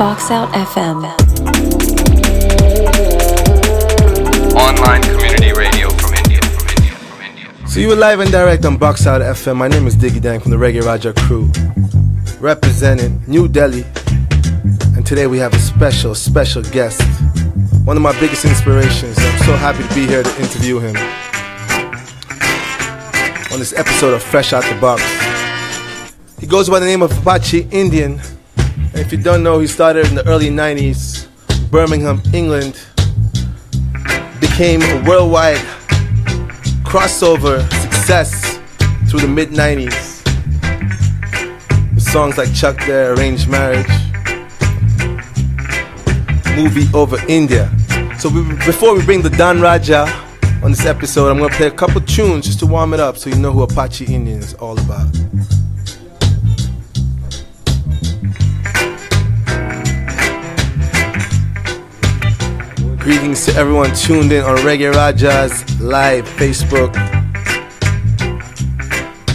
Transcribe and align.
Box 0.00 0.30
Out 0.30 0.48
FM. 0.54 1.04
Online 4.54 5.02
community 5.02 5.52
radio 5.52 5.90
from 5.90 6.14
India. 6.14 6.40
From 6.40 6.70
India. 6.70 6.92
From 6.94 7.20
India. 7.20 7.68
So 7.68 7.80
you 7.80 7.88
were 7.88 7.96
live 7.96 8.20
and 8.20 8.32
direct 8.32 8.64
on 8.64 8.78
Box 8.78 9.06
Out 9.06 9.20
FM. 9.20 9.56
My 9.58 9.68
name 9.68 9.86
is 9.86 9.94
Diggy 9.94 10.22
Dang 10.22 10.40
from 10.40 10.52
the 10.52 10.56
Reggae 10.56 10.82
Raja 10.82 11.12
crew, 11.12 11.50
representing 12.40 13.20
New 13.26 13.46
Delhi. 13.46 13.84
And 14.96 15.04
today 15.04 15.26
we 15.26 15.36
have 15.36 15.52
a 15.52 15.58
special, 15.58 16.14
special 16.14 16.62
guest. 16.62 17.02
One 17.84 17.98
of 17.98 18.02
my 18.02 18.18
biggest 18.18 18.46
inspirations. 18.46 19.18
I'm 19.18 19.38
so 19.40 19.54
happy 19.54 19.86
to 19.86 19.94
be 19.94 20.06
here 20.06 20.22
to 20.22 20.40
interview 20.40 20.78
him 20.78 20.96
on 23.52 23.58
this 23.58 23.74
episode 23.74 24.14
of 24.14 24.22
Fresh 24.22 24.54
Out 24.54 24.64
the 24.64 24.80
Box. 24.80 25.02
He 26.38 26.46
goes 26.46 26.70
by 26.70 26.78
the 26.78 26.86
name 26.86 27.02
of 27.02 27.12
Apache 27.18 27.68
Indian. 27.70 28.18
If 29.00 29.10
you 29.12 29.18
don't 29.18 29.42
know, 29.42 29.60
he 29.60 29.66
started 29.66 30.06
in 30.08 30.14
the 30.14 30.28
early 30.28 30.50
90s, 30.50 31.26
Birmingham, 31.70 32.20
England. 32.34 32.78
Became 34.40 34.82
a 34.82 35.02
worldwide 35.08 35.56
crossover 36.84 37.66
success 37.80 38.60
through 39.08 39.20
the 39.20 39.26
mid 39.28 39.48
90s. 39.50 40.22
With 41.94 42.02
songs 42.02 42.36
like 42.36 42.54
Chok 42.54 42.76
There, 42.86 43.14
Arranged 43.14 43.48
Marriage, 43.48 43.88
Movie 46.54 46.86
Over 46.92 47.16
India. 47.26 47.72
So 48.18 48.28
we, 48.28 48.42
before 48.66 48.94
we 48.94 49.02
bring 49.02 49.22
the 49.22 49.30
Don 49.30 49.62
Raja 49.62 50.04
on 50.62 50.72
this 50.72 50.84
episode, 50.84 51.30
I'm 51.30 51.38
gonna 51.38 51.54
play 51.54 51.68
a 51.68 51.72
couple 51.72 52.02
tunes 52.02 52.44
just 52.44 52.58
to 52.58 52.66
warm 52.66 52.92
it 52.92 53.00
up 53.00 53.16
so 53.16 53.30
you 53.30 53.36
know 53.36 53.50
who 53.50 53.62
Apache 53.62 54.04
Indian 54.04 54.40
is 54.40 54.52
all 54.54 54.78
about. 54.78 55.08
Greetings 63.10 63.44
to 63.46 63.54
everyone 63.56 63.92
tuned 63.92 64.30
in 64.30 64.44
on 64.44 64.58
Reggae 64.58 64.94
Rajas 64.94 65.80
live 65.80 66.28
Facebook. 66.28 66.94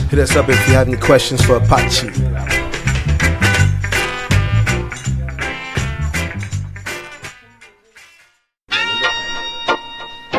Hit 0.09 0.17
us 0.17 0.33
up 0.37 0.47
if 0.47 0.55
you 0.65 0.73
have 0.73 0.87
any 0.87 0.95
questions 0.95 1.43
for 1.43 1.57
Apache. 1.57 2.07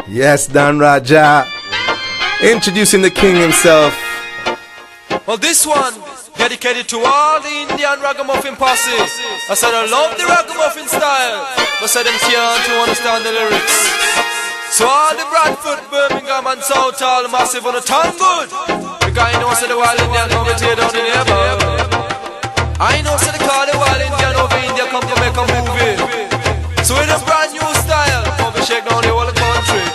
Yes, 0.09 0.47
Don 0.47 0.79
Raja. 0.79 1.47
Introducing 2.43 3.03
the 3.03 3.11
king 3.11 3.37
himself. 3.37 3.95
Well, 5.27 5.37
this 5.37 5.67
one 5.67 5.93
dedicated 6.39 6.89
to 6.89 7.01
all 7.05 7.41
the 7.41 7.53
Indian 7.69 8.01
ragamuffin 8.01 8.57
posse. 8.57 9.01
I 9.49 9.55
said 9.55 9.73
I 9.73 9.89
love 9.89 10.17
the 10.17 10.25
ragamuffin 10.25 10.89
style, 10.89 11.49
but 11.81 11.89
said 11.89 12.05
them 12.05 12.17
can't 12.21 12.61
to 12.67 12.73
understand 12.85 13.25
the 13.25 13.33
lyrics. 13.33 13.77
So 14.77 14.85
all 14.85 15.15
the 15.17 15.25
Bradford, 15.33 15.81
Birmingham 15.89 16.47
and 16.53 16.61
South 16.61 17.01
all 17.01 17.25
massive 17.33 17.65
on 17.65 17.75
the 17.75 17.81
tongue 17.81 18.13
good. 18.19 18.49
Because 19.01 19.25
I 19.25 19.33
know 19.41 19.55
said 19.55 19.71
the 19.71 19.79
wild 19.79 19.97
Indian 19.97 20.29
come 20.29 20.53
tear 20.61 20.77
down 20.77 20.93
the 20.93 21.01
neighbor. 21.01 21.97
I 22.77 23.01
know 23.01 23.17
said 23.17 23.33
the 23.33 23.41
call 23.41 23.65
the 23.65 23.79
wild 23.79 24.03
Indian 24.05 24.35
over 24.37 24.61
India 24.61 24.85
come 24.93 25.07
to 25.07 25.17
make 25.23 25.33
a 25.33 25.45
movie. 25.49 25.97
So 26.85 26.93
with 26.99 27.09
a 27.09 27.19
brand 27.25 27.57
new 27.57 27.65
style, 27.81 28.25
come 28.37 28.53
shake 28.67 28.85
down 28.85 29.01
the 29.01 29.15
whole 29.15 29.33
country. 29.33 29.86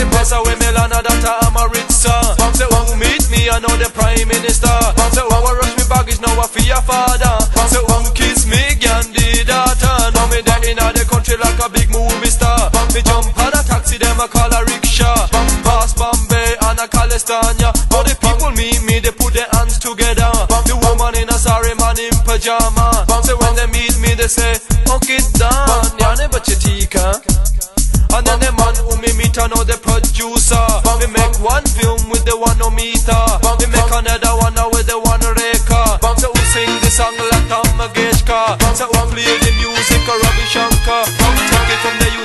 The 0.00 0.08
place 0.08 0.32
where 0.32 0.56
me 0.56 0.68
land 0.72 0.96
that 0.96 1.24
I'm 1.44 1.56
a 1.60 1.68
rich 1.68 1.92
son. 1.92 2.24
Say 2.56 2.64
one 2.72 2.88
who 2.88 2.96
meet 2.96 3.28
me, 3.28 3.52
I 3.52 3.60
know 3.60 3.72
the 3.76 3.92
prime 3.92 4.28
minister. 4.28 4.72
Say 5.12 5.24
one 5.28 5.44
who 5.44 5.52
rush 5.60 5.76
me 5.76 5.84
baggage, 5.92 6.20
now 6.24 6.32
I 6.40 6.46
fear 6.48 6.80
father. 6.80 7.36
Say 7.68 7.84
one 7.84 8.08
kiss 8.16 8.48
me, 8.48 8.80
Gandhi 8.80 9.44
daughter. 9.44 10.08
Now 10.16 10.24
me 10.32 10.40
there 10.40 10.64
in 10.64 10.80
the 10.80 11.04
country 11.04 11.36
like 11.36 11.60
a 11.60 11.68
big 11.68 11.92
movie 11.92 12.32
star. 12.32 12.72
Me 12.96 13.04
jump 13.04 13.28
on 13.36 13.52
a 13.52 13.60
taxi, 13.60 14.00
them 14.00 14.16
I 14.16 14.26
call 14.26 14.48
a 14.48 14.64
rickshaw. 14.64 15.28
Pass 15.60 15.92
Bombay 15.92 16.56
and 16.64 16.80
a 16.80 16.88
California. 16.88 17.68
Now 17.92 18.00
the 18.00 18.16
people 18.16 18.48
meet 18.56 18.80
me, 18.88 19.04
they 19.04 19.12
put 19.12 19.36
their 19.36 19.50
hands 19.52 19.76
together. 19.76 20.32
The 20.64 20.80
woman 20.80 21.12
in 21.20 21.28
a 21.28 21.36
sorry 21.36 21.76
man 21.76 22.00
in 22.00 22.16
pajama. 22.24 23.04
So 23.28 23.36
when 23.36 23.52
they 23.52 23.68
meet 23.68 24.00
me, 24.00 24.16
they 24.16 24.32
say, 24.32 24.56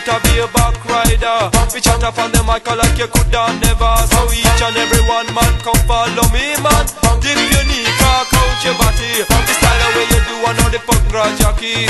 the 0.05 0.13
to 0.13 0.21
be 0.21 0.37
a 0.39 0.47
back 0.53 0.77
rider. 0.85 1.49
We 1.73 1.81
chat 1.81 2.03
up 2.03 2.17
on 2.21 2.31
the 2.31 2.43
mic 2.45 2.67
like 2.69 2.97
you 2.97 3.07
could 3.09 3.33
have 3.33 3.57
never. 3.59 3.93
So 4.13 4.29
each 4.31 4.61
and 4.61 4.77
every 4.77 5.01
one 5.09 5.25
man 5.33 5.53
come 5.65 5.81
follow 5.89 6.27
me, 6.29 6.53
man. 6.61 6.85
Dip 7.21 7.37
your 7.37 7.65
knee, 7.65 7.89
cock 7.97 8.29
out 8.29 8.63
your 8.63 8.77
body. 8.77 9.25
The 9.25 9.53
style 9.57 9.81
of 9.81 9.95
way 9.97 10.05
you 10.13 10.21
do, 10.29 10.35
I 10.45 10.53
know 10.61 10.69
the 10.69 10.79
punk 10.85 11.09
Rajaki. 11.09 11.89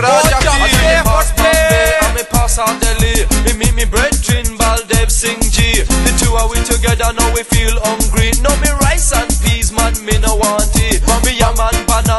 Rajaki. 0.00 0.70
I'm 2.00 2.16
a 2.16 2.24
pass 2.30 2.58
out 2.58 2.80
Delhi. 2.80 3.26
Me 3.44 3.52
meet 3.58 3.74
me 3.74 3.84
brethren, 3.84 4.46
Baldev 4.56 5.10
Singh 5.10 5.42
G. 5.50 5.82
The 5.82 6.12
two 6.18 6.32
are 6.38 6.48
we 6.48 6.62
together, 6.62 7.12
now 7.12 7.28
we 7.34 7.42
feel 7.42 7.74
hungry. 7.82 8.30
No 8.42 8.50
me 8.62 8.70
rice 8.86 9.12
and 9.12 9.30
peas, 9.42 9.72
man, 9.72 9.94
me 10.04 10.18
no 10.22 10.36
want 10.36 10.70
it. 10.78 11.02
Me 11.26 11.32
yam 11.38 11.58
and 11.58 11.80
banana, 11.86 12.09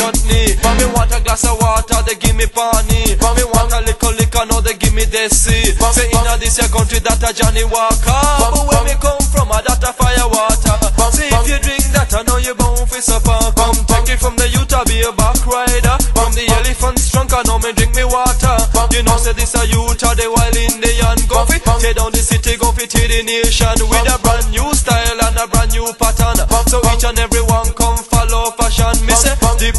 me 0.00 0.06
want 0.06 0.24
me 0.24 0.56
chutney. 0.56 0.92
Want 0.94 1.12
a 1.12 1.20
glass 1.20 1.44
of 1.44 1.60
water, 1.60 2.00
they 2.06 2.16
give 2.16 2.36
me 2.36 2.46
pani. 2.46 3.16
Me 3.36 3.44
want 3.52 3.72
a 3.72 3.80
little 3.84 4.12
liquor, 4.16 4.44
no 4.48 4.60
they 4.60 4.74
give 4.74 4.94
me 4.94 5.04
desi. 5.04 5.76
Say 5.92 6.08
inna 6.08 6.36
this 6.38 6.58
your 6.58 6.68
country 6.68 7.00
that 7.00 7.20
a 7.20 7.32
Johnny 7.36 7.64
Walker. 7.64 8.24
But 8.40 8.56
where 8.64 8.84
me 8.84 8.94
come 9.00 9.20
from, 9.28 9.52
a 9.52 9.60
that 9.60 9.84
a 9.84 9.92
fire 9.92 10.28
water. 10.28 10.76
See 11.12 11.28
if 11.28 11.48
you 11.48 11.58
drink 11.60 11.84
that, 11.92 12.12
I 12.14 12.22
know 12.22 12.38
you 12.38 12.54
bound 12.54 12.88
for 12.88 13.00
supper. 13.00 13.38
Come 13.56 13.76
take 13.86 14.16
it 14.16 14.20
from 14.20 14.36
the 14.36 14.48
I 14.80 14.84
be 14.84 15.02
a 15.02 15.12
back 15.12 15.36
rider. 15.44 15.96
From 16.16 16.32
the 16.32 16.46
elephant's 16.48 17.10
trunk, 17.10 17.34
I 17.34 17.42
know 17.44 17.58
me 17.58 17.72
drink 17.74 17.94
me 17.94 18.04
water. 18.04 18.56
You 18.94 19.02
know, 19.02 19.16
say 19.18 19.34
this 19.34 19.54
a 19.54 19.60
are 19.60 20.16
the 20.16 20.26
wild 20.32 20.56
Indian. 20.56 21.18
Go 21.28 21.44
fit, 21.44 21.60
tear 21.82 21.92
down 21.92 22.12
the 22.12 22.22
city, 22.22 22.56
go 22.56 22.72
fit, 22.72 22.88
tear 22.88 23.08
the 23.08 23.20
nation. 23.26 23.76
With 23.90 24.08
a 24.08 24.16
brand 24.22 24.48
new 24.48 24.72
style 24.72 25.20
and 25.26 25.36
a 25.36 25.46
brand 25.50 25.72
new 25.72 25.84
pattern. 26.00 26.38
So 26.70 26.80
each 26.94 27.04
and 27.04 27.18
every 27.18 27.42
one 27.44 27.68
come 27.74 27.98
follow 27.98 28.54
fashion. 28.56 28.94
Me 29.04 29.12
say, 29.12 29.36
dip 29.58 29.76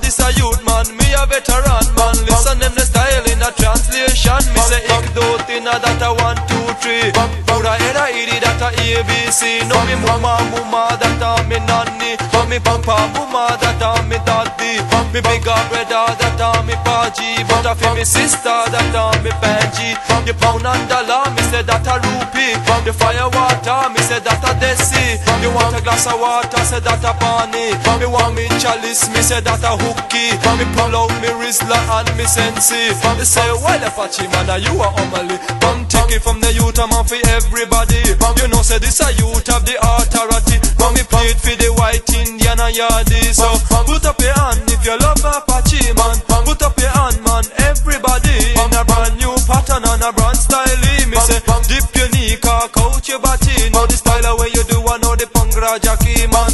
this 0.00 0.18
a 0.20 0.32
youth, 0.34 0.60
man, 0.64 0.86
me 0.96 1.08
a 1.14 1.24
veteran, 1.26 1.84
man. 1.96 2.16
Listen 2.26 2.58
them 2.58 2.74
the 2.74 2.84
style 2.84 3.24
in 3.28 3.40
a 3.42 3.50
translation. 3.54 4.40
Me 4.52 4.60
say, 4.66 4.82
ik 4.84 5.06
do 5.14 5.24
tina 5.46 5.78
that 5.78 6.02
a 6.02 6.10
one, 6.16 6.40
two, 6.48 6.66
three. 6.80 7.12
Pura 7.46 7.76
era 7.88 8.08
iri 8.10 8.38
that 8.40 8.60
a 8.60 8.68
ABC. 8.74 9.64
No 9.68 9.78
me 9.86 9.96
mama, 10.04 10.40
mama 10.52 10.96
that 11.00 11.22
a 11.22 11.42
me 11.48 11.58
nanny. 11.68 12.16
No 12.32 12.46
me 12.46 12.58
papa, 12.58 13.08
mama 13.14 13.56
that 13.60 13.80
a 13.80 14.02
me 14.08 14.18
daddy. 14.26 14.80
Me 15.12 15.20
bigger 15.20 15.58
brother 15.70 16.06
that 16.18 16.40
a 16.40 16.62
me 16.64 16.74
paji. 16.86 17.46
But 17.48 17.66
a 17.66 17.74
me 17.94 18.04
sister 18.04 18.58
that 18.72 18.94
a 18.94 19.14
me 19.22 19.30
panji. 19.42 19.96
The 20.26 20.34
pound 20.34 20.66
and 20.66 20.84
dollar, 20.88 21.30
me 21.34 21.42
say 21.50 21.62
that 21.62 21.86
a 21.86 21.94
rupee. 21.98 22.54
The 22.84 22.92
fire 22.92 23.28
water, 23.28 23.90
me 23.90 24.00
say 24.06 24.20
that 24.20 24.44
a 24.44 24.52
desi. 24.60 25.18
Want 25.60 25.76
a 25.76 25.80
glass 25.84 26.08
of 26.08 26.16
water, 26.18 26.64
say 26.64 26.80
that 26.80 27.04
a 27.04 27.12
pani. 27.20 27.76
Me 28.00 28.06
want 28.08 28.34
me 28.34 28.48
chalice, 28.56 29.12
me 29.12 29.20
say 29.20 29.40
that 29.44 29.60
a 29.60 29.76
hooky. 29.76 30.32
Me 30.56 30.64
pull 30.72 30.96
out 30.96 31.12
me 31.20 31.28
Rizla 31.36 31.76
and 32.00 32.08
me 32.16 32.24
sensi. 32.24 32.88
Me 33.16 33.24
say, 33.24 33.44
well, 33.60 33.82
if 33.84 33.96
a 34.00 34.08
man, 34.32 34.48
are 34.48 34.58
you 34.58 34.72
a 34.80 34.88
homily. 34.88 35.36
Come 35.60 35.84
take 35.86 36.16
it 36.16 36.22
from 36.24 36.40
the 36.40 36.52
youth, 36.56 36.80
I'm 36.80 36.92
for 37.04 37.20
everybody. 37.28 38.00
You 38.40 38.48
know, 38.48 38.64
say 38.64 38.80
this 38.80 39.04
a 39.04 39.12
youth 39.20 39.48
of 39.52 39.68
the 39.68 39.76
authority. 39.76 40.56
Come 40.80 40.96
me 40.96 41.04
play 41.04 41.36
for 41.36 41.52
the 41.52 41.68
white 41.76 42.08
Indian 42.08 42.56
and 42.56 42.72
yardy. 42.72 43.20
So 43.36 43.48
put 43.84 44.04
up 44.08 44.16
your 44.20 44.32
hand 44.32 44.64
if 44.72 44.80
you 44.84 44.96
love 44.96 45.20
Apache, 45.20 45.92
man. 45.92 46.16
Put 46.48 46.62
up 46.64 46.76
your 46.80 46.90
hand, 46.96 47.20
man. 47.20 47.44
Everybody 47.68 48.56
in 48.56 48.72
a 48.72 48.82
brand 48.88 49.20
new 49.20 49.36
pattern 49.44 49.84
and 49.84 50.02
a 50.02 50.10
brand 50.16 50.40
style. 50.40 50.80
Me 51.10 51.18
say, 51.20 51.40
dip 51.68 51.84
your 51.96 52.08
knee, 52.16 52.36
cock 52.40 52.72
out 52.80 53.04
your 53.08 53.18
body. 53.20 53.68
Now 53.74 53.84
the 53.86 53.98
style 53.98 54.24
of 54.24 54.40
way 54.40 54.48
you 54.54 54.59
Man 55.70 56.50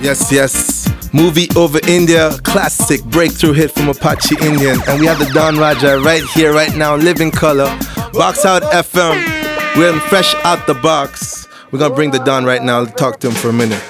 Yes, 0.00 0.32
yes. 0.32 1.12
Movie 1.12 1.48
over 1.56 1.78
India, 1.86 2.30
classic 2.42 3.04
breakthrough 3.04 3.52
hit 3.52 3.70
from 3.72 3.88
Apache 3.90 4.36
Indian. 4.40 4.78
And 4.88 5.00
we 5.00 5.06
have 5.06 5.18
the 5.18 5.30
Don 5.34 5.58
Raja 5.58 5.98
right 5.98 6.22
here, 6.34 6.54
right 6.54 6.74
now, 6.74 6.96
living 6.96 7.30
color. 7.30 7.68
Box 8.16 8.44
Out 8.44 8.62
FM. 8.72 9.16
We're 9.76 9.98
fresh 10.08 10.34
out 10.44 10.66
the 10.66 10.74
box. 10.74 11.46
We're 11.70 11.78
gonna 11.78 11.94
bring 11.94 12.10
the 12.10 12.18
Don 12.20 12.44
right 12.44 12.62
now, 12.62 12.84
talk 12.84 13.20
to 13.20 13.28
him 13.28 13.34
for 13.34 13.50
a 13.50 13.52
minute. 13.52 13.82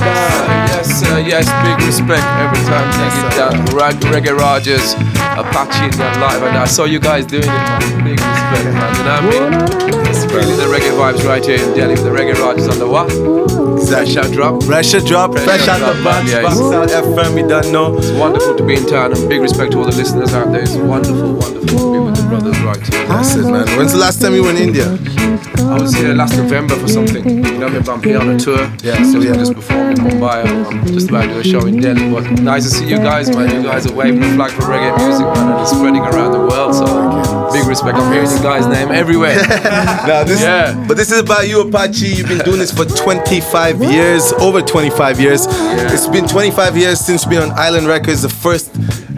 Yes, 0.00 1.02
uh, 1.04 1.16
yes, 1.18 1.46
big 1.66 1.86
respect 1.86 2.24
every 2.40 2.64
time 2.64 2.88
they 2.96 3.10
get 3.20 3.36
down. 3.36 3.76
Reg- 3.76 4.00
Reggae 4.24 4.36
Rajas, 4.36 4.94
Apache 4.94 5.84
Indian 5.84 6.20
live, 6.20 6.42
and 6.42 6.56
I 6.56 6.64
saw 6.64 6.84
you 6.84 6.98
guys 7.00 7.26
doing 7.26 7.42
it, 7.42 7.46
man. 7.46 8.04
Big 8.04 8.18
respect, 8.18 8.64
man. 8.64 8.96
You 8.96 9.04
know 9.04 9.50
what 9.50 9.84
I 9.84 9.98
mean? 10.00 10.06
It's 10.06 10.24
really 10.32 10.56
the 10.56 10.64
reggae 10.72 10.92
vibes 10.96 11.24
right 11.26 11.44
here 11.44 11.58
in 11.62 11.74
Delhi 11.76 11.94
with 11.94 12.04
the 12.04 12.10
Reggae 12.10 12.34
Rajas 12.34 12.68
on 12.68 12.78
the 12.78 12.86
what? 12.88 13.08
Pressure 13.86 14.28
drop. 14.32 14.60
Pressure 14.64 15.00
drop, 15.00 15.32
Pressure 15.32 15.46
fresh 15.46 15.68
out 15.68 15.78
drop, 15.78 15.96
the 15.96 16.02
box. 16.02 16.30
yeah, 16.30 16.42
Box 16.42 16.56
it's- 16.58 16.72
Out 16.74 17.04
FM, 17.04 17.34
we 17.34 17.42
don't 17.42 17.70
know. 17.72 17.96
It's 17.96 18.10
wonderful 18.10 18.56
to 18.56 18.64
be 18.64 18.74
in 18.74 18.86
town, 18.86 19.12
and 19.12 19.28
big 19.28 19.40
respect 19.40 19.72
to 19.72 19.78
all 19.78 19.84
the 19.84 19.96
listeners 19.96 20.34
out 20.34 20.50
there. 20.52 20.62
It's 20.62 20.74
wonderful, 20.74 21.32
wonderful 21.34 21.78
to 21.78 21.92
be 21.92 21.98
with 21.98 22.16
the 22.16 22.22
brothers 22.28 22.58
right 22.60 22.76
here. 22.86 23.06
That's 23.06 23.34
it, 23.36 23.44
man. 23.44 23.66
When's 23.78 23.92
the 23.92 23.98
last 23.98 24.20
time 24.20 24.34
you 24.34 24.42
were 24.42 24.50
in 24.50 24.56
India? 24.56 24.98
I 25.68 25.78
was 25.80 25.94
here 25.94 26.14
last 26.14 26.36
November 26.36 26.74
for 26.76 26.88
something. 26.88 27.24
You 27.28 27.58
know, 27.58 27.66
I'm 27.68 28.02
here 28.02 28.18
on 28.18 28.30
a 28.30 28.38
tour. 28.38 28.70
Yeah, 28.82 29.02
so 29.04 29.20
yeah. 29.20 29.34
just 29.34 29.54
before 29.54 29.90
in 29.90 29.96
Mumbai. 29.98 30.44
I'm, 30.46 30.66
I'm 30.66 30.86
just 30.86 31.08
about 31.10 31.22
to 31.26 31.34
do 31.34 31.38
a 31.40 31.44
show 31.44 31.66
in 31.66 31.80
Delhi. 31.80 32.10
But 32.10 32.30
nice 32.40 32.64
to 32.64 32.70
see 32.70 32.88
you 32.88 32.96
guys, 32.96 33.28
man. 33.30 33.54
You 33.54 33.62
guys 33.68 33.86
are 33.86 33.94
waving 33.94 34.20
the 34.20 34.28
flag 34.34 34.50
for 34.52 34.62
reggae 34.62 34.96
music, 34.98 35.26
man, 35.26 35.52
and 35.52 35.60
it's 35.60 35.70
spreading 35.70 36.02
around 36.02 36.32
the 36.32 36.40
world. 36.40 36.74
So 36.74 36.86
big 37.52 37.66
respect. 37.66 37.96
I'm 37.98 38.12
hearing 38.12 38.30
you 38.30 38.42
guys' 38.42 38.66
name 38.66 38.90
everywhere. 38.90 39.36
Now 40.08 40.24
this, 40.24 40.40
Yeah. 40.40 40.74
but 40.88 40.96
this 40.96 41.10
is 41.12 41.20
about 41.20 41.48
you, 41.48 41.60
Apache. 41.60 42.06
You've 42.06 42.28
been 42.28 42.38
doing 42.38 42.58
this 42.58 42.72
for 42.72 42.84
25 42.84 43.82
years, 43.82 44.32
over 44.34 44.62
25 44.62 45.20
years. 45.20 45.46
It's 45.48 46.06
been 46.08 46.26
25 46.26 46.76
years 46.76 47.00
since 47.00 47.24
being 47.24 47.42
on 47.42 47.50
Island 47.52 47.86
Records, 47.86 48.22
the 48.22 48.28
first 48.28 48.74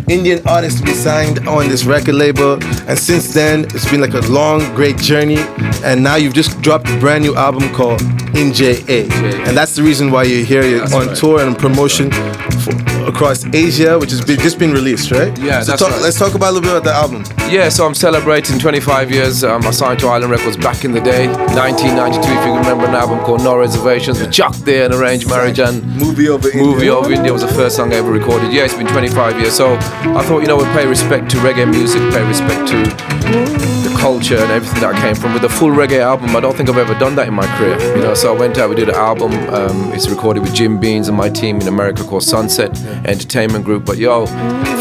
Indian 0.08 0.40
artist 0.48 0.78
to 0.78 0.84
be 0.84 0.92
signed 0.92 1.46
on 1.46 1.68
this 1.68 1.84
record 1.84 2.14
label. 2.16 2.54
And 2.88 2.98
since 2.98 3.32
then, 3.32 3.64
it's 3.66 3.88
been 3.88 4.00
like 4.00 4.14
a 4.14 4.20
long, 4.28 4.60
great 4.74 4.96
journey. 4.96 5.38
And 5.84 6.02
now 6.02 6.16
you've 6.16 6.34
just 6.34 6.60
dropped 6.62 6.88
a 6.88 6.98
brand 6.98 7.22
new 7.22 7.36
album 7.36 7.72
called 7.72 8.00
NJA. 8.34 8.84
JA. 8.86 9.46
And 9.46 9.56
that's 9.56 9.76
the 9.76 9.82
reason 9.82 10.10
why 10.10 10.24
you're 10.24 10.44
here. 10.44 10.64
You're 10.64 10.82
on 10.94 11.06
right. 11.08 11.16
tour 11.16 11.40
and 11.46 11.56
promotion 11.56 12.10
for, 12.10 12.72
across 13.10 13.44
Asia, 13.44 13.98
which 13.98 14.10
has 14.10 14.24
been, 14.24 14.38
just 14.38 14.58
been 14.58 14.72
released, 14.72 15.10
right? 15.10 15.36
Yeah, 15.38 15.60
so 15.60 15.72
that's 15.72 15.82
talk, 15.82 15.90
right. 15.90 16.02
let's 16.02 16.18
talk 16.18 16.34
about 16.34 16.50
a 16.50 16.52
little 16.52 16.68
bit 16.68 16.76
about 16.78 16.84
the 16.84 16.94
album. 16.94 17.24
Yeah, 17.50 17.68
so 17.68 17.86
I'm 17.86 17.94
celebrating 17.94 18.58
25 18.58 19.10
years. 19.10 19.44
Um, 19.44 19.62
I 19.66 19.70
signed 19.70 19.98
to 20.00 20.06
Island 20.06 20.30
Records 20.30 20.56
back 20.56 20.84
in 20.84 20.92
the 20.92 21.00
day, 21.00 21.26
1992. 21.28 22.20
If 22.22 22.46
you 22.46 22.56
remember 22.56 22.86
an 22.86 22.94
album 22.94 23.18
called 23.20 23.42
No 23.42 23.56
Reservations 23.56 24.20
with 24.20 24.32
Chok 24.32 24.54
there 24.56 24.86
and 24.86 24.94
Arranged 24.94 25.28
Marriage 25.28 25.58
and 25.58 25.84
Movie 25.96 26.28
over 26.28 26.48
India. 26.48 26.64
Movie 26.64 26.88
of 26.88 27.10
India 27.10 27.32
was 27.32 27.42
the 27.42 27.48
first 27.48 27.76
song 27.76 27.92
I 27.92 27.96
ever 27.96 28.10
recorded. 28.10 28.52
Yeah, 28.52 28.64
it's 28.64 28.74
been 28.74 28.86
25 28.86 29.40
years. 29.40 29.54
So 29.54 29.74
I 29.74 30.22
thought, 30.24 30.40
you 30.40 30.46
know, 30.46 30.56
we'd 30.56 30.72
pay 30.72 30.86
respect 30.86 31.30
to 31.32 31.36
reggae 31.38 31.68
music, 31.68 32.00
pay 32.12 32.24
respect 32.26 32.68
to 32.68 33.69
culture 34.00 34.36
and 34.36 34.50
everything 34.50 34.80
that 34.80 34.94
I 34.94 35.00
came 35.00 35.14
from. 35.14 35.34
With 35.34 35.44
a 35.44 35.48
full 35.48 35.70
reggae 35.70 36.00
album, 36.00 36.34
I 36.34 36.40
don't 36.40 36.56
think 36.56 36.68
I've 36.70 36.78
ever 36.78 36.98
done 36.98 37.14
that 37.16 37.28
in 37.28 37.34
my 37.34 37.46
career. 37.58 37.78
You 37.96 38.02
know, 38.02 38.14
so 38.14 38.34
I 38.34 38.38
went 38.38 38.56
out, 38.56 38.70
we 38.70 38.76
did 38.76 38.88
an 38.88 38.94
album. 38.94 39.32
Um, 39.54 39.92
it's 39.92 40.08
recorded 40.08 40.42
with 40.42 40.54
Jim 40.54 40.80
Beans 40.80 41.08
and 41.08 41.16
my 41.16 41.28
team 41.28 41.60
in 41.60 41.68
America 41.68 42.02
called 42.02 42.22
Sunset 42.22 42.80
Entertainment 43.06 43.64
Group. 43.64 43.84
But 43.84 43.98
yo, 43.98 44.26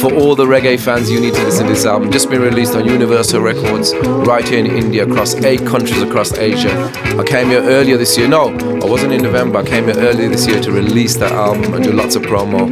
for 0.01 0.13
all 0.13 0.35
the 0.35 0.45
reggae 0.45 0.79
fans, 0.79 1.11
you 1.11 1.19
need 1.19 1.33
to 1.33 1.43
listen 1.43 1.65
to 1.65 1.73
this 1.73 1.85
album. 1.85 2.11
Just 2.11 2.29
been 2.29 2.41
released 2.41 2.75
on 2.75 2.85
Universal 2.85 3.41
Records 3.41 3.93
right 4.25 4.47
here 4.47 4.59
in 4.59 4.67
India, 4.67 5.05
across 5.05 5.35
eight 5.35 5.65
countries 5.65 6.01
across 6.01 6.33
Asia. 6.33 6.73
I 7.19 7.23
came 7.25 7.49
here 7.49 7.61
earlier 7.61 7.97
this 7.97 8.17
year. 8.17 8.27
No, 8.27 8.55
I 8.81 8.85
wasn't 8.85 9.11
in 9.11 9.21
November. 9.21 9.59
I 9.59 9.65
came 9.65 9.85
here 9.85 9.97
earlier 9.97 10.29
this 10.29 10.47
year 10.47 10.61
to 10.61 10.71
release 10.71 11.17
that 11.17 11.33
album 11.33 11.73
and 11.73 11.83
do 11.83 11.91
lots 11.91 12.15
of 12.15 12.23
promo. 12.23 12.69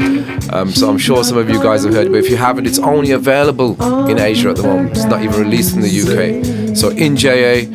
Um, 0.52 0.72
so 0.72 0.90
I'm 0.90 0.98
sure 0.98 1.24
some 1.24 1.38
of 1.38 1.50
you 1.50 1.62
guys 1.62 1.84
have 1.84 1.94
heard, 1.94 2.10
but 2.10 2.18
if 2.18 2.30
you 2.30 2.38
haven't, 2.38 2.66
it's 2.68 2.80
only 2.80 3.12
available 3.12 3.82
in 4.10 4.18
Asia 4.20 4.50
at 4.50 4.56
the 4.58 4.64
moment. 4.64 4.92
It's 4.92 5.06
not 5.06 5.22
even 5.22 5.40
released 5.40 5.76
in 5.76 5.82
the 5.82 5.90
UK. 5.90 6.76
So 6.76 6.90
in 6.90 7.16
JA, 7.16 7.66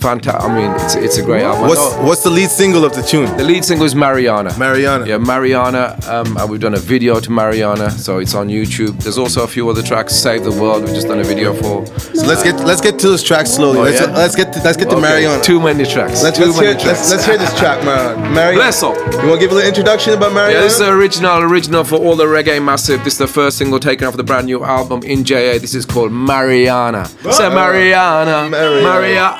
fantastic. 0.00 0.50
I 0.50 0.54
mean, 0.54 0.70
it's, 0.80 0.94
it's 0.94 1.18
a 1.18 1.22
great 1.22 1.42
album. 1.42 1.68
What's, 1.68 1.94
what's 1.96 2.22
the 2.22 2.30
lead 2.30 2.50
single 2.50 2.84
of 2.84 2.94
the 2.94 3.02
tune? 3.02 3.36
the 3.36 3.44
lead 3.44 3.64
single 3.64 3.86
is 3.86 3.94
Mariana. 3.94 4.56
Mariana. 4.58 5.06
Yeah, 5.06 5.18
Mariana. 5.18 5.98
Um, 6.06 6.36
and 6.36 6.50
we've 6.50 6.60
done 6.60 6.74
a 6.74 6.78
video 6.78 7.20
to 7.20 7.30
Mariana, 7.30 7.90
so 7.90 8.18
it's 8.18 8.34
on 8.34 8.48
YouTube. 8.48 9.02
There's 9.02 9.18
also 9.18 9.44
a 9.44 9.46
few 9.46 9.68
other 9.68 9.82
tracks. 9.82 10.14
Save 10.14 10.44
the 10.44 10.50
World. 10.50 10.84
We've 10.84 10.94
just 10.94 11.08
done 11.08 11.20
a 11.20 11.24
video 11.24 11.54
for. 11.54 11.86
So 11.86 12.26
let's 12.26 12.42
get 12.42 12.56
let's 12.60 12.80
get 12.80 12.98
to 13.00 13.08
this 13.08 13.22
track 13.22 13.46
slowly. 13.46 13.78
Oh, 13.78 13.82
let's, 13.82 14.00
yeah? 14.00 14.06
let's 14.12 14.36
get 14.36 14.52
to, 14.52 14.60
let's 14.62 14.76
get 14.76 14.90
to 14.90 14.96
Okay, 14.96 15.02
Mariana. 15.02 15.42
Too 15.42 15.60
many 15.60 15.84
tracks. 15.84 16.22
let's, 16.22 16.38
too 16.38 16.46
let's, 16.46 16.56
many 16.56 16.68
hear, 16.68 16.80
tracks. 16.80 17.10
let's, 17.10 17.10
let's 17.10 17.24
hear 17.26 17.38
this 17.38 17.58
track, 17.58 17.84
Mariana. 17.84 18.30
Mariana. 18.30 18.56
Bless 18.56 18.82
up. 18.82 18.96
You 18.96 19.28
want 19.28 19.40
to 19.40 19.46
give 19.46 19.52
a 19.52 19.54
little 19.54 19.68
introduction 19.68 20.14
about 20.14 20.32
Mariana? 20.32 20.54
Yeah, 20.54 20.60
this 20.62 20.74
is 20.74 20.78
the 20.80 20.90
original, 20.90 21.38
original 21.40 21.84
for 21.84 21.96
all 21.96 22.16
the 22.16 22.26
reggae 22.26 22.62
massive. 22.62 23.02
This 23.04 23.14
is 23.14 23.18
the 23.18 23.28
first 23.28 23.58
single 23.58 23.78
taken 23.80 24.06
off 24.06 24.16
the 24.16 24.24
brand 24.24 24.46
new 24.46 24.64
album 24.64 25.02
in 25.02 25.24
JA. 25.24 25.58
This 25.58 25.74
is 25.74 25.84
called 25.86 26.12
Mariana. 26.12 27.06
Say 27.06 27.48
Mariana. 27.48 28.48
Mariana. 28.50 28.82
Mariana. 28.82 29.36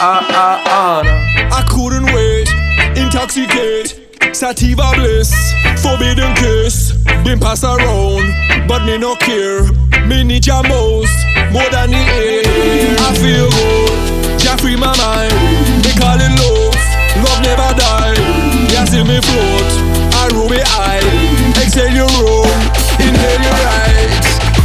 I 0.00 1.64
couldn't 1.68 2.06
wait, 2.14 2.48
intoxicate, 2.96 3.98
sativa 4.32 4.92
bliss, 4.94 5.32
forbidden 5.82 6.34
kiss, 6.36 6.92
been 7.24 7.40
passed 7.40 7.64
around, 7.64 8.68
but 8.68 8.84
me 8.84 8.96
no 8.98 9.16
care. 9.16 9.64
Me 10.06 10.22
need 10.22 10.46
your 10.46 10.62
most, 10.62 11.12
more 11.50 11.68
than 11.70 11.90
the 11.90 11.98
air. 11.98 12.94
I 13.00 13.12
feel 13.18 13.50
good, 13.50 14.38
just 14.38 14.62
free 14.62 14.76
my 14.76 14.94
mind. 14.96 15.82
They 15.82 15.92
call 15.98 16.14
it 16.14 16.30
love, 16.30 16.78
love 17.24 17.42
never 17.42 17.74
die. 17.74 18.14
You 18.70 18.86
see 18.86 19.02
me 19.02 19.18
float, 19.18 19.70
I 20.14 20.28
ruby 20.32 20.62
eye, 20.62 21.02
exhale 21.58 21.90
your 21.90 22.08
room, 22.22 22.46
inhale 23.02 23.42
your 23.42 23.58
right. 23.66 24.14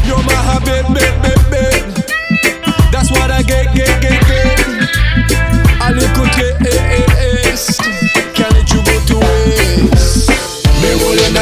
You're 0.06 0.24
my 0.24 0.34
habit, 0.34 0.86
babe, 0.94 1.43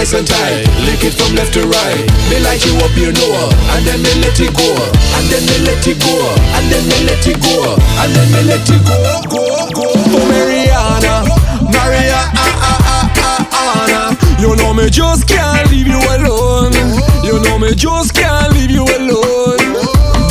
nice 0.02 0.14
and 0.18 0.26
tight 0.26 0.66
Lick 0.90 1.06
it 1.06 1.14
from 1.14 1.36
left 1.38 1.54
to 1.54 1.62
right. 1.62 2.02
Me 2.34 2.42
light 2.42 2.66
you 2.66 2.74
up, 2.82 2.90
you 2.98 3.14
know. 3.14 3.54
And 3.78 3.86
then 3.86 4.02
me 4.02 4.10
let 4.18 4.34
it 4.42 4.50
go. 4.50 4.66
And 5.14 5.26
then 5.30 5.46
me 5.46 5.62
let 5.62 5.86
it 5.86 6.02
go. 6.02 6.18
And 6.58 6.66
then 6.74 6.82
me 6.90 7.06
let 7.06 7.22
it 7.22 7.38
go. 7.38 7.78
And 8.02 8.10
then 8.10 8.28
me 8.34 8.42
let 8.50 8.66
it 8.66 8.82
go. 8.82 8.98
Go, 9.30 9.46
go 9.70 9.94
For 10.10 10.26
Mariana 10.26 11.30
Maria, 11.70 12.18
ah, 12.34 12.42
ah, 12.42 12.82
ah, 12.82 13.46
ah, 13.54 13.86
Anna. 13.86 14.18
You 14.42 14.56
know 14.56 14.74
me 14.74 14.90
just 14.90 15.28
can't 15.28 15.70
leave 15.70 15.88
you 15.88 16.02
alone. 16.18 16.74
You 17.22 17.38
know 17.46 17.60
me 17.60 17.76
just 17.76 18.16
can't 18.16 18.52
leave 18.54 18.72
you 18.72 18.82
alone. 18.82 19.62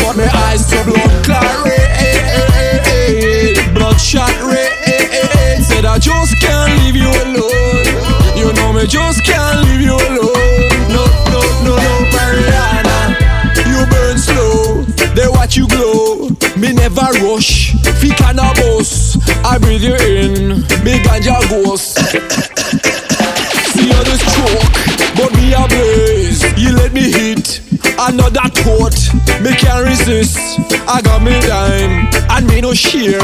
But 0.02 0.18
my 0.18 0.26
eyes 0.50 0.66
to 0.70 0.82
blood 0.82 1.24
clot 1.24 1.62
red. 1.64 3.54
Bloodshot 3.74 4.34
red. 4.42 5.62
Said 5.62 5.84
I 5.84 5.98
just 6.00 6.40
can't 6.40 6.74
leave 6.82 6.96
you 6.96 7.10
alone 7.22 7.89
You 8.80 8.86
me 8.86 8.92
just 8.92 9.24
can't 9.24 9.60
leave 9.68 9.82
you 9.82 9.94
alone 9.94 10.88
No, 10.88 11.04
no, 11.28 11.40
no, 11.64 11.76
no, 11.76 11.96
Mariana 12.16 13.14
You 13.68 13.84
burn 13.92 14.16
slow, 14.16 14.82
they 15.14 15.28
watch 15.28 15.54
you 15.58 15.68
glow 15.68 16.30
Me 16.56 16.72
never 16.72 17.04
rush, 17.20 17.76
fi 18.00 18.08
cannabis 18.08 19.18
I 19.44 19.58
breathe 19.58 19.82
you 19.82 19.96
in, 19.96 20.60
me 20.82 20.96
ganja 21.04 21.36
ghost 21.50 21.98
See 23.76 23.88
how 23.88 24.02
this 24.02 24.20
choke, 24.34 25.16
but 25.16 25.32
me 25.36 25.52
a 25.52 25.68
blaze. 25.68 26.42
You 26.58 26.74
let 26.74 26.92
me 26.92 27.10
hit 27.12 27.60
another 27.98 28.48
thought. 28.50 28.98
Me 29.40 29.54
can't 29.54 29.86
resist. 29.86 30.38
I 30.88 31.00
got 31.02 31.22
me 31.22 31.40
time 31.40 32.08
and 32.30 32.46
me 32.46 32.60
no 32.60 32.74
share. 32.74 33.20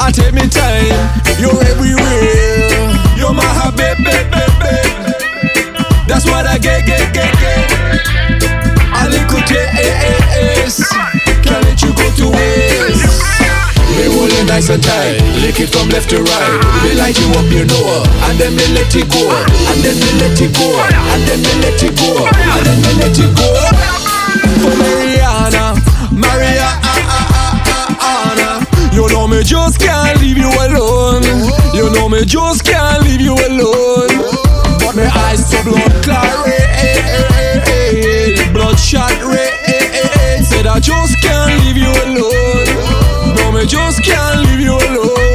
I 0.00 0.10
take 0.12 0.32
me 0.34 0.48
time. 0.48 0.96
You're 1.40 1.60
everywhere. 1.64 2.88
You're 3.18 3.34
my 3.34 3.44
habit, 3.44 3.98
babe, 4.04 4.30
babe, 4.30 4.60
babe. 4.60 4.97
That's 6.08 6.24
what 6.24 6.46
I 6.46 6.58
get, 6.58 6.86
get, 6.86 7.12
get, 7.14 7.32
get. 7.38 7.68
Taste. 9.48 10.84
Can't 11.40 11.64
let 11.64 11.80
you 11.80 11.92
go 11.96 12.04
to 12.20 12.26
waste. 12.28 13.08
Me 13.96 14.04
roll 14.12 14.28
it 14.28 14.46
nice 14.46 14.68
and 14.68 14.82
tight, 14.82 15.16
lick 15.40 15.60
it 15.60 15.70
from 15.72 15.88
left 15.88 16.10
to 16.10 16.20
right. 16.20 16.60
Me 16.84 16.92
light 17.00 17.16
you 17.16 17.28
up, 17.38 17.48
you 17.48 17.64
know, 17.64 18.04
and 18.28 18.36
then 18.38 18.52
me 18.52 18.64
let 18.76 18.92
it 18.94 19.08
go, 19.08 19.24
and 19.72 19.80
then 19.80 19.96
me 19.96 20.10
let 20.20 20.36
it 20.36 20.52
go, 20.52 20.68
and 20.76 21.22
then 21.24 21.40
me 21.40 21.52
let 21.64 21.80
it 21.80 21.96
go, 21.96 22.28
and 22.28 22.62
then 22.66 22.78
me 22.84 22.90
let 23.00 23.16
it 23.16 23.32
go. 23.32 23.48
For 24.60 24.74
Mariana, 24.76 25.80
Maria, 26.12 26.68
ah, 26.84 27.08
ah, 27.08 27.96
ah, 28.00 28.32
Anna. 28.32 28.94
You 28.94 29.08
know 29.08 29.26
me 29.26 29.42
just 29.42 29.80
can't 29.80 30.20
leave 30.20 30.36
you 30.36 30.50
alone. 30.50 31.24
You 31.72 31.90
know 31.92 32.08
me 32.08 32.24
just 32.24 32.64
can't 32.64 33.02
leave 33.04 33.20
you 33.20 33.34
alone. 33.34 34.47
But 34.98 35.14
my 35.14 35.20
eyes 35.30 35.48
to 35.50 35.62
blood 35.62 36.02
clot 36.02 36.46
red, 36.46 37.62
bloodshot 38.52 39.22
red. 39.22 40.44
Said 40.44 40.66
I 40.66 40.80
just 40.80 41.22
can't 41.22 41.54
leave 41.62 41.76
you 41.76 41.86
alone. 41.86 43.36
No, 43.36 43.52
me 43.52 43.64
just 43.64 44.02
can't 44.02 44.40
leave 44.40 44.58
you 44.58 44.72
alone. 44.72 45.27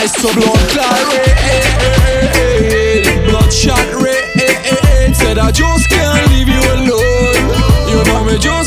Eyes 0.00 0.12
to 0.12 0.28
blood 0.34 0.68
clot 0.72 0.96
red. 1.12 1.72
Bloodshot 3.28 3.88
red. 4.02 5.14
Said 5.14 5.38
I 5.38 5.50
just 5.50 5.90
can't 5.90 6.30
leave 6.32 6.48
you 6.48 6.62
alone. 6.76 7.36
You 7.90 8.02
know 8.08 8.24
me 8.24 8.38
just 8.38 8.59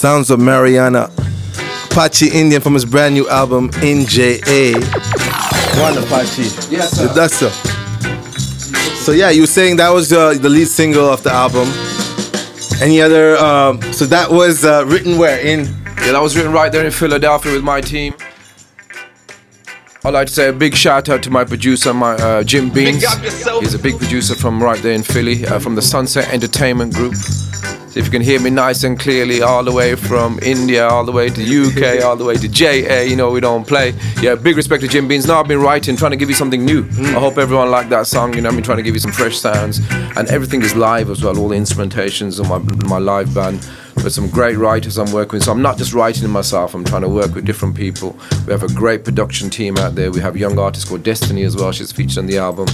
Sounds 0.00 0.30
of 0.30 0.40
Mariana. 0.40 1.10
Apache 1.90 2.28
Indian 2.28 2.62
from 2.62 2.72
his 2.72 2.86
brand 2.86 3.12
new 3.12 3.28
album 3.28 3.68
NJA. 3.82 4.72
One 5.78 5.98
Apache. 6.02 6.44
Yes, 6.74 6.92
sir. 6.92 7.08
That's 7.08 7.36
so. 7.36 7.50
So 9.04 9.12
yeah, 9.12 9.28
you 9.28 9.42
were 9.42 9.46
saying 9.46 9.76
that 9.76 9.90
was 9.90 10.10
uh, 10.10 10.32
the 10.40 10.48
lead 10.48 10.68
single 10.68 11.06
of 11.06 11.22
the 11.22 11.30
album. 11.30 11.68
Any 12.80 13.02
other? 13.02 13.36
Um, 13.36 13.82
so 13.92 14.06
that 14.06 14.30
was 14.30 14.64
uh, 14.64 14.86
written 14.86 15.18
where 15.18 15.38
in? 15.38 15.66
Yeah, 15.66 16.12
that 16.12 16.22
was 16.22 16.34
written 16.34 16.52
right 16.52 16.72
there 16.72 16.86
in 16.86 16.92
Philadelphia 16.92 17.52
with 17.52 17.62
my 17.62 17.82
team. 17.82 18.14
I'd 20.02 20.14
like 20.14 20.28
to 20.28 20.32
say 20.32 20.48
a 20.48 20.52
big 20.54 20.74
shout 20.74 21.10
out 21.10 21.22
to 21.24 21.30
my 21.30 21.44
producer, 21.44 21.92
my 21.92 22.14
uh, 22.14 22.42
Jim 22.42 22.70
Beans. 22.70 23.04
He's 23.60 23.74
a 23.74 23.78
big 23.78 23.98
producer 23.98 24.34
from 24.34 24.62
right 24.62 24.82
there 24.82 24.94
in 24.94 25.02
Philly, 25.02 25.44
uh, 25.44 25.58
from 25.58 25.74
the 25.74 25.82
Sunset 25.82 26.32
Entertainment 26.32 26.94
Group. 26.94 27.12
So 27.90 27.98
if 27.98 28.04
you 28.04 28.12
can 28.12 28.22
hear 28.22 28.38
me 28.40 28.50
nice 28.50 28.84
and 28.84 28.96
clearly, 28.96 29.42
all 29.42 29.64
the 29.64 29.72
way 29.72 29.96
from 29.96 30.38
India, 30.42 30.86
all 30.86 31.04
the 31.04 31.10
way 31.10 31.28
to 31.28 31.42
UK, 31.42 32.04
all 32.04 32.14
the 32.14 32.24
way 32.24 32.36
to 32.36 32.48
JA, 32.48 33.00
you 33.00 33.16
know 33.16 33.32
we 33.32 33.40
don't 33.40 33.66
play. 33.66 33.94
Yeah, 34.22 34.36
big 34.36 34.56
respect 34.56 34.82
to 34.82 34.88
Jim 34.88 35.08
Beans. 35.08 35.26
Now 35.26 35.40
I've 35.40 35.48
been 35.48 35.60
writing, 35.60 35.96
trying 35.96 36.12
to 36.12 36.16
give 36.16 36.28
you 36.28 36.36
something 36.36 36.64
new. 36.64 36.84
Hmm. 36.84 37.16
I 37.16 37.18
hope 37.18 37.36
everyone 37.36 37.68
liked 37.72 37.90
that 37.90 38.06
song. 38.06 38.32
You 38.34 38.42
know, 38.42 38.48
I've 38.48 38.54
been 38.54 38.62
trying 38.62 38.76
to 38.76 38.84
give 38.84 38.94
you 38.94 39.00
some 39.00 39.10
fresh 39.10 39.36
sounds, 39.36 39.80
and 39.90 40.28
everything 40.28 40.62
is 40.62 40.76
live 40.76 41.10
as 41.10 41.24
well. 41.24 41.36
All 41.36 41.48
the 41.48 41.56
instrumentations 41.56 42.38
on 42.40 42.48
my 42.48 42.58
my 42.88 42.98
live 42.98 43.34
band 43.34 43.68
with 43.96 44.12
some 44.12 44.28
great 44.28 44.56
writers 44.56 44.98
I'm 44.98 45.12
working 45.12 45.38
with. 45.38 45.44
So 45.44 45.52
I'm 45.52 45.62
not 45.62 45.78
just 45.78 45.92
writing 45.92 46.24
it 46.24 46.28
myself, 46.28 46.74
I'm 46.74 46.84
trying 46.84 47.02
to 47.02 47.08
work 47.08 47.34
with 47.34 47.44
different 47.44 47.76
people. 47.76 48.16
We 48.46 48.52
have 48.52 48.62
a 48.62 48.72
great 48.72 49.04
production 49.04 49.50
team 49.50 49.76
out 49.76 49.94
there. 49.94 50.10
We 50.10 50.20
have 50.20 50.36
a 50.36 50.38
young 50.38 50.58
artist 50.58 50.88
called 50.88 51.02
Destiny 51.02 51.44
as 51.44 51.56
well. 51.56 51.72
She's 51.72 51.92
featured 51.92 52.18
on 52.18 52.26
the 52.26 52.38
album. 52.38 52.66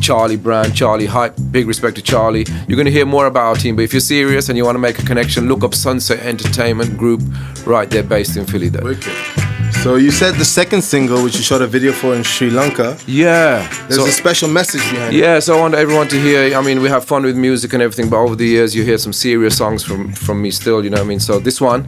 Charlie 0.00 0.36
Brand, 0.36 0.74
Charlie 0.74 1.06
Hype, 1.06 1.34
big 1.50 1.66
respect 1.66 1.96
to 1.96 2.02
Charlie. 2.02 2.46
You're 2.68 2.76
going 2.76 2.86
to 2.86 2.92
hear 2.92 3.06
more 3.06 3.26
about 3.26 3.44
our 3.44 3.56
team, 3.56 3.76
but 3.76 3.82
if 3.82 3.92
you're 3.92 4.00
serious 4.00 4.48
and 4.48 4.56
you 4.56 4.64
want 4.64 4.76
to 4.76 4.80
make 4.80 4.98
a 4.98 5.04
connection, 5.04 5.48
look 5.48 5.64
up 5.64 5.74
Sunset 5.74 6.20
Entertainment 6.20 6.96
Group 6.96 7.20
right 7.66 7.88
there 7.90 8.02
based 8.02 8.36
in 8.36 8.46
Philly. 8.46 8.70
Wicked. 8.70 9.49
So 9.82 9.96
you 9.96 10.10
said 10.10 10.34
the 10.34 10.44
second 10.44 10.82
single, 10.82 11.22
which 11.24 11.36
you 11.36 11.42
shot 11.42 11.62
a 11.62 11.66
video 11.66 11.92
for 11.92 12.14
in 12.14 12.22
Sri 12.22 12.50
Lanka, 12.50 12.98
Yeah. 13.06 13.66
there's 13.88 13.98
So- 14.00 14.06
a 14.06 14.10
special 14.12 14.48
message 14.48 14.82
behind 14.90 15.14
it. 15.14 15.18
Yeah, 15.18 15.38
so 15.40 15.56
I 15.56 15.60
want 15.60 15.74
everyone 15.74 16.06
to 16.08 16.20
hear. 16.20 16.54
I 16.54 16.60
mean, 16.60 16.82
we 16.82 16.90
have 16.90 17.04
fun 17.04 17.22
with 17.22 17.34
music 17.36 17.72
and 17.72 17.82
everything, 17.82 18.10
but 18.10 18.18
over 18.18 18.36
the 18.36 18.44
years, 18.46 18.74
you 18.74 18.82
hear 18.84 18.98
some 18.98 19.14
serious 19.14 19.56
songs 19.56 19.82
from 19.82 20.12
from 20.12 20.42
me 20.42 20.50
still. 20.50 20.84
You 20.84 20.90
know 20.90 20.98
what 20.98 21.04
I 21.06 21.08
mean? 21.08 21.20
So 21.20 21.38
this 21.38 21.60
one 21.62 21.86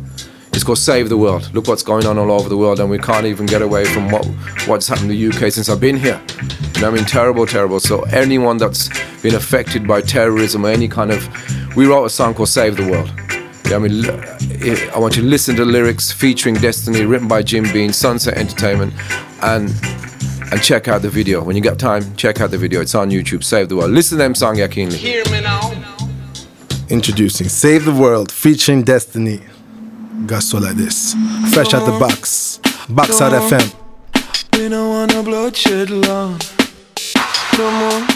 is 0.54 0.64
called 0.64 0.78
"Save 0.78 1.10
the 1.10 1.18
World." 1.18 1.50
Look 1.52 1.68
what's 1.68 1.82
going 1.82 2.06
on 2.06 2.16
all 2.18 2.30
over 2.32 2.48
the 2.48 2.56
world, 2.56 2.80
and 2.80 2.88
we 2.88 2.98
can't 2.98 3.26
even 3.26 3.44
get 3.44 3.60
away 3.60 3.84
from 3.84 4.10
what 4.10 4.24
what's 4.66 4.88
happened 4.88 5.10
in 5.10 5.16
the 5.18 5.26
UK 5.28 5.50
since 5.50 5.68
I've 5.68 5.80
been 5.80 5.98
here. 5.98 6.18
You 6.74 6.80
know 6.80 6.90
what 6.90 6.94
I 6.94 6.96
mean? 6.96 7.04
Terrible, 7.04 7.46
terrible. 7.46 7.78
So 7.78 8.02
anyone 8.24 8.56
that's 8.56 8.88
been 9.22 9.34
affected 9.34 9.86
by 9.86 10.00
terrorism 10.00 10.64
or 10.64 10.70
any 10.70 10.88
kind 10.88 11.10
of, 11.12 11.28
we 11.76 11.84
wrote 11.86 12.06
a 12.06 12.10
song 12.10 12.32
called 12.34 12.48
"Save 12.48 12.76
the 12.76 12.84
World." 12.90 13.10
Yeah, 13.72 13.78
I 13.78 13.88
mean, 13.88 14.04
eh, 14.04 14.90
I 14.94 14.98
want 14.98 15.16
you 15.16 15.22
to 15.22 15.28
listen 15.28 15.56
to 15.56 15.64
lyrics 15.64 16.12
featuring 16.12 16.56
Destiny, 16.56 17.06
written 17.06 17.26
by 17.26 17.42
Jim 17.42 17.64
Bean, 17.72 17.90
Sunset 17.90 18.36
Entertainment, 18.36 18.92
and 19.40 19.70
and 20.52 20.62
check 20.62 20.88
out 20.88 21.00
the 21.00 21.08
video. 21.08 21.42
When 21.42 21.56
you 21.56 21.62
get 21.62 21.78
time, 21.78 22.14
check 22.16 22.42
out 22.42 22.50
the 22.50 22.58
video. 22.58 22.82
It's 22.82 22.94
on 22.94 23.08
YouTube. 23.08 23.42
Save 23.42 23.70
the 23.70 23.76
world. 23.76 23.90
Listen 23.90 24.18
to 24.18 24.24
them 24.24 24.34
song, 24.34 24.58
yeah, 24.58 24.66
keenly. 24.66 24.98
Hear 24.98 25.24
me 25.30 25.40
now. 25.40 25.72
Introducing 26.90 27.48
Save 27.48 27.86
the 27.86 27.94
World 27.94 28.30
featuring 28.30 28.82
Destiny. 28.82 29.40
Got 30.26 30.42
so 30.42 30.58
like 30.58 30.76
this. 30.76 31.14
Fresh 31.54 31.72
out 31.72 31.86
the 31.86 31.98
box. 31.98 32.60
Box 32.90 33.22
out 33.22 33.32
FM. 33.32 33.74
We 34.58 34.68
don't 34.68 34.90
want 34.90 35.14
a 35.14 35.22
bloodshed 35.22 35.88
long. 35.88 36.38
No 37.56 37.70
more, 37.80 38.06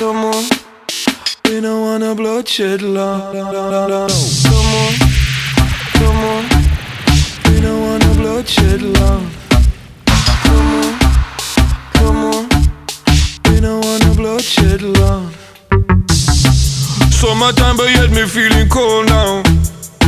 no 0.00 0.14
more. 0.14 0.63
We 1.46 1.60
don't 1.60 1.80
want 1.82 2.02
a 2.02 2.14
bloodshed 2.14 2.80
long. 2.82 3.34
No 3.34 3.44
more, 3.44 4.92
no 6.00 6.12
more. 6.20 6.42
We 7.46 7.60
don't 7.60 7.80
want 7.82 8.04
a 8.04 8.14
bloodshed 8.14 8.80
long. 8.82 9.30
No 10.46 10.56
more, 10.70 10.92
no 12.00 12.12
more. 12.12 12.42
We 13.50 13.60
don't 13.60 13.84
want 13.84 14.04
a 14.04 14.14
bloodshed 14.16 14.82
long. 14.82 15.32
Summertime, 17.10 17.76
but 17.76 17.90
yet 17.90 18.10
me 18.10 18.24
feeling 18.26 18.68
cold 18.70 19.06
now. 19.06 19.42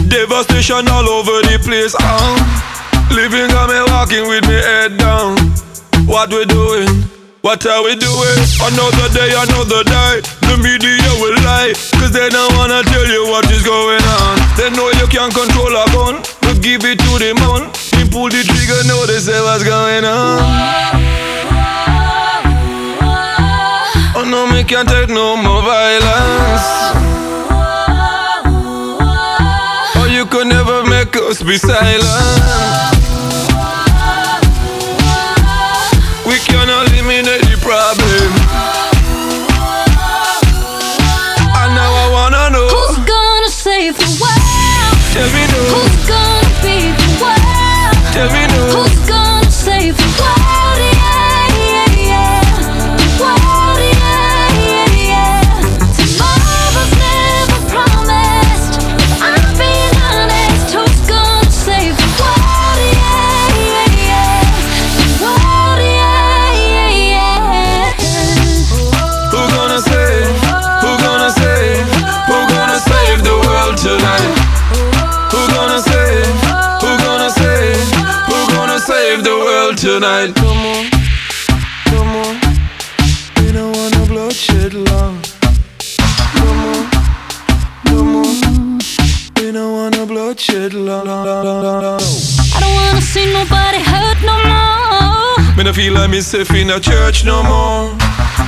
Devastation 0.08 0.88
all 0.88 1.08
over 1.08 1.42
the 1.42 1.58
place. 1.62 1.94
Uh. 2.00 2.66
Living 3.14 3.48
got 3.48 3.68
me 3.68 3.80
walking 3.92 4.26
with 4.26 4.46
me 4.48 4.54
head 4.54 4.96
down. 4.96 5.36
What 6.06 6.30
we 6.30 6.44
doing? 6.46 7.15
What 7.46 7.64
are 7.64 7.84
we 7.84 7.94
doing? 7.94 8.42
Another 8.58 9.06
day, 9.14 9.30
another 9.30 9.84
day. 9.86 10.18
The 10.50 10.58
media 10.58 10.98
will 11.22 11.38
lie, 11.46 11.70
cause 11.94 12.10
they 12.10 12.28
don't 12.28 12.52
wanna 12.58 12.82
tell 12.82 13.06
you 13.06 13.22
what 13.30 13.48
is 13.52 13.62
going 13.62 14.02
on. 14.02 14.34
They 14.58 14.68
know 14.74 14.90
you 14.98 15.06
can't 15.06 15.32
control 15.32 15.70
a 15.70 15.86
gun, 15.94 16.26
but 16.42 16.60
give 16.60 16.82
it 16.82 16.98
to 16.98 17.12
the 17.22 17.38
man. 17.38 17.70
He 17.94 18.02
pull 18.10 18.30
the 18.34 18.42
trigger, 18.42 18.82
know 18.90 19.06
they 19.06 19.20
say 19.22 19.38
what's 19.46 19.62
going 19.62 20.04
on. 20.04 20.42
Oh 24.18 24.26
no, 24.26 24.50
me 24.50 24.64
can't 24.64 24.88
take 24.88 25.10
no 25.10 25.36
more 25.36 25.62
violence. 25.62 26.66
Oh, 29.94 30.08
you 30.10 30.26
could 30.26 30.48
never 30.48 30.82
make 30.90 31.14
us 31.14 31.44
be 31.44 31.58
silent. 31.58 32.95
Want 90.52 90.74
no. 90.74 91.96
I 92.54 92.60
don't 92.60 92.74
wanna 92.74 93.00
see 93.00 93.26
nobody 93.32 93.80
hurt 93.80 94.18
no 94.22 94.36
more. 94.44 95.56
Me 95.56 95.64
no 95.64 95.72
feel 95.72 95.94
like 95.94 96.10
me 96.10 96.20
safe 96.20 96.50
in 96.54 96.70
a 96.70 96.78
church 96.80 97.24
no 97.24 97.42
more. 97.42 97.90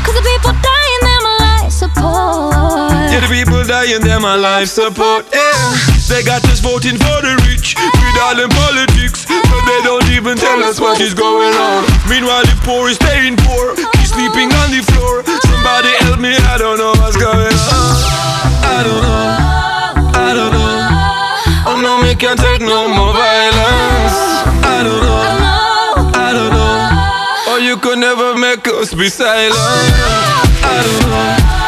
Cause 0.05 0.15
the 0.15 0.23
people 0.23 0.53
dying, 0.53 1.03
them 1.03 1.23
my 1.23 1.37
life 1.41 1.73
support. 1.73 2.93
Yeah, 3.11 3.21
the 3.21 3.29
people 3.29 3.65
dying, 3.65 4.01
them 4.01 4.23
my 4.23 4.37
life 4.37 4.69
support. 4.69 5.27
Yeah, 5.33 5.75
they 6.09 6.23
got 6.23 6.45
us 6.47 6.61
voting 6.61 6.97
for 6.97 7.19
the 7.23 7.35
rich 7.49 7.75
with 7.77 8.23
all 8.23 8.37
them 8.37 8.51
politics, 8.51 9.27
but 9.27 9.63
they 9.67 9.81
don't 9.83 10.09
even 10.11 10.37
tell 10.37 10.63
us 10.63 10.81
what 10.81 11.01
is 11.01 11.15
going 11.15 11.55
on. 11.55 11.85
Meanwhile, 12.09 12.45
the 12.45 12.57
poor 12.63 12.89
is 12.89 12.97
staying 12.97 13.37
poor, 13.37 13.75
keep 13.75 14.07
sleeping 14.07 14.53
on 14.53 14.71
the 14.71 14.83
floor. 14.93 15.25
Somebody 15.49 15.93
help 16.05 16.21
me, 16.21 16.37
I 16.37 16.59
don't 16.59 16.79
know 16.79 16.93
what's 17.01 17.17
going 17.17 17.53
on. 17.53 17.91
I 18.65 18.79
don't 18.85 19.03
know, 19.03 20.21
I 20.21 20.33
don't 20.35 20.53
know. 20.53 20.58
Oh 21.67 21.81
no, 21.81 22.03
me 22.03 22.15
can't 22.15 22.39
take 22.39 22.61
no 22.61 22.89
more 22.89 23.13
violence. 23.13 24.17
I 24.65 24.83
don't 24.85 25.03
know, 25.03 26.11
I 26.15 26.33
don't 26.33 26.53
know. 26.53 27.53
Or 27.53 27.59
you 27.61 27.77
could 27.77 27.99
never 27.99 28.37
make 28.37 28.67
us 28.69 28.95
be 28.95 29.09
silent. 29.09 29.55
I 29.55 30.83
don't 30.85 31.11
know, 31.11 31.68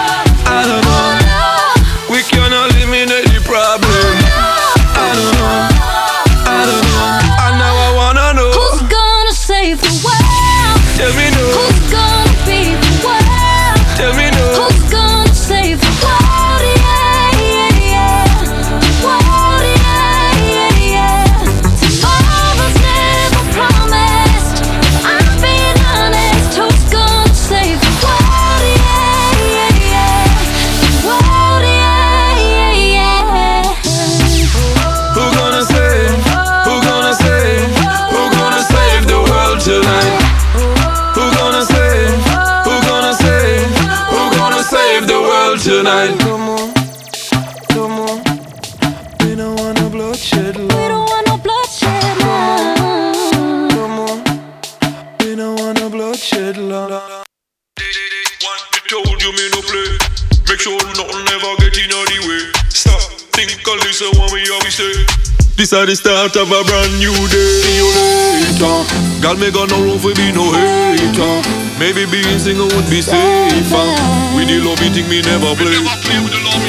This 65.70 65.78
is 65.78 66.00
the 66.02 66.10
start 66.10 66.34
of 66.34 66.50
a 66.50 66.64
brand 66.66 66.98
new 66.98 67.14
day. 67.30 67.62
See 67.62 67.78
you 67.78 67.86
later. 67.94 69.23
Girl, 69.23 69.38
me 69.38 69.54
got 69.54 69.71
no 69.71 69.78
room 69.78 70.00
for 70.02 70.10
be 70.18 70.34
no 70.34 70.50
hater. 70.50 71.47
Maybe 71.78 72.10
being 72.10 72.42
single 72.42 72.66
would 72.75 72.90
be 72.90 72.99
safer. 72.99 73.86
With 74.34 74.50
the 74.50 74.58
love 74.66 74.82
you 74.82 74.90
think 74.90 75.06
me 75.06 75.23
never 75.23 75.54
play. 75.54 75.71
Never 75.71 75.95
play 76.02 76.18
with 76.26 76.34
the 76.34 76.42
loving 76.42 76.59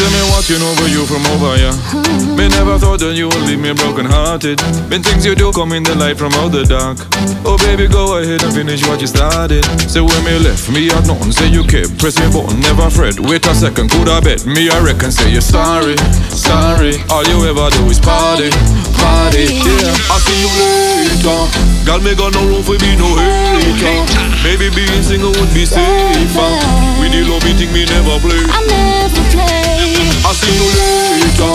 thing, 0.00 0.08
girl. 0.08 0.08
See 0.08 0.08
me 0.08 0.22
watching 0.32 0.62
over 0.62 0.88
you 0.88 1.04
from 1.06 1.24
over 1.32 1.56
here. 1.56 1.74
Me 2.36 2.48
never 2.48 2.78
thought 2.78 3.00
that 3.00 3.14
you 3.14 3.28
would 3.28 3.44
leave 3.44 3.60
me 3.60 3.72
broken 3.74 4.06
hearted. 4.06 4.58
Been 4.88 5.02
things 5.02 5.26
you 5.26 5.34
do 5.34 5.52
come 5.52 5.72
in 5.72 5.82
the 5.82 5.94
light 5.94 6.16
from 6.16 6.32
out 6.34 6.52
the 6.52 6.64
dark. 6.64 6.98
Oh 7.44 7.58
baby, 7.58 7.88
go 7.88 8.18
ahead 8.18 8.42
and 8.42 8.52
finish 8.52 8.86
what 8.86 9.00
you 9.00 9.06
started. 9.06 9.64
Say 9.88 10.00
when 10.00 10.24
me 10.24 10.38
left, 10.38 10.70
me 10.70 10.88
had 10.88 11.06
nothing. 11.06 11.32
Say 11.32 11.48
you 11.48 11.64
kept 11.64 11.98
pressing 11.98 12.32
button, 12.32 12.60
never 12.60 12.88
fret. 12.90 13.20
Wait 13.20 13.44
a 13.46 13.54
second, 13.54 13.90
could 13.90 14.08
I 14.08 14.20
bet? 14.20 14.46
Me 14.46 14.70
I 14.70 14.80
reckon. 14.80 15.12
Say 15.12 15.30
you're 15.30 15.44
sorry, 15.44 15.96
sorry. 16.32 16.96
All 17.10 17.24
you 17.26 17.44
ever 17.44 17.68
do 17.70 17.84
is 17.90 18.00
party, 18.00 18.50
party. 18.96 19.52
Yeah, 19.52 20.12
I 20.12 20.16
see 20.24 20.38
you 20.40 20.50
later. 20.56 21.40
Girl, 21.84 22.00
me 22.00 22.14
got 22.14 22.32
no 22.32 22.46
room 22.48 22.62
for 22.62 22.78
be 22.78 22.96
no 22.96 23.08
hater. 23.20 24.00
Maybe 24.44 24.72
being 24.72 25.02
single 25.02 25.32
would 25.36 25.52
be 25.52 25.66
safer. 25.66 26.52
With 27.00 27.12
the 27.12 27.24
love 27.28 27.44
you 27.44 27.54
think 27.54 27.72
me 27.72 27.84
never 27.84 28.16
play. 28.20 28.40
I 28.48 28.60
never. 28.64 29.19
I 30.24 30.32
see 30.32 30.52
you 30.52 30.68
later. 30.76 31.54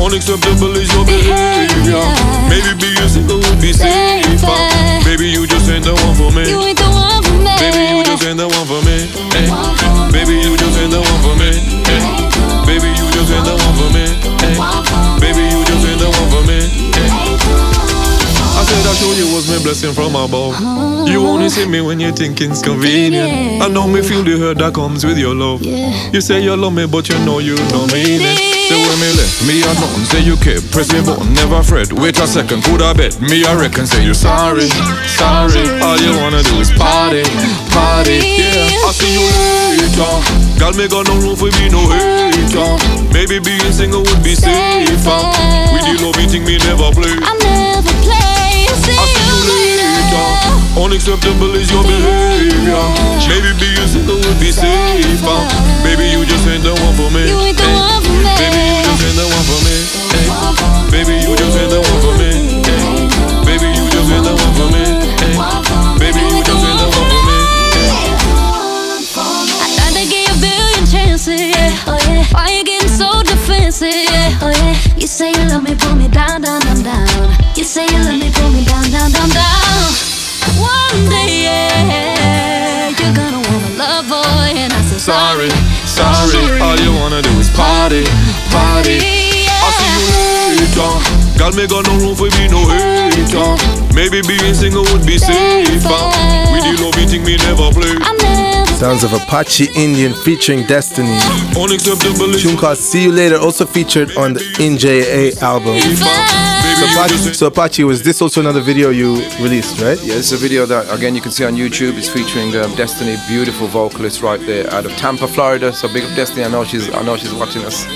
Unacceptable 0.00 0.76
is 0.76 0.90
your 0.94 1.04
behavior. 1.04 2.02
Maybe 2.48 2.74
being 2.78 3.08
single 3.08 3.38
would 3.38 3.60
be 3.60 3.72
safer. 3.72 4.58
Baby, 5.04 5.30
you 5.30 5.46
just 5.46 5.68
ain't 5.70 5.84
the 5.84 5.94
one 5.94 6.14
for 6.14 6.30
me. 6.30 6.48
You 6.48 6.62
ain't 6.62 6.78
the 6.78 6.88
one 6.90 7.22
for 7.22 7.38
me. 7.38 7.54
Baby, 7.58 7.82
you 7.90 8.02
just 8.04 8.24
ain't 8.26 8.38
the 8.38 8.48
one 8.48 8.66
for 8.66 8.82
me. 8.86 9.10
Hey. 9.34 9.46
Baby, 10.12 10.40
you 10.40 10.56
just 10.56 10.78
ain't 10.78 10.90
the 10.90 11.00
one 11.00 11.20
for 11.22 11.34
me. 11.36 11.50
Hey. 11.86 12.02
Baby, 12.66 12.88
you 12.94 13.06
just 13.12 13.30
ain't 13.30 13.44
the 13.44 13.54
one 13.54 13.74
for 13.78 13.90
me. 13.92 14.04
Hey. 14.42 15.03
Said 18.64 18.86
I 18.86 18.94
told 18.98 19.16
you 19.16 19.28
was 19.34 19.48
my 19.48 19.62
blessing 19.62 19.92
from 19.92 20.16
above. 20.16 20.58
You 21.08 21.26
only 21.26 21.48
see 21.48 21.66
me 21.68 21.80
when 21.80 22.00
you 22.00 22.12
think 22.12 22.40
it's 22.40 22.62
convenient. 22.62 23.62
I 23.62 23.68
know 23.68 23.86
me 23.86 24.02
feel 24.02 24.22
the 24.24 24.38
hurt 24.38 24.58
that 24.58 24.74
comes 24.74 25.04
with 25.04 25.18
your 25.18 25.34
love. 25.34 25.62
You 25.62 26.20
say 26.20 26.40
you 26.42 26.56
love 26.56 26.72
me, 26.72 26.86
but 26.86 27.08
you 27.08 27.18
know 27.24 27.38
you 27.38 27.56
don't 27.68 27.92
mean 27.92 28.20
it. 28.22 28.38
Say 28.64 28.80
when 28.80 28.96
me 28.96 29.10
left, 29.12 29.44
me 29.44 29.60
nothing. 29.60 30.04
Say 30.08 30.20
you 30.24 30.36
kept 30.40 30.72
pressing 30.72 31.04
button, 31.04 31.34
never 31.34 31.62
fret. 31.62 31.92
Wait 31.92 32.16
a 32.18 32.26
second, 32.26 32.64
could 32.64 32.80
I 32.80 32.92
bet? 32.94 33.20
Me 33.20 33.44
I 33.44 33.54
reckon. 33.54 33.86
Say 33.86 34.04
you 34.04 34.14
sorry, 34.14 34.68
sorry. 35.20 35.64
All 35.84 36.00
you 36.00 36.16
wanna 36.16 36.42
do 36.42 36.56
is 36.64 36.72
party, 36.72 37.22
party. 37.70 38.18
Yeah, 38.40 38.88
I 38.88 38.90
see 38.96 39.12
you 39.12 39.24
later. 39.76 40.12
Girl, 40.58 40.72
me 40.72 40.88
got 40.88 41.04
no 41.06 41.14
room 41.20 41.36
for 41.36 41.52
me 41.60 41.68
no 41.68 41.84
hater. 41.92 42.72
Maybe 43.12 43.38
being 43.38 43.72
single 43.72 44.00
would 44.00 44.22
be 44.24 44.34
safer. 44.34 45.20
With 45.76 45.84
the 45.84 45.94
love, 46.00 46.16
you 46.16 46.28
think 46.28 46.46
me 46.46 46.56
never 46.64 46.88
play. 46.96 47.12
I 47.20 47.32
never 47.44 47.92
play. 48.02 48.33
See 48.84 48.92
I 48.92 49.04
see 49.08 49.24
you 49.24 49.38
later. 49.48 49.92
Unacceptable 50.76 51.54
is 51.54 51.70
your 51.70 51.82
behavior. 51.84 52.84
Maybe 53.30 53.50
being 53.58 53.88
single 53.88 54.18
would 54.20 54.38
be 54.40 54.50
safer. 54.52 55.40
Baby, 55.82 56.10
you 56.12 56.26
just 56.26 56.46
ain't 56.46 56.62
the 56.62 56.74
one 56.74 56.94
for 56.98 57.08
me. 57.10 57.24
You 57.30 57.38
ain't 57.40 57.56
the 57.56 57.64
one 57.64 58.02
for 58.02 58.12
me. 58.12 58.28
Baby, 58.36 58.60
you 58.68 58.82
just 58.84 59.02
ain't 59.06 59.16
the 59.16 59.24
one 59.24 59.46
for 59.48 59.60
me. 59.64 59.78
Baby, 60.90 61.14
you 61.22 61.32
just 61.36 61.56
ain't 61.56 61.70
the 61.70 61.80
one 61.80 62.00
for 62.02 62.14
me. 62.18 62.30
Baby, 63.46 63.68
you 63.72 63.84
just 63.90 64.10
ain't 64.10 64.24
the 64.26 64.34
one 64.34 64.54
for 64.58 64.68
me. 64.74 64.84
Baby, 66.02 66.20
you 66.26 66.42
just 66.42 66.64
ain't 66.66 66.78
the 66.82 66.88
one 66.90 67.06
for 67.08 67.22
me. 67.24 67.38
I 69.14 69.66
tried 69.78 69.94
to 69.94 70.04
give 70.10 70.26
you 70.26 70.34
a 70.34 70.38
billion 70.42 70.84
chances. 70.90 71.54
Oh 71.86 71.96
yeah. 72.10 72.26
Why 72.34 72.50
you 72.50 72.64
getting 72.64 72.88
so 72.90 73.22
defensive. 73.22 73.94
Oh 74.42 74.50
yeah. 74.50 74.74
You 74.98 75.06
say 75.06 75.30
you 75.30 75.44
love 75.48 75.62
me, 75.62 75.74
pull 75.78 75.94
me 75.94 76.08
down, 76.08 76.42
down, 76.42 76.60
down, 76.62 76.82
down. 76.82 77.06
You 77.54 77.62
say 77.64 77.86
you 77.86 77.98
love 78.02 78.18
me, 78.18 78.23
Sorry, 85.04 85.50
sorry. 85.84 86.60
All 86.62 86.80
you 86.80 86.90
wanna 86.98 87.20
do 87.20 87.28
is 87.38 87.50
party, 87.50 88.04
party. 88.48 89.04
I 89.04 89.68
see 89.76 89.92
you 90.00 90.08
later. 90.56 91.36
Girl, 91.36 91.52
me 91.52 91.66
got 91.66 91.84
no 91.84 91.92
room 92.00 92.16
for 92.16 92.30
me 92.40 92.48
no 92.48 92.64
hater. 92.64 93.52
Maybe 93.94 94.22
being 94.26 94.54
single 94.54 94.82
would 94.84 95.04
be 95.04 95.18
safer. 95.18 96.08
With 96.48 96.64
the 96.64 96.80
love, 96.80 96.96
you 96.96 97.06
think 97.06 97.26
me 97.26 97.36
never 97.36 97.70
play. 97.70 98.00
Sounds 98.78 99.04
of 99.04 99.12
Apache 99.12 99.68
Indian 99.76 100.14
featuring 100.14 100.64
Destiny. 100.64 101.18
Unacceptable 101.54 102.32
Tune 102.32 102.56
called 102.56 102.78
See 102.78 103.02
You 103.02 103.12
Later, 103.12 103.36
also 103.36 103.66
featured 103.66 104.16
on 104.16 104.32
the 104.32 104.40
NJA 104.56 105.36
album. 105.42 105.76
So 106.84 107.00
Apache, 107.00 107.34
so 107.34 107.46
Apache, 107.46 107.84
was 107.84 108.02
this 108.02 108.20
also 108.20 108.40
another 108.40 108.60
video 108.60 108.90
you 108.90 109.14
released, 109.40 109.80
right? 109.80 109.98
Yeah, 110.02 110.16
it's 110.16 110.32
a 110.32 110.36
video 110.36 110.66
that 110.66 110.92
again 110.96 111.14
you 111.14 111.22
can 111.22 111.30
see 111.32 111.44
on 111.44 111.54
YouTube. 111.54 111.96
It's 111.96 112.08
featuring 112.08 112.54
um, 112.56 112.74
Destiny, 112.76 113.16
beautiful 113.26 113.66
vocalist 113.68 114.20
right 114.20 114.38
there 114.40 114.70
out 114.72 114.84
of 114.84 114.92
Tampa, 114.92 115.26
Florida. 115.26 115.72
So 115.72 115.88
big 115.92 116.04
up 116.04 116.14
Destiny. 116.14 116.44
I 116.44 116.48
know 116.48 116.62
she's 116.62 116.92
I 116.92 117.02
know 117.02 117.16
she's 117.16 117.32
watching 117.34 117.64
us. 117.64 117.86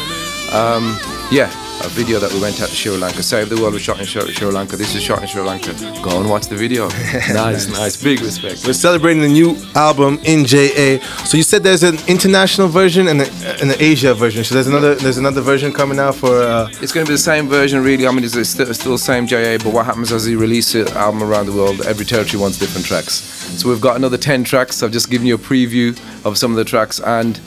Um, 0.53 0.99
yeah, 1.31 1.53
a 1.85 1.89
video 1.89 2.19
that 2.19 2.33
we 2.33 2.41
went 2.41 2.61
out 2.61 2.69
to 2.69 2.75
Sri 2.75 2.97
Lanka. 2.97 3.23
Save 3.23 3.49
the 3.49 3.57
World 3.61 3.75
was 3.75 3.83
shot 3.83 3.99
in 4.01 4.07
Sri, 4.07 4.23
Sri 4.33 4.47
Lanka. 4.51 4.77
This 4.77 4.95
is 4.95 5.03
shot 5.03 5.23
in 5.23 5.29
Sri 5.29 5.43
Lanka. 5.43 5.73
Go 6.03 6.21
and 6.21 6.29
watch 6.29 6.47
the 6.47 6.57
video. 6.57 6.89
nice, 7.33 7.69
nice, 7.69 8.03
big 8.03 8.21
respect. 8.21 8.67
We're 8.67 8.73
celebrating 8.73 9.23
the 9.23 9.29
new 9.29 9.57
album 9.75 10.19
NJA. 10.19 11.03
So 11.27 11.37
you 11.37 11.43
said 11.43 11.63
there's 11.63 11.83
an 11.83 11.99
international 12.07 12.69
version 12.69 13.09
and, 13.09 13.21
a, 13.23 13.31
and 13.61 13.71
an 13.71 13.77
Asia 13.81 14.15
version. 14.15 14.45
So 14.45 14.55
there's 14.55 14.67
another 14.67 14.95
there's 14.97 15.19
another 15.19 15.41
version 15.41 15.73
coming 15.73 15.99
out 15.99 16.15
for. 16.17 16.43
Uh, 16.43 16.69
It's 16.83 16.93
going 16.93 17.07
to 17.07 17.11
be 17.11 17.15
the 17.15 17.19
same 17.19 17.49
version, 17.49 17.83
really. 17.83 18.07
I 18.07 18.11
mean, 18.11 18.25
it's, 18.25 18.49
still, 18.49 18.73
still 18.75 18.93
the 18.93 18.99
same 18.99 19.27
JA, 19.27 19.59
but 19.59 19.73
what 19.73 19.87
happens 19.87 20.13
as 20.13 20.29
you 20.29 20.39
release 20.39 20.75
an 20.75 20.89
album 20.89 21.23
around 21.23 21.47
the 21.47 21.53
world, 21.53 21.81
every 21.87 22.05
territory 22.05 22.41
wants 22.41 22.59
different 22.59 22.87
tracks. 22.87 23.13
So 23.59 23.69
we've 23.69 23.81
got 23.81 23.97
another 23.97 24.19
10 24.19 24.45
tracks. 24.45 24.83
I've 24.83 24.93
just 24.93 25.11
given 25.11 25.27
you 25.27 25.35
a 25.37 25.39
preview 25.39 25.99
of 26.25 26.37
some 26.39 26.51
of 26.51 26.57
the 26.57 26.65
tracks, 26.65 27.01
and 27.01 27.41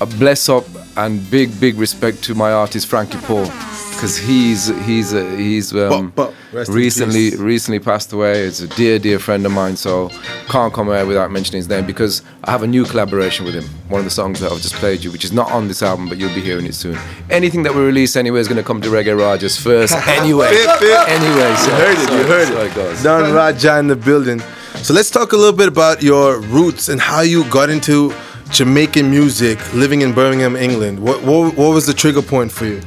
a 0.00 0.06
bless 0.06 0.48
up 0.48 0.64
and 0.96 1.28
big, 1.30 1.58
big 1.60 1.76
respect 1.76 2.22
to 2.24 2.34
my 2.34 2.52
artist 2.52 2.86
Frankie 2.86 3.18
Paul, 3.18 3.44
because 3.92 4.16
he's 4.16 4.68
he's 4.86 5.12
uh, 5.14 5.24
he's 5.36 5.74
um. 5.74 6.12
Rest 6.52 6.68
in 6.70 6.74
recently 6.74 7.36
recently 7.36 7.78
passed 7.78 8.12
away. 8.12 8.40
It's 8.40 8.60
a 8.60 8.66
dear, 8.66 8.98
dear 8.98 9.20
friend 9.20 9.46
of 9.46 9.52
mine, 9.52 9.76
so 9.76 10.08
can't 10.48 10.72
come 10.74 10.88
away 10.88 11.04
without 11.04 11.30
mentioning 11.30 11.58
his 11.58 11.68
name 11.68 11.86
because 11.86 12.22
I 12.42 12.50
have 12.50 12.64
a 12.64 12.66
new 12.66 12.84
collaboration 12.84 13.44
with 13.44 13.54
him. 13.54 13.64
One 13.88 14.00
of 14.00 14.04
the 14.04 14.10
songs 14.10 14.40
that 14.40 14.50
I've 14.50 14.60
just 14.60 14.74
played 14.74 15.04
you, 15.04 15.12
which 15.12 15.24
is 15.24 15.32
not 15.32 15.52
on 15.52 15.68
this 15.68 15.80
album, 15.80 16.08
but 16.08 16.18
you'll 16.18 16.34
be 16.34 16.40
hearing 16.40 16.66
it 16.66 16.74
soon. 16.74 16.98
Anything 17.30 17.62
that 17.62 17.72
we 17.74 17.82
release 17.82 18.16
anyway 18.16 18.40
is 18.40 18.48
going 18.48 18.56
to 18.56 18.64
come 18.64 18.80
to 18.80 18.88
Reggae 18.88 19.16
Rajas 19.16 19.56
first. 19.60 19.94
Anyway, 20.08 20.50
Bip, 20.50 20.80
bip. 20.80 21.08
anyway, 21.08 21.54
so, 21.56 21.70
You 21.70 21.76
heard 21.76 21.98
it, 21.98 22.08
so- 22.08 22.16
you 22.18 22.24
heard 22.24 22.48
so 22.48 22.60
it. 22.64 22.74
goes. 22.74 23.02
Don 23.04 23.32
Raja 23.32 23.78
in 23.78 23.86
the 23.86 23.94
building. 23.96 24.40
So 24.82 24.92
let's 24.92 25.10
talk 25.10 25.32
a 25.32 25.36
little 25.36 25.56
bit 25.56 25.68
about 25.68 26.02
your 26.02 26.40
roots 26.40 26.88
and 26.88 27.00
how 27.00 27.20
you 27.20 27.44
got 27.50 27.70
into 27.70 28.12
Jamaican 28.52 29.08
music, 29.10 29.58
living 29.74 30.02
in 30.02 30.12
Birmingham, 30.12 30.56
England. 30.56 30.98
What 30.98 31.22
what, 31.22 31.56
what 31.56 31.72
was 31.72 31.86
the 31.86 31.94
trigger 31.94 32.22
point 32.22 32.50
for 32.50 32.66
you? 32.66 32.80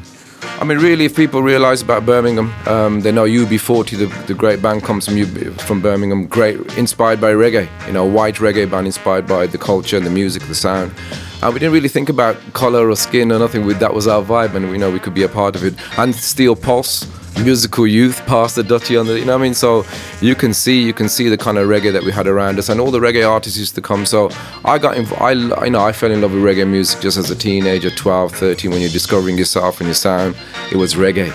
I 0.60 0.66
mean, 0.66 0.78
really, 0.78 1.06
if 1.06 1.16
people 1.16 1.42
realise 1.42 1.82
about 1.82 2.06
Birmingham, 2.06 2.54
um, 2.68 3.02
they 3.02 3.12
know 3.12 3.26
UB40, 3.26 3.98
the, 3.98 4.26
the 4.28 4.34
great 4.34 4.62
band, 4.62 4.84
comes 4.84 5.08
from 5.08 5.20
UB, 5.22 5.60
from 5.62 5.82
Birmingham. 5.82 6.28
Great, 6.28 6.58
inspired 6.78 7.20
by 7.20 7.32
reggae. 7.34 7.68
You 7.88 7.94
know, 7.94 8.06
white 8.06 8.36
reggae 8.36 8.70
band 8.70 8.86
inspired 8.86 9.26
by 9.26 9.48
the 9.48 9.58
culture 9.58 9.98
and 9.98 10.06
the 10.06 10.10
music, 10.10 10.44
the 10.44 10.56
sound. 10.56 10.94
And 11.42 11.54
we 11.54 11.60
didn't 11.60 11.74
really 11.74 11.90
think 11.90 12.08
about 12.10 12.38
colour 12.54 12.90
or 12.90 12.96
skin 12.96 13.32
or 13.32 13.40
nothing. 13.40 13.66
We, 13.66 13.74
that 13.76 13.94
was 13.94 14.08
our 14.08 14.22
vibe, 14.22 14.56
and 14.56 14.70
we 14.70 14.78
know 14.78 14.92
we 14.92 15.00
could 15.00 15.14
be 15.14 15.24
a 15.24 15.30
part 15.30 15.56
of 15.56 15.64
it. 15.64 15.74
And 15.98 16.14
Steel 16.14 16.56
Pulse, 16.56 17.08
musical 17.42 17.88
youth, 17.88 18.26
past 18.26 18.56
the 18.56 18.62
Dutchie 18.62 19.00
on 19.00 19.08
the, 19.08 19.20
you 19.20 19.26
know 19.26 19.34
what 19.34 19.42
I 19.42 19.44
mean? 19.44 19.54
So 19.54 19.86
you 20.22 20.36
can 20.36 20.54
see, 20.54 20.82
you 20.82 20.94
can 20.94 21.10
see 21.10 21.30
the 21.30 21.38
kind 21.38 21.58
of 21.58 21.68
reggae 21.68 21.92
that 21.92 22.04
we 22.04 22.12
had 22.12 22.28
around 22.28 22.60
us, 22.60 22.70
and 22.70 22.80
all 22.80 22.92
the 22.92 23.00
reggae 23.00 23.28
artists 23.30 23.58
used 23.58 23.76
to 23.76 23.82
come. 23.82 24.06
So 24.06 24.30
I 24.66 24.78
got, 24.78 24.96
inv- 24.96 25.20
I, 25.22 25.32
you 25.66 25.72
know, 25.72 25.84
I 25.84 25.92
fell 25.92 26.12
in 26.12 26.22
love 26.22 26.34
with 26.34 26.44
reggae 26.44 26.68
music 26.68 27.02
just 27.02 27.18
as 27.18 27.30
a 27.30 27.36
teenager, 27.36 27.90
12, 27.90 28.34
13, 28.36 28.72
when 28.72 28.82
you're 28.82 28.90
discovering 28.90 29.38
yourself 29.38 29.80
and 29.80 29.88
your 29.88 29.96
sound. 29.96 30.36
It 30.72 30.78
was 30.78 30.96
reggae. 30.96 31.34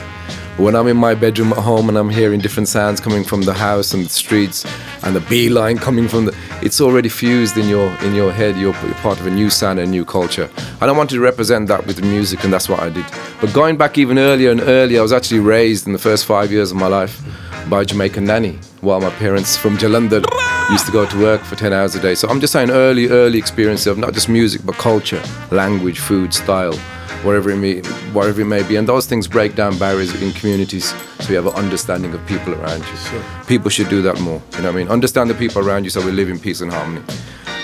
When 0.59 0.75
I'm 0.75 0.89
in 0.89 0.97
my 0.97 1.15
bedroom 1.15 1.53
at 1.53 1.59
home 1.59 1.89
and 1.89 1.97
I'm 1.97 2.11
hearing 2.11 2.41
different 2.41 2.67
sounds 2.67 3.01
coming 3.01 3.23
from 3.23 3.43
the 3.43 3.55
house 3.55 3.95
and 3.95 4.05
the 4.05 4.09
streets 4.09 4.67
and 5.05 5.15
the 5.15 5.21
beeline 5.21 5.79
coming 5.79 6.09
from 6.09 6.25
the, 6.25 6.37
it's 6.63 6.81
already 6.81 7.09
fused 7.09 7.57
in 7.57 7.69
your 7.69 7.89
in 8.03 8.13
your 8.13 8.33
head. 8.33 8.57
You're, 8.57 8.75
you're 8.83 8.95
part 8.95 9.21
of 9.21 9.27
a 9.29 9.31
new 9.31 9.51
sound 9.51 9.79
and 9.79 9.87
a 9.87 9.91
new 9.91 10.05
culture. 10.05 10.51
And 10.81 10.91
I 10.91 10.93
wanted 10.93 11.15
to 11.15 11.21
represent 11.21 11.69
that 11.69 11.87
with 11.87 11.95
the 11.95 12.03
music, 12.03 12.43
and 12.43 12.53
that's 12.53 12.69
what 12.69 12.81
I 12.81 12.91
did. 12.91 13.07
But 13.41 13.55
going 13.55 13.77
back 13.77 13.99
even 13.99 14.19
earlier 14.19 14.51
and 14.51 14.61
earlier, 14.61 14.99
I 14.99 15.03
was 15.03 15.13
actually 15.13 15.39
raised 15.39 15.87
in 15.87 15.93
the 15.93 15.99
first 16.01 16.27
five 16.27 16.51
years 16.51 16.73
of 16.73 16.77
my 16.77 16.89
life 16.89 17.23
by 17.71 17.83
a 17.83 17.85
Jamaican 17.85 18.25
nanny, 18.25 18.59
while 18.81 19.01
my 19.01 19.11
parents 19.11 19.57
from 19.57 19.79
Jalandhar 19.79 20.25
used 20.73 20.87
to 20.87 20.93
go 20.93 21.07
to 21.07 21.21
work 21.21 21.41
for 21.43 21.55
10 21.55 21.73
hours 21.73 21.95
a 21.95 22.01
day. 22.01 22.17
So 22.17 22.27
I'm 22.29 22.41
just 22.41 22.53
saying 22.53 22.71
early, 22.71 23.07
early 23.07 23.39
experience 23.39 23.87
of 23.87 23.97
not 23.97 24.13
just 24.13 24.29
music, 24.29 24.63
but 24.65 24.75
culture, 24.75 25.23
language, 25.53 26.01
food, 26.01 26.35
style 26.35 26.77
wherever 27.23 27.51
it 27.51 27.57
may, 27.57 27.81
wherever 28.13 28.41
it 28.41 28.47
may 28.47 28.63
be. 28.63 28.77
And 28.77 28.89
those 28.89 29.07
things 29.07 29.27
break 29.29 29.55
down 29.55 29.79
barriers 29.79 30.15
in 30.23 30.33
communities 30.33 30.95
so 31.21 31.31
you 31.31 31.37
have 31.37 31.47
an 31.47 31.55
understanding 31.55 32.15
of 32.15 32.25
people 32.27 32.55
around 32.55 32.81
you. 32.81 33.23
People 33.47 33.71
should 33.71 33.89
do 33.89 34.03
that 34.03 34.21
more. 34.21 34.43
You 34.53 34.63
know 34.63 34.73
what 34.73 34.75
I 34.75 34.79
mean? 34.79 34.89
Understand 34.89 35.31
the 35.31 35.35
people 35.35 35.67
around 35.67 35.85
you 35.85 35.91
so 35.91 36.05
we 36.05 36.13
live 36.13 36.29
in 36.29 36.39
peace 36.39 36.61
and 36.61 36.73
harmony. 36.73 37.05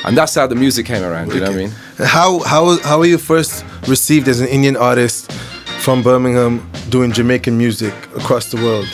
And 0.04 0.16
that's 0.18 0.34
how 0.34 0.46
the 0.46 0.54
music 0.54 0.84
came 0.86 1.02
around, 1.02 1.32
you 1.32 1.40
know 1.40 1.46
what 1.46 1.54
I 1.54 1.56
mean? 1.56 1.70
How 1.98 2.40
how 2.40 2.78
how 2.82 2.98
were 2.98 3.06
you 3.06 3.16
first 3.16 3.64
received 3.88 4.28
as 4.28 4.40
an 4.40 4.48
Indian 4.48 4.76
artist 4.76 5.32
from 5.80 6.02
Birmingham 6.02 6.70
doing 6.90 7.10
Jamaican 7.10 7.56
music 7.56 7.94
across 8.14 8.50
the 8.50 8.58
world? 8.58 8.86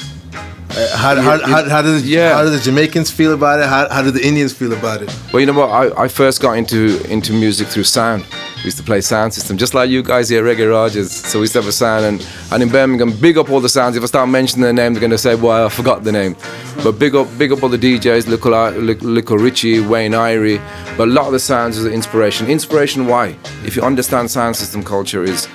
Uh, 0.70 0.96
how, 0.96 1.16
how, 1.16 1.38
how, 1.44 1.68
how, 1.68 1.82
did, 1.82 2.04
yeah. 2.04 2.32
how 2.34 2.44
did 2.44 2.52
the 2.52 2.60
Jamaicans 2.60 3.10
feel 3.10 3.34
about 3.34 3.58
it? 3.58 3.66
How, 3.66 3.88
how 3.88 4.02
did 4.02 4.14
the 4.14 4.24
Indians 4.24 4.52
feel 4.52 4.72
about 4.72 5.02
it? 5.02 5.12
Well, 5.32 5.40
you 5.40 5.46
know 5.46 5.58
what? 5.58 5.68
I, 5.68 6.04
I 6.04 6.06
first 6.06 6.40
got 6.40 6.52
into 6.56 7.02
into 7.10 7.32
music 7.32 7.66
through 7.66 7.84
sound. 7.84 8.24
We 8.60 8.66
used 8.66 8.76
to 8.76 8.82
play 8.82 9.00
sound 9.00 9.32
system, 9.32 9.56
just 9.56 9.72
like 9.72 9.88
you 9.88 10.02
guys 10.02 10.28
here, 10.28 10.42
Reggae 10.42 10.70
Rajas. 10.70 11.10
So 11.10 11.38
we 11.38 11.44
used 11.44 11.54
to 11.54 11.60
have 11.60 11.68
a 11.68 11.72
sound, 11.72 12.04
and, 12.04 12.28
and 12.52 12.62
in 12.62 12.68
Birmingham, 12.68 13.10
big 13.18 13.38
up 13.38 13.48
all 13.48 13.60
the 13.60 13.70
sounds. 13.70 13.96
If 13.96 14.02
I 14.02 14.06
start 14.06 14.28
mentioning 14.28 14.62
their 14.62 14.74
name, 14.74 14.92
they're 14.92 15.00
going 15.00 15.10
to 15.12 15.16
say, 15.16 15.34
"Well, 15.34 15.64
I 15.64 15.70
forgot 15.70 16.04
the 16.04 16.12
name." 16.12 16.36
But 16.84 16.98
big 16.98 17.14
up, 17.14 17.26
big 17.38 17.52
up 17.52 17.62
all 17.62 17.70
the 17.70 17.78
DJs, 17.78 18.26
Little 18.28 19.38
Richie, 19.38 19.80
Wayne 19.80 20.12
Irie. 20.12 20.60
But 20.98 21.08
a 21.08 21.10
lot 21.10 21.24
of 21.24 21.32
the 21.32 21.38
sounds 21.38 21.78
is 21.78 21.86
inspiration. 21.86 22.48
Inspiration, 22.48 23.06
why? 23.06 23.34
If 23.64 23.76
you 23.76 23.82
understand 23.82 24.30
sound 24.30 24.56
system 24.56 24.82
culture, 24.82 25.24
is 25.24 25.48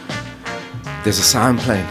there's 1.04 1.20
a 1.20 1.24
sound 1.24 1.60
playing, 1.60 1.86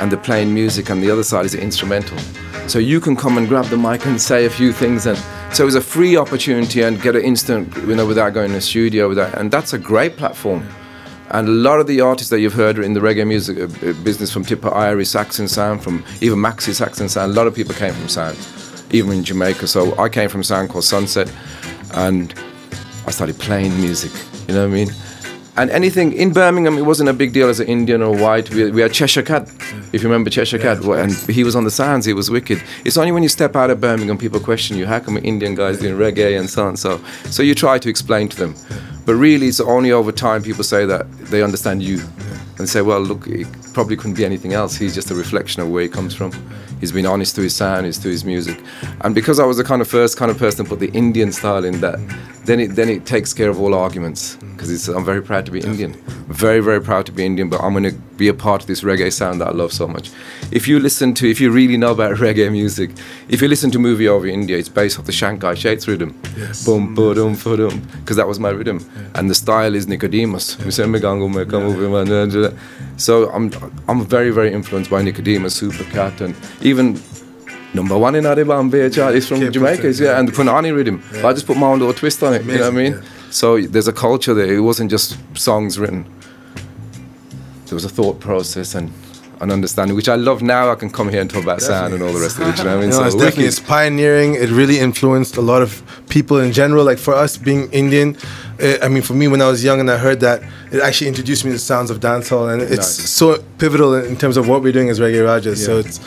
and 0.00 0.10
they're 0.10 0.18
playing 0.18 0.52
music, 0.52 0.90
and 0.90 1.00
the 1.00 1.12
other 1.12 1.22
side 1.22 1.44
is 1.44 1.52
the 1.52 1.62
instrumental. 1.62 2.18
So 2.66 2.80
you 2.80 2.98
can 2.98 3.14
come 3.14 3.38
and 3.38 3.46
grab 3.46 3.66
the 3.66 3.76
mic 3.76 4.04
and 4.04 4.20
say 4.20 4.46
a 4.46 4.50
few 4.50 4.72
things, 4.72 5.06
and 5.06 5.16
so 5.56 5.66
it's 5.66 5.74
a 5.74 5.80
free 5.80 6.18
opportunity 6.18 6.82
and 6.82 7.00
get 7.00 7.16
an 7.16 7.22
instant, 7.22 7.74
you 7.88 7.96
know, 7.96 8.04
without 8.04 8.34
going 8.34 8.48
to 8.48 8.56
the 8.56 8.60
studio, 8.60 9.08
without, 9.08 9.32
and 9.38 9.50
that's 9.50 9.72
a 9.72 9.78
great 9.78 10.18
platform. 10.18 10.62
And 11.30 11.48
a 11.48 11.50
lot 11.50 11.80
of 11.80 11.86
the 11.86 12.02
artists 12.02 12.28
that 12.28 12.40
you've 12.40 12.52
heard 12.52 12.78
in 12.78 12.92
the 12.92 13.00
reggae 13.00 13.26
music 13.26 13.56
uh, 13.56 13.62
uh, 13.62 13.94
business, 14.04 14.30
from 14.30 14.44
Tipper 14.44 14.68
Irie, 14.68 15.06
Saxon 15.06 15.48
Sound, 15.48 15.82
from 15.82 16.04
even 16.20 16.38
Maxi 16.40 16.74
Saxon 16.74 17.08
Sound, 17.08 17.32
a 17.32 17.34
lot 17.34 17.46
of 17.46 17.54
people 17.54 17.74
came 17.74 17.94
from 17.94 18.06
sound, 18.06 18.36
even 18.90 19.12
in 19.12 19.24
Jamaica. 19.24 19.66
So 19.66 19.98
I 19.98 20.10
came 20.10 20.28
from 20.28 20.42
sound 20.42 20.68
called 20.68 20.84
Sunset, 20.84 21.32
and 21.94 22.34
I 23.06 23.10
started 23.10 23.38
playing 23.38 23.74
music. 23.80 24.12
You 24.48 24.54
know 24.56 24.68
what 24.68 24.72
I 24.72 24.84
mean? 24.84 24.90
And 25.58 25.70
anything 25.70 26.12
in 26.12 26.32
Birmingham, 26.32 26.76
it 26.76 26.82
wasn't 26.82 27.08
a 27.08 27.14
big 27.14 27.32
deal 27.32 27.48
as 27.48 27.60
an 27.60 27.66
Indian 27.66 28.02
or 28.02 28.14
white. 28.14 28.50
We, 28.50 28.70
we 28.70 28.82
had 28.82 28.92
Cheshire 28.92 29.22
Cat, 29.22 29.48
if 29.92 30.02
you 30.02 30.08
remember 30.08 30.28
Cheshire 30.28 30.58
Cat, 30.58 30.80
well, 30.80 30.98
and 30.98 31.12
he 31.30 31.44
was 31.44 31.56
on 31.56 31.64
the 31.64 31.70
sounds. 31.70 32.04
He 32.04 32.12
was 32.12 32.30
wicked. 32.30 32.62
It's 32.84 32.98
only 32.98 33.12
when 33.12 33.22
you 33.22 33.30
step 33.30 33.56
out 33.56 33.70
of 33.70 33.80
Birmingham, 33.80 34.18
people 34.18 34.38
question 34.38 34.76
you. 34.76 34.86
How 34.86 35.00
come 35.00 35.16
Indian 35.16 35.54
guys 35.54 35.78
doing 35.78 35.96
reggae 35.98 36.38
and 36.38 36.50
so 36.50 36.66
on? 36.66 36.76
So, 36.76 37.00
so 37.30 37.42
you 37.42 37.54
try 37.54 37.78
to 37.78 37.88
explain 37.88 38.28
to 38.28 38.36
them, 38.36 38.54
but 39.06 39.14
really, 39.14 39.48
it's 39.48 39.60
only 39.60 39.92
over 39.92 40.12
time 40.12 40.42
people 40.42 40.62
say 40.62 40.84
that 40.84 41.10
they 41.30 41.42
understand 41.42 41.82
you, 41.82 42.00
and 42.58 42.68
say, 42.68 42.80
well, 42.80 43.00
look, 43.00 43.26
it 43.26 43.46
probably 43.72 43.96
couldn't 43.96 44.14
be 44.14 44.24
anything 44.24 44.52
else. 44.52 44.76
He's 44.76 44.94
just 44.94 45.10
a 45.10 45.14
reflection 45.14 45.62
of 45.62 45.70
where 45.70 45.82
he 45.82 45.88
comes 45.88 46.14
from. 46.14 46.32
He's 46.80 46.92
been 46.92 47.06
honest 47.06 47.34
to 47.36 47.42
his 47.42 47.54
sound, 47.54 47.86
he's 47.86 47.98
to 47.98 48.08
his 48.08 48.24
music, 48.24 48.60
and 49.00 49.14
because 49.14 49.40
I 49.40 49.46
was 49.46 49.56
the 49.56 49.64
kind 49.64 49.80
of 49.80 49.88
first 49.88 50.16
kind 50.16 50.30
of 50.30 50.38
person 50.38 50.64
to 50.64 50.68
put 50.68 50.80
the 50.80 50.90
Indian 50.90 51.32
style 51.32 51.64
in 51.64 51.80
that, 51.80 51.98
then 52.44 52.60
it 52.60 52.68
then 52.76 52.88
it 52.88 53.06
takes 53.06 53.32
care 53.32 53.50
of 53.50 53.60
all 53.60 53.74
arguments. 53.74 54.36
Because 54.36 54.88
I'm 54.88 55.04
very 55.04 55.22
proud 55.22 55.44
to 55.46 55.52
be 55.52 55.60
Indian, 55.60 55.92
very 56.28 56.60
very 56.60 56.80
proud 56.80 57.06
to 57.06 57.12
be 57.12 57.24
Indian. 57.24 57.50
But 57.50 57.60
I'm 57.60 57.72
going 57.72 57.84
to 57.84 57.92
be 58.16 58.28
a 58.28 58.34
part 58.34 58.62
of 58.62 58.66
this 58.66 58.82
reggae 58.82 59.12
sound 59.12 59.40
that 59.40 59.48
I 59.48 59.50
love 59.50 59.72
so 59.72 59.86
much. 59.86 60.10
If 60.50 60.66
you 60.66 60.80
listen 60.80 61.12
to, 61.14 61.30
if 61.30 61.40
you 61.40 61.50
really 61.50 61.76
know 61.76 61.92
about 61.92 62.16
reggae 62.26 62.50
music, 62.50 62.90
if 63.28 63.42
you 63.42 63.48
listen 63.48 63.70
to 63.72 63.78
movie 63.78 64.08
over 64.08 64.26
India, 64.26 64.56
it's 64.56 64.68
based 64.68 64.98
off 64.98 65.04
the 65.06 65.12
Shank 65.12 65.44
I 65.44 65.54
Sheck 65.54 65.86
rhythm, 65.86 66.18
boom 66.64 66.94
boom 66.94 67.34
boom, 67.34 67.82
because 68.00 68.16
that 68.16 68.26
was 68.26 68.38
my 68.40 68.50
rhythm, 68.50 68.78
and 69.14 69.28
the 69.28 69.34
style 69.34 69.74
is 69.74 69.86
Nicodemus. 69.86 70.56
So 72.96 73.30
I'm 73.30 73.50
I'm 73.88 74.04
very 74.06 74.30
very 74.30 74.52
influenced 74.52 74.90
by 74.90 75.02
Nicodemus, 75.02 75.60
Supercat, 75.60 76.20
and 76.20 76.34
even 76.66 77.00
number 77.74 77.96
one 77.96 78.14
in 78.16 78.24
Adibambe 78.24 78.92
chart 78.92 79.14
is 79.14 79.26
from 79.28 79.40
Jamaica, 79.52 79.92
Town, 79.92 80.02
yeah, 80.04 80.18
and 80.18 80.28
the 80.28 80.32
Punani 80.32 80.74
rhythm. 80.74 81.02
I 81.24 81.32
just 81.32 81.46
put 81.46 81.56
my 81.56 81.68
own 81.68 81.78
little 81.78 81.94
twist 81.94 82.22
on 82.22 82.34
it. 82.34 82.44
you 82.44 82.52
know 82.54 82.60
what 82.60 82.66
I 82.66 82.70
mean? 82.70 82.92
Amazing, 82.94 83.10
So 83.30 83.60
there's 83.60 83.88
a 83.88 83.92
culture 83.92 84.34
there. 84.34 84.52
It 84.52 84.60
wasn't 84.60 84.90
just 84.90 85.16
songs 85.34 85.78
written. 85.78 86.04
There 87.66 87.74
was 87.74 87.84
a 87.84 87.88
thought 87.88 88.20
process 88.20 88.74
and 88.74 88.92
an 89.40 89.50
understanding, 89.50 89.94
which 89.96 90.08
I 90.08 90.14
love 90.14 90.40
now. 90.42 90.70
I 90.70 90.76
can 90.76 90.90
come 90.90 91.08
here 91.10 91.20
and 91.20 91.28
talk 91.30 91.42
about 91.42 91.60
sound 91.60 91.92
and 91.94 92.02
all 92.02 92.12
the 92.12 92.20
rest 92.20 92.38
of 92.38 92.48
it. 92.48 92.58
You 92.58 92.64
know 92.64 92.70
what 92.70 92.78
I 92.78 92.80
mean? 92.80 92.90
No, 92.90 92.96
so 92.96 93.04
it's 93.04 93.14
definitely 93.14 93.44
it's 93.46 93.60
pioneering. 93.60 94.34
It 94.34 94.50
really 94.50 94.78
influenced 94.78 95.36
a 95.36 95.42
lot 95.42 95.62
of 95.62 95.82
people 96.08 96.38
in 96.38 96.52
general. 96.52 96.84
Like 96.84 96.98
for 96.98 97.14
us 97.14 97.36
being 97.36 97.70
Indian, 97.72 98.16
uh, 98.62 98.78
I 98.82 98.88
mean, 98.88 99.02
for 99.02 99.14
me 99.14 99.28
when 99.28 99.40
I 99.42 99.48
was 99.48 99.62
young 99.64 99.80
and 99.80 99.90
I 99.90 99.96
heard 99.98 100.20
that, 100.20 100.42
it 100.72 100.80
actually 100.82 101.08
introduced 101.08 101.44
me 101.44 101.50
to 101.50 101.56
the 101.56 101.58
sounds 101.58 101.90
of 101.90 102.00
dancehall, 102.00 102.52
and 102.52 102.62
it's 102.62 102.76
Nice. 102.76 103.10
so 103.10 103.42
pivotal 103.58 103.94
in 103.94 104.16
terms 104.16 104.36
of 104.36 104.48
what 104.48 104.62
we're 104.62 104.72
doing 104.72 104.88
as 104.88 104.98
Reggae 105.00 105.24
Rajas. 105.24 105.64
So 105.64 105.78
it's 105.78 105.98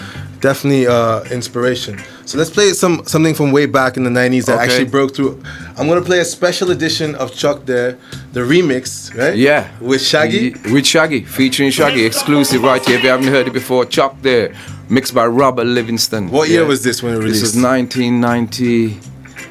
definitely 0.41 0.87
uh, 0.87 1.23
inspiration. 1.31 1.99
So 2.25 2.37
let's 2.37 2.49
play 2.49 2.73
some 2.73 3.03
something 3.05 3.33
from 3.33 3.51
way 3.51 3.65
back 3.65 3.97
in 3.97 4.03
the 4.03 4.09
'90s 4.09 4.45
that 4.45 4.55
Okay. 4.55 4.63
actually 4.63 4.85
broke 4.85 5.15
through. 5.15 5.41
I'm 5.77 5.87
gonna 5.87 6.01
play 6.01 6.19
a 6.19 6.25
special 6.25 6.69
edition 6.71 7.15
of 7.15 7.33
Chok 7.33 7.65
there, 7.65 7.97
the 8.33 8.41
remix, 8.41 9.13
right? 9.17 9.35
Yeah. 9.35 9.67
with 9.81 10.01
Shaggy. 10.01 10.55
With 10.71 10.85
Shaggy, 10.85 11.21
featuring 11.23 11.71
Shaggy, 11.71 12.05
exclusive 12.05 12.61
right 12.63 12.83
here. 12.85 12.97
If 12.97 13.03
you 13.03 13.09
haven't 13.09 13.27
heard 13.27 13.47
it 13.47 13.53
before, 13.53 13.85
Chok 13.85 14.21
there, 14.21 14.53
mixed 14.89 15.13
by 15.15 15.25
Robert 15.25 15.65
Livingston. 15.65 16.29
What 16.29 16.49
year 16.49 16.65
was 16.65 16.83
this 16.83 17.01
when 17.01 17.13
it 17.13 17.17
released? 17.17 17.41
This 17.41 17.55
was 17.55 17.63
1990. 17.63 18.99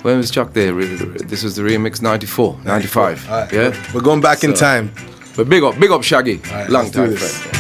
When 0.03 0.17
was 0.17 0.31
Chok 0.31 0.53
there? 0.53 0.73
This 0.73 1.43
was 1.43 1.57
the 1.57 1.63
remix 1.63 2.01
94, 2.01 2.61
95. 2.65 3.29
All 3.31 3.41
right. 3.41 3.53
Yeah. 3.53 3.93
We're 3.95 4.01
going 4.01 4.21
back 4.21 4.45
in 4.45 4.55
time. 4.55 4.93
But 5.37 5.49
big 5.49 5.63
up, 5.63 5.79
big 5.79 5.91
up 5.91 6.03
Shaggy. 6.03 6.37
right, 6.51 6.69
Long 6.69 6.91
time 6.91 7.11
this. 7.11 7.37
friend. 7.43 7.55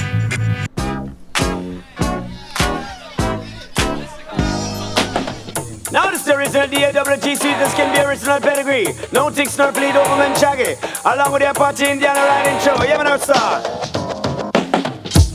Now 5.90 6.10
this 6.10 6.20
is 6.20 6.26
the 6.26 6.34
original 6.36 6.66
DAWGC, 6.68 7.40
this 7.40 7.74
can 7.74 7.94
be 7.94 8.00
original 8.06 8.38
pedigree. 8.40 8.86
No 9.12 9.30
tick, 9.30 9.48
no 9.56 9.72
bleed 9.72 9.96
over 9.96 10.16
man 10.16 10.38
shaggy. 10.38 10.74
Along 11.04 11.32
with 11.32 11.40
the 11.42 11.50
Apache 11.50 11.90
Indiana 11.90 12.20
riding 12.20 12.60
show. 12.60 12.76
Yeah, 12.84 12.98
man, 12.98 13.06
now 13.06 13.16
start. 13.16 14.07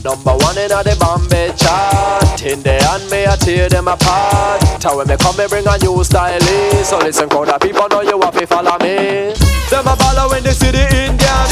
Number 0.04 0.36
one 0.36 0.60
in 0.60 0.68
a 0.68 0.84
the 0.84 0.92
Bombay 1.00 1.48
chart. 1.56 2.36
In 2.44 2.60
the 2.60 2.76
hand 2.76 3.08
me 3.08 3.24
I 3.24 3.40
tear 3.40 3.72
them 3.72 3.88
apart. 3.88 4.60
Tell 4.76 5.00
when 5.00 5.08
me 5.08 5.16
come 5.16 5.32
me 5.40 5.48
bring 5.48 5.64
a 5.64 5.80
new 5.80 6.04
style 6.04 6.36
in. 6.36 6.84
So 6.84 7.00
listen 7.00 7.24
crowd 7.32 7.48
of 7.48 7.56
people 7.64 7.88
know 7.88 8.04
you 8.04 8.20
have 8.20 8.36
to 8.36 8.44
follow 8.44 8.76
me. 8.84 9.32
Them 9.72 9.88
a 9.88 9.96
follow 9.96 10.28
when 10.28 10.44
they 10.44 10.52
see 10.52 10.68
the 10.68 10.84
Indian 10.84 11.48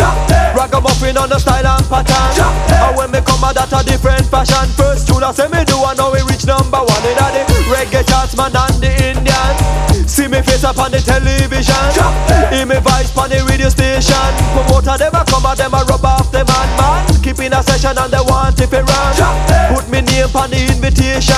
Ragamuffin 0.53 1.17
on 1.17 1.33
the 1.33 1.41
style 1.41 1.65
and 1.65 1.87
pattern. 1.89 2.45
And 2.77 2.93
when 2.93 3.09
me 3.09 3.25
come 3.25 3.41
a 3.41 3.57
that 3.57 3.73
a 3.73 3.81
different 3.89 4.29
fashion. 4.29 4.69
First 4.77 5.09
tune 5.09 5.25
I 5.25 5.33
say 5.33 5.49
me 5.49 5.65
do 5.65 5.81
I 5.81 5.97
know 5.97 6.13
we 6.13 6.21
reach 6.29 6.45
number 6.45 6.77
one 6.77 7.05
In 7.09 7.17
a 7.17 7.27
the 7.33 7.49
reggae 7.73 8.05
charts 8.05 8.37
man 8.37 8.53
and 8.53 8.77
the 8.85 8.93
Indian. 9.17 9.53
See 10.05 10.29
me 10.29 10.45
face 10.45 10.61
up 10.61 10.77
on 10.77 10.93
the 10.93 11.01
television. 11.01 11.89
Hear 12.53 12.69
me 12.69 12.77
voice 12.85 13.17
on 13.17 13.33
the 13.33 13.41
radio 13.49 13.73
station. 13.73 14.29
Promoter 14.53 15.01
them 15.01 15.17
a 15.17 15.25
come 15.25 15.49
and 15.49 15.57
them 15.57 15.73
a 15.73 15.81
rub 15.89 16.05
off 16.05 16.29
the 16.29 16.45
man 16.45 16.69
man 16.77 17.12
Keeping 17.33 17.55
a 17.55 17.63
session 17.63 17.97
and 17.97 18.13
they 18.13 18.21
want 18.29 18.61
if 18.61 18.71
it 18.75 18.85
run. 18.85 19.17
Put 19.73 19.89
me 19.89 20.03
name 20.05 20.29
on 20.37 20.51
the 20.53 20.69
invitation. 20.69 21.33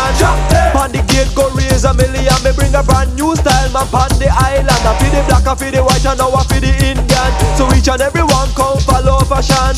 On 0.74 0.90
the 0.90 0.98
gate 1.06 1.30
go 1.38 1.46
raise 1.54 1.84
a 1.84 1.94
million. 1.94 2.34
Me 2.42 2.50
bring 2.50 2.74
a 2.74 2.82
brand 2.82 3.14
new 3.14 3.30
style 3.36 3.70
man 3.70 3.86
on 3.94 4.10
the 4.18 4.26
island. 4.26 4.74
I 4.74 4.98
feel 4.98 5.14
the 5.14 5.22
black, 5.30 5.46
I 5.46 5.54
feel 5.54 5.70
the 5.70 5.84
white 5.86 6.04
and 6.04 6.18
now 6.18 6.34
I 6.34 6.42
feel 6.50 6.66
the 6.66 6.74
Indian 6.82 7.03
each 7.84 7.90
and 7.90 8.00
everyone 8.00 8.48
come 8.56 8.78
follow 8.78 9.18
fashion. 9.28 9.76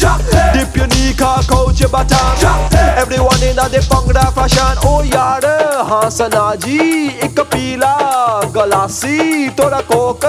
Dip 0.54 0.76
your 0.76 0.86
knee, 0.86 1.12
cock 1.18 1.50
out 1.50 1.80
your 1.80 1.88
bottom. 1.88 2.70
Everyone 2.94 3.42
in 3.42 3.56
the 3.56 3.82
Bhangra 3.90 4.32
fashion. 4.32 4.78
Oh 4.86 5.02
yaar, 5.02 5.42
haan 5.88 6.08
sana 6.08 6.56
ji 6.56 7.10
Ek 7.18 7.34
peela 7.50 8.46
glassi 8.54 9.50
Thoda 9.56 9.82
coke, 9.82 10.22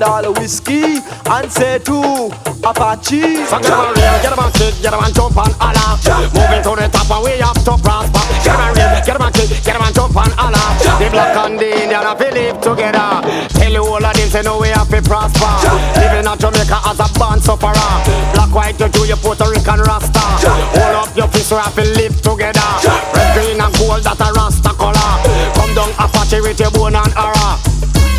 naal 0.00 0.34
whiskey 0.40 0.98
And 1.30 1.52
say 1.52 1.78
to 1.78 2.32
Apache. 2.66 3.20
Get 3.20 3.52
up 3.54 3.78
and 3.78 3.96
real, 3.96 4.16
get 4.22 4.32
up 4.32 4.42
and 4.42 4.56
sit 4.56 4.82
Get 4.82 4.92
up 4.92 5.06
and 5.06 5.14
jump 5.14 5.36
and 5.38 5.54
holler 5.62 5.90
Moving 6.34 6.62
to 6.66 6.82
the 6.82 6.88
top 6.90 7.10
and 7.14 7.24
we 7.24 7.38
have 7.38 7.62
to 7.62 7.78
prosper. 7.78 8.26
Get 8.42 8.54
up 8.54 8.60
and 8.60 8.76
real, 8.76 9.06
get 9.06 9.14
up 9.14 9.22
and 9.22 9.36
sit 9.36 9.64
Get 9.64 9.76
up 9.76 9.86
and 9.86 9.94
jump 9.94 10.16
and 10.16 10.32
holler 10.34 10.98
The 10.98 11.08
black 11.14 11.36
and 11.46 11.58
the 11.60 11.70
Indian, 11.78 12.10
we 12.18 12.26
live 12.34 12.60
together. 12.60 13.22
Tell 13.54 13.72
you 13.72 13.86
all 13.86 14.04
of 14.04 14.19
say 14.30 14.42
no 14.42 14.58
we 14.62 14.68
have 14.68 14.88
to 14.88 15.02
prosper. 15.02 15.50
Living 15.98 16.22
in 16.22 16.38
Jamaica 16.38 16.78
as 16.86 17.02
a 17.02 17.08
band 17.18 17.42
sufferer. 17.42 17.90
Black, 18.32 18.54
white, 18.54 18.78
you 18.78 18.88
do, 18.88 19.02
you 19.04 19.16
Puerto 19.18 19.44
Rican 19.50 19.82
Rasta. 19.82 20.22
Hold 20.46 20.94
up 21.02 21.16
your 21.16 21.26
fist, 21.28 21.50
we 21.50 21.58
have 21.58 21.74
to 21.74 21.82
live 21.98 22.14
together. 22.22 22.70
Red, 23.10 23.34
green, 23.34 23.60
and 23.60 23.74
gold, 23.74 24.06
that 24.06 24.22
a 24.22 24.30
Rasta 24.30 24.70
color. 24.78 25.10
Come 25.58 25.74
down 25.74 25.90
Apache 25.98 26.40
with 26.40 26.60
your 26.62 26.70
bone 26.70 26.94
and 26.94 27.14
aura. 27.18 27.58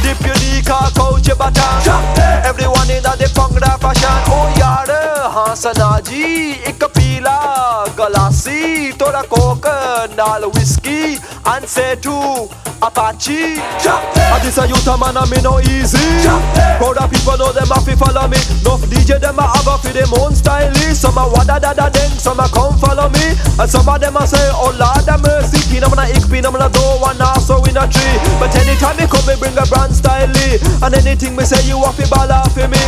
Dip 0.03 0.19
your 0.27 0.35
dick, 0.35 0.67
coach 0.67 1.27
your 1.27 1.39
baton. 1.39 1.79
Everyone 2.43 2.91
in 2.91 3.01
the 3.03 3.31
punk, 3.31 3.55
that 3.63 3.79
ਹਾਸਨਾ 5.40 6.00
ਜੀ 6.06 6.50
ਇੱਕ 6.66 6.84
ਪੀਲਾ 6.94 7.86
ਗਲਾਸੀ 7.98 8.92
ਤੋੜਾ 8.98 9.22
Coke 9.30 9.66
ਨਾਲ 10.16 10.46
whisky 10.56 11.16
ਅਨਸੇ 11.56 11.94
to 12.02 12.48
Apache 12.82 13.56
And 13.56 14.42
this 14.44 14.58
a 14.58 14.66
youth 14.68 14.86
a 14.86 14.96
man 14.98 15.16
and 15.16 15.30
me 15.30 15.40
no 15.40 15.60
easy 15.60 15.96
Crowd 16.76 16.98
of 16.98 17.10
people 17.10 17.36
know 17.38 17.52
them 17.52 17.68
have 17.72 17.84
to 17.84 17.96
follow 17.96 18.28
me 18.28 18.36
Enough 18.60 18.84
DJ 18.92 19.18
them 19.18 19.38
a 19.38 19.42
have 19.48 19.66
a 19.66 19.78
for 19.80 19.92
them 19.96 20.12
own 20.20 20.34
style 20.34 20.72
Some 20.92 21.16
a 21.16 21.24
wada 21.24 21.58
da 21.58 21.72
da 21.72 21.88
ding, 21.88 22.12
some 22.20 22.38
a 22.38 22.48
come 22.52 22.76
follow 22.76 23.08
me 23.08 23.32
And 23.58 23.70
some 23.70 23.88
of 23.88 24.00
them 24.00 24.16
a 24.16 24.26
say 24.26 24.44
oh 24.52 24.76
lord 24.76 25.08
have 25.08 25.22
mercy 25.24 25.56
Pin 25.72 25.84
am 25.84 25.96
na 25.96 26.04
ik, 26.04 26.28
pin 26.28 26.44
am 26.44 26.52
na 26.52 26.68
do 26.68 26.84
one 27.00 27.20
also 27.20 27.64
in 27.64 27.76
a 27.76 27.88
tree 27.88 28.16
But 28.38 28.52
anytime 28.54 28.96
me 29.00 29.06
come 29.08 29.24
me 29.24 29.40
bring 29.40 29.56
a 29.56 29.64
brand 29.64 29.96
style 29.96 30.28
And 30.28 30.94
anything 30.94 31.34
me 31.34 31.44
say 31.44 31.64
you 31.64 31.80
have 31.80 31.96
to 31.96 32.04
ball 32.12 32.30
off 32.30 32.52
for 32.52 32.68
me 32.68 32.80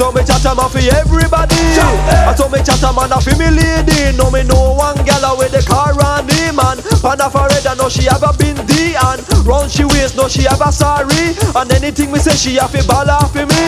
So 0.00 0.08
me 0.12 0.24
chat 0.24 0.44
a 0.48 0.54
man 0.56 0.70
for 0.72 0.80
everybody 0.80 1.60
and 1.75 2.35
told 2.37 2.53
eh. 2.53 2.59
me 2.59 2.63
chat 2.63 2.83
a 2.83 2.89
man 2.95 3.11
a 3.11 3.19
me 3.35 3.47
lady 3.51 4.15
No 4.15 4.31
me 4.31 4.43
know 4.43 4.73
one 4.73 4.97
gal 5.03 5.23
a 5.27 5.37
with 5.37 5.51
the 5.51 5.61
car 5.67 5.93
on 5.93 6.25
me 6.25 6.51
man. 6.55 6.79
Pan 7.03 7.19
a 7.19 7.27
for 7.27 7.47
red 7.51 7.67
I 7.67 7.75
know 7.75 7.89
she 7.89 8.07
have 8.07 8.23
a 8.23 8.31
bindi 8.35 8.95
and 8.95 9.21
round 9.45 9.71
she 9.71 9.83
waist 9.83 10.15
no 10.15 10.27
she 10.27 10.43
have 10.47 10.61
a 10.61 10.71
sorry 10.71 11.35
And 11.55 11.71
anything 11.75 12.11
me 12.11 12.19
say 12.19 12.35
she 12.35 12.55
have 12.57 12.71
to 12.71 12.81
ball 12.87 13.09
off 13.09 13.33
for 13.33 13.45
me. 13.45 13.61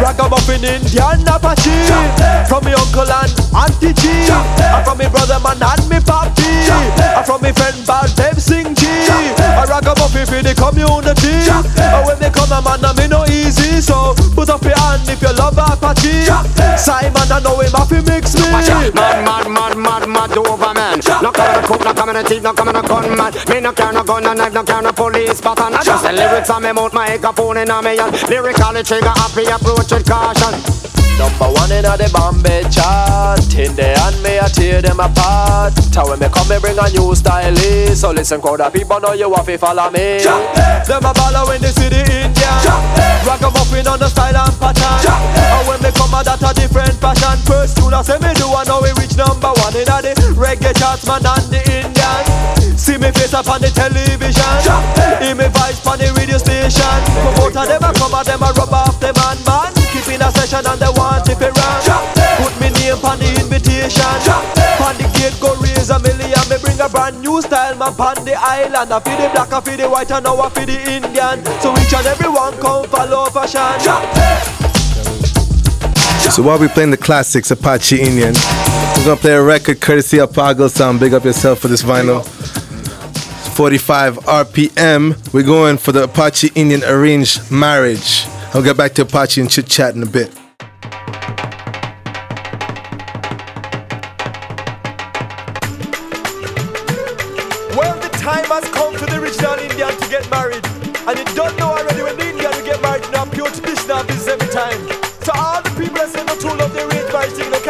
Ragamuffin 0.00 0.64
Indian 0.64 1.26
Apache. 1.26 1.72
From 2.48 2.64
me 2.64 2.72
uncle 2.72 3.08
and 3.08 3.32
auntie 3.54 3.94
G. 3.94 4.08
And 4.30 4.84
from 4.84 4.98
me 4.98 5.08
brother 5.08 5.40
man 5.40 5.60
and 5.62 5.84
me 5.88 5.98
papi. 5.98 6.48
And 6.70 7.24
from 7.26 7.42
me 7.42 7.52
friend 7.52 7.76
Baldev 7.86 8.38
Singh 8.40 8.74
G. 8.74 8.86
A 9.40 9.64
ragamuffin 9.66 10.26
for 10.26 10.42
the 10.42 10.54
community. 10.54 11.46
And 11.50 12.02
when 12.06 12.18
me 12.18 12.28
come 12.30 12.52
a 12.52 12.60
man 12.62 12.84
a 12.84 12.90
me 12.94 13.03
if 15.14 15.22
you 15.22 15.32
love 15.36 15.56
Apache. 15.56 16.26
Simon 16.76 17.30
I 17.30 17.40
know 17.42 17.60
him 17.60 17.70
to 17.70 18.02
mix 18.10 18.34
me. 18.34 18.42
Mad, 18.50 19.24
mad, 19.24 19.48
mad, 19.48 19.76
mad, 19.78 20.08
mad 20.08 20.38
over. 20.38 20.63
No 21.24 21.32
coming 21.32 21.62
to 21.62 21.66
cook, 21.66 21.82
no 21.82 21.94
coming 21.94 22.14
to 22.16 22.22
thief, 22.22 22.42
no 22.42 22.52
coming 22.52 22.74
to 22.74 22.82
gunman. 22.82 23.32
Me 23.48 23.58
no 23.58 23.72
carry 23.72 23.94
no 23.94 24.04
gun, 24.04 24.24
no 24.24 24.34
knife, 24.34 24.52
no 24.52 24.62
carry 24.62 24.82
no 24.82 24.92
police 24.92 25.40
pattern. 25.40 25.72
I 25.72 25.82
just 25.82 26.04
the 26.04 26.12
lyrics 26.12 26.50
on 26.50 26.62
me 26.62 26.70
mouth, 26.70 26.92
my 26.92 27.08
microphone 27.08 27.56
in 27.56 27.68
me 27.68 27.96
hand. 27.96 28.12
Lyrically 28.28 28.82
trigger 28.82 29.08
happy, 29.08 29.44
approach 29.46 29.90
with 29.90 30.04
caution. 30.04 30.84
Number 31.18 31.46
one 31.46 31.70
in 31.70 31.86
the 31.86 32.10
Bombay 32.10 32.66
chart 32.74 33.38
In 33.54 33.70
the 33.78 33.94
hand 33.94 34.18
me 34.18 34.34
I 34.34 34.50
tear 34.50 34.82
them 34.82 34.98
apart 34.98 35.70
Tell 35.94 36.10
when 36.10 36.18
me 36.18 36.26
come 36.26 36.48
me 36.50 36.58
bring 36.58 36.74
a 36.74 36.90
new 36.90 37.14
style. 37.14 37.54
So 37.94 38.10
listen 38.10 38.42
crowd 38.42 38.60
of 38.60 38.72
people 38.72 38.98
know 38.98 39.12
you 39.14 39.30
have 39.30 39.46
to 39.46 39.56
follow 39.56 39.90
me 39.94 40.18
Them 40.26 41.06
a 41.06 41.12
they 41.14 41.70
see 41.70 41.86
the 41.86 42.02
Indian 42.02 42.58
Ragamuffin 43.22 43.86
on 43.86 44.02
the 44.02 44.10
style 44.10 44.34
and 44.34 44.58
pattern 44.58 45.06
And 45.06 45.68
when 45.70 45.78
me 45.86 45.94
come 45.94 46.18
a 46.18 46.26
that 46.26 46.42
a 46.42 46.50
different 46.50 46.98
passion 46.98 47.38
First 47.46 47.78
tune 47.78 47.94
I 47.94 48.02
say 48.02 48.18
me 48.18 48.34
do 48.34 48.50
I 48.50 48.66
know 48.66 48.82
we 48.82 48.90
reach 48.98 49.14
number 49.14 49.54
one 49.62 49.74
In 49.78 49.86
the 49.86 50.18
reggae 50.34 50.74
charts 50.74 51.06
man 51.20 51.38
and 51.38 51.46
the 51.46 51.60
Indian. 51.70 52.22
See 52.78 52.98
me 52.98 53.10
face 53.14 53.34
up 53.34 53.46
on 53.46 53.60
the 53.62 53.70
television. 53.70 54.54
Hear 55.22 55.34
me 55.38 55.46
voice 55.54 55.78
on 55.86 55.98
the 55.98 56.10
radio 56.18 56.38
station. 56.38 56.98
Promoter 57.22 57.66
them 57.70 57.86
a 57.86 57.90
come 57.94 58.14
and 58.18 58.26
them 58.26 58.42
a 58.42 58.50
rub 58.58 58.74
off 58.74 58.98
them 58.98 59.14
man 59.22 59.38
man. 59.46 59.70
Keep 59.94 60.10
in 60.10 60.22
a 60.22 60.28
session 60.34 60.66
and 60.66 60.80
they 60.80 60.90
want 60.98 61.28
if 61.30 61.38
it 61.38 61.54
run. 61.54 61.80
Put 62.42 62.54
me 62.58 62.74
name 62.82 62.98
on 63.06 63.18
the 63.22 63.30
invitation. 63.38 64.18
On 64.82 64.94
the 64.98 65.06
gate 65.14 65.38
go 65.38 65.54
raise 65.62 65.90
a 65.90 65.98
million. 66.02 66.42
Me 66.50 66.58
bring 66.58 66.80
a 66.82 66.88
brand 66.90 67.20
new 67.22 67.38
style 67.40 67.78
man 67.78 67.94
on 67.94 68.18
the 68.26 68.34
island. 68.34 68.90
I 68.90 68.98
feel 68.98 69.18
the 69.18 69.28
black, 69.30 69.52
I 69.52 69.60
feel 69.60 69.78
the 69.78 69.86
white 69.86 70.10
and 70.10 70.24
now 70.24 70.40
I 70.40 70.50
feel 70.50 70.66
the 70.66 70.78
Indian. 70.90 71.38
So 71.62 71.70
each 71.78 71.94
and 71.94 72.06
everyone 72.10 72.58
come 72.58 72.90
follow 72.90 73.30
fashion 73.30 74.63
So 76.34 76.42
while 76.42 76.58
we're 76.58 76.68
playing 76.68 76.90
the 76.90 76.96
classics, 76.96 77.52
Apache 77.52 78.00
Indian, 78.00 78.34
we're 78.34 79.04
gonna 79.04 79.16
play 79.20 79.34
a 79.34 79.40
record 79.40 79.80
courtesy 79.80 80.18
of 80.18 80.32
Pago 80.32 80.66
Sound. 80.66 80.98
Big 80.98 81.14
up 81.14 81.24
yourself 81.24 81.60
for 81.60 81.68
this 81.68 81.84
vinyl. 81.84 82.26
45 83.54 84.16
RPM. 84.16 85.32
We're 85.32 85.44
going 85.44 85.76
for 85.78 85.92
the 85.92 86.02
Apache 86.02 86.50
Indian 86.56 86.82
arranged 86.82 87.52
marriage. 87.52 88.26
I'll 88.52 88.64
get 88.64 88.76
back 88.76 88.94
to 88.94 89.02
Apache 89.02 89.42
and 89.42 89.48
chit 89.48 89.68
chat 89.68 89.94
in 89.94 90.02
a 90.02 90.06
bit. 90.06 90.34
Well, 97.76 97.94
the 98.00 98.10
time 98.18 98.46
has 98.46 98.68
come 98.70 98.96
for 98.96 99.06
the 99.06 99.20
original 99.22 99.54
Indian 99.54 99.96
to 100.00 100.08
get 100.08 100.28
married. 100.32 100.66
And 101.06 101.16
you 101.16 101.24
don't 101.36 101.56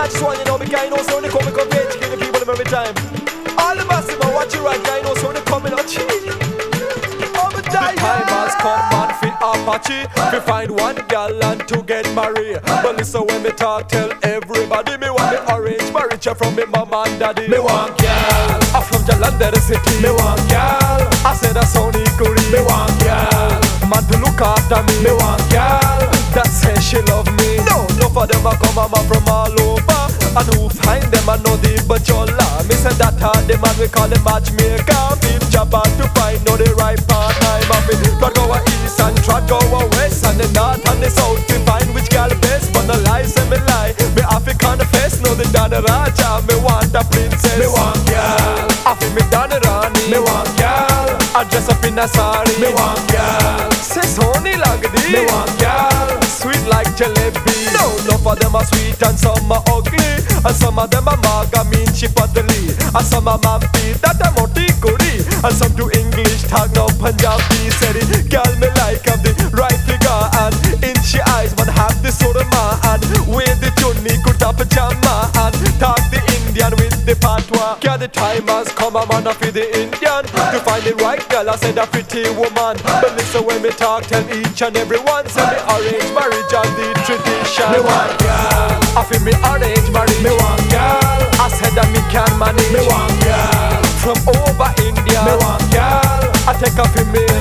no 0.05 0.11
catch 0.11 0.23
one, 0.23 0.39
you 0.39 0.45
know, 0.45 0.59
because 0.59 0.85
you 0.85 0.91
know, 0.91 1.03
so 1.03 1.21
they 1.21 1.29
come, 1.29 1.45
they 1.45 1.53
come 1.53 1.71
to 1.71 1.77
educate 1.77 2.11
the 2.11 2.17
people 2.17 2.41
them 2.41 2.51
every 2.51 2.65
time. 2.65 2.95
All 3.59 3.77
the 3.77 3.85
massive 3.87 4.19
man 4.21 4.35
watch 4.35 4.55
you 4.55 4.65
right, 4.65 4.83
guy, 4.85 4.99
you 4.99 5.05
know, 5.05 5.15
so 5.15 5.33
they 5.33 5.41
come, 5.43 5.65
you 5.65 5.71
know, 5.71 5.85
cheat. 5.85 6.05
Oh, 7.37 7.49
but 7.53 7.65
die, 7.65 7.95
time 7.97 8.29
has 8.29 8.55
come 8.57 8.85
and 9.01 9.13
fit 9.21 9.35
Apache. 9.41 10.05
We 10.33 10.41
find 10.45 10.71
one 10.71 10.97
gal 11.09 11.43
and 11.45 11.67
to 11.69 11.83
get 11.83 12.07
married. 12.15 12.61
But 12.65 12.97
listen 12.97 13.27
when 13.27 13.43
me 13.43 13.51
talk, 13.51 13.89
tell 13.89 14.13
everybody 14.23 14.97
Me 14.99 15.11
want 15.11 15.33
me 15.33 15.53
arrange 15.53 15.93
marriage 15.93 16.25
from 16.25 16.55
me 16.57 16.65
mama 16.67 17.05
and 17.07 17.21
daddy. 17.21 17.49
Me 17.49 17.59
want 17.59 17.97
gal. 17.99 18.61
I'm 18.75 18.83
from 18.83 19.03
Jalandhar 19.05 19.55
city. 19.61 20.03
Me 20.03 20.11
want 20.11 20.41
gal. 20.49 21.01
I 21.25 21.35
said 21.35 21.57
a 21.57 21.65
Sony 21.65 22.05
Kuri 22.19 22.41
Me 22.53 22.61
want 22.65 22.95
gal. 23.01 23.61
Man 23.89 24.03
to 24.11 24.19
look 24.19 24.41
after 24.41 24.83
me. 24.83 25.05
Me 25.05 25.13
want 25.13 25.43
gal 25.51 26.14
That 26.35 26.51
say 26.51 26.75
she 26.83 26.99
love 27.07 27.31
me. 27.39 27.63
No, 27.63 27.87
no 27.95 28.11
for 28.11 28.27
them 28.27 28.43
I 28.43 28.59
come 28.59 28.75
mama 28.75 28.99
from 29.07 29.23
all 29.31 29.55
over. 29.55 30.03
And 30.35 30.49
who 30.59 30.67
find 30.67 31.07
them 31.15 31.31
I 31.31 31.39
know 31.47 31.55
the 31.63 31.79
bajola 31.87 32.67
Me 32.67 32.75
say 32.75 32.91
that 32.99 33.15
hard 33.23 33.47
the 33.47 33.55
man 33.63 33.71
we 33.79 33.87
call 33.87 34.11
the 34.11 34.19
matchmaker. 34.27 35.15
Job 35.55 35.71
hard 35.71 35.87
to 35.95 36.11
find 36.19 36.43
know 36.43 36.59
the 36.59 36.75
right 36.75 36.99
partner. 37.07 37.55
I'm 37.71 37.83
fit 37.87 38.03
Try 38.19 38.35
go 38.35 38.51
a 38.51 38.59
east 38.83 38.99
and 38.99 39.15
try 39.23 39.47
go 39.47 39.63
a 39.63 39.87
west. 39.95 40.27
And 40.27 40.35
the 40.35 40.51
north 40.51 40.83
and 40.83 40.99
the 40.99 41.07
south 41.07 41.39
to 41.39 41.55
find 41.63 41.87
which 41.95 42.11
gal 42.11 42.35
best. 42.43 42.75
But 42.75 42.91
no 42.91 42.99
lie 43.07 43.23
say 43.31 43.47
me 43.47 43.63
lie. 43.71 43.95
Me 44.19 44.27
have 44.27 44.43
to 44.43 44.59
confess 44.59 45.23
Know 45.23 45.39
the 45.39 45.47
Dana 45.55 45.87
Raja. 45.87 46.43
Me 46.51 46.59
want 46.59 46.99
a 46.99 47.07
princess. 47.15 47.63
Me 47.63 47.71
want 47.71 48.03
girl. 48.11 48.67
I 48.83 48.99
feel 48.99 49.15
me 49.15 49.23
Dana 49.31 49.63
Rani. 49.63 50.03
Me 50.11 50.19
want 50.19 50.51
girl. 50.59 51.15
I 51.39 51.47
dress 51.47 51.71
up 51.71 51.79
in 51.87 51.95
a 51.95 52.11
sari. 52.11 52.51
Me 52.59 52.75
want 52.75 53.07
gal 53.15 53.71
Say 53.79 54.03
Sony 54.03 54.59
Lagdi. 54.59 54.99
Me 55.15 55.23
want 55.31 55.47
like 55.47 55.64
jalebi. 56.97 57.55
No, 57.75 57.85
no 58.09 58.19
for 58.19 58.37
them 58.37 58.55
are 58.57 58.65
sweet 58.65 59.01
and 59.03 59.19
some 59.19 59.51
are 59.53 59.63
ugly. 59.69 60.25
And 60.45 60.55
some 60.57 60.79
of 60.79 60.91
them 60.91 61.09
are 61.09 61.17
maga 61.25 61.65
mean 61.73 61.89
chipadali 61.97 62.77
And 62.93 63.07
some 63.07 63.29
are 63.29 63.39
mampi 63.41 63.97
that 64.05 64.21
are 64.21 64.33
moti 64.37 64.69
kuri 64.77 65.25
And 65.41 65.57
some 65.57 65.73
do 65.73 65.89
English 65.89 66.45
tag 66.53 66.69
no 66.77 66.85
Punjabi 67.01 67.73
Said 67.81 67.97
it, 67.97 68.29
girl 68.29 68.53
me 68.61 68.69
like 68.77 69.01
have 69.09 69.25
the 69.25 69.33
right 69.57 69.81
figure 69.89 70.25
And 70.37 70.53
in 70.85 71.01
she 71.01 71.17
eyes 71.33 71.57
man 71.57 71.73
have 71.73 71.97
the 72.05 72.13
surma 72.13 72.77
And 72.93 73.01
wear 73.25 73.49
the 73.57 73.73
chunni 73.81 74.21
kurta 74.21 74.53
pajama 74.53 75.33
And 75.41 75.57
talk 75.81 76.05
the 76.13 76.21
Indian 76.45 76.77
with 76.77 76.93
the 77.09 77.17
patwa. 77.17 77.81
Yeah 77.81 77.97
the 77.97 78.09
time 78.09 78.45
has 78.49 78.69
come 78.77 78.97
a 78.97 79.07
man 79.09 79.25
for 79.33 79.49
the 79.49 79.65
Indian 79.81 80.29
To 80.29 80.61
find 80.61 80.85
the 80.85 80.93
right 81.01 81.24
girl 81.35 81.51
I 81.51 81.57
said 81.57 81.79
a 81.79 81.87
pretty 81.87 82.31
woman. 82.39 82.79
But 82.87 83.11
listen 83.19 83.43
when 83.43 83.61
me 83.61 83.71
talk 83.71 84.07
tell 84.07 84.23
each 84.31 84.63
and 84.63 84.77
every 84.77 85.03
one. 85.03 85.27
Say 85.27 85.43
me 85.43 85.59
arrange 85.67 86.11
marriage 86.15 86.55
and 86.55 86.71
the 86.79 86.87
tradition. 87.03 87.67
Me 87.75 87.83
want 87.83 88.15
girl. 88.23 88.79
I 88.95 89.03
feel 89.03 89.19
me 89.27 89.35
arrange 89.43 89.91
marriage. 89.91 90.23
Me 90.23 90.31
want 90.31 90.63
girl. 90.71 91.03
I 91.43 91.51
said 91.51 91.75
that 91.75 91.91
me 91.91 91.99
can 92.15 92.31
manage. 92.39 92.71
Me 92.71 92.87
want 92.87 93.11
girl. 93.27 93.83
From 93.99 94.19
over 94.31 94.71
India. 94.79 95.19
Me 95.27 95.35
want 95.43 95.67
girl. 95.75 96.31
I 96.47 96.55
take 96.55 96.79
off 96.79 96.95
in 96.95 97.11
me 97.11 97.34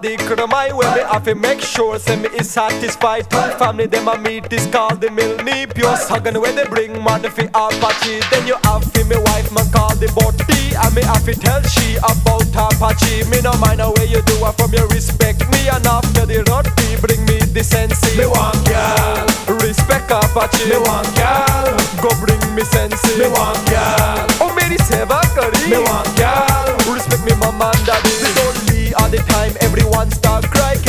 addict 0.00 0.36
to 0.36 0.46
my 0.46 0.72
way. 0.72 0.86
Me 0.94 1.00
have 1.00 1.24
to 1.24 1.34
make 1.34 1.60
sure 1.60 1.98
say 1.98 2.16
me 2.16 2.28
is 2.38 2.50
satisfied. 2.50 3.28
Family 3.58 3.86
them 3.86 4.08
a 4.08 4.18
meet 4.18 4.48
this 4.48 4.66
call 4.66 4.96
the 4.96 5.10
mill 5.10 5.36
pure 5.74 5.96
sagan 5.96 6.40
where 6.40 6.52
they 6.52 6.64
bring 6.64 6.92
man 7.04 7.22
fi 7.22 7.44
Apache. 7.54 8.20
Then 8.30 8.46
you 8.46 8.56
have 8.64 8.84
fi 8.92 9.02
me 9.04 9.16
wife 9.16 9.52
man 9.52 9.68
call 9.70 9.94
the 9.96 10.08
body. 10.16 10.74
And 10.80 10.94
me 10.94 11.02
have 11.02 11.24
to 11.24 11.34
tell 11.34 11.62
she 11.62 11.96
about 11.96 12.48
Apache. 12.56 13.28
Me 13.30 13.40
no 13.42 13.52
mind 13.60 13.80
the 13.80 13.90
way 13.96 14.06
you 14.06 14.22
do 14.22 14.36
it 14.40 14.52
from 14.56 14.72
your 14.72 14.88
respect 14.88 15.44
me 15.50 15.68
and 15.68 15.86
after 15.86 16.24
the 16.26 16.44
roti 16.48 16.96
bring 17.00 17.20
me 17.26 17.38
the 17.52 17.62
sense. 17.62 18.00
Me 18.16 18.26
want 18.26 18.56
girl. 18.64 19.26
Respect 19.60 20.10
Apache. 20.10 20.68
Me 20.68 20.78
want 20.80 21.08
girl. 21.16 21.76
Go 22.00 22.10
bring 22.24 22.40
me 22.54 22.64
sense. 22.64 23.00
Me 23.18 23.28
want 23.28 23.60
girl. 23.68 24.26
Oh 24.40 24.50
me 24.56 24.64
the 24.72 24.80
seva 24.88 25.20
curry. 25.36 25.60
Me 25.68 25.78
want 25.78 26.08
girl. 26.16 26.94
Respect 26.94 27.24
me 27.24 27.34
mama 27.36 27.72
and 27.76 27.84
daddy. 27.86 28.08
It's 28.24 28.36
only 28.40 28.94
all 28.94 29.08
the 29.08 29.18
time 29.28 29.52
everyone 29.60 29.79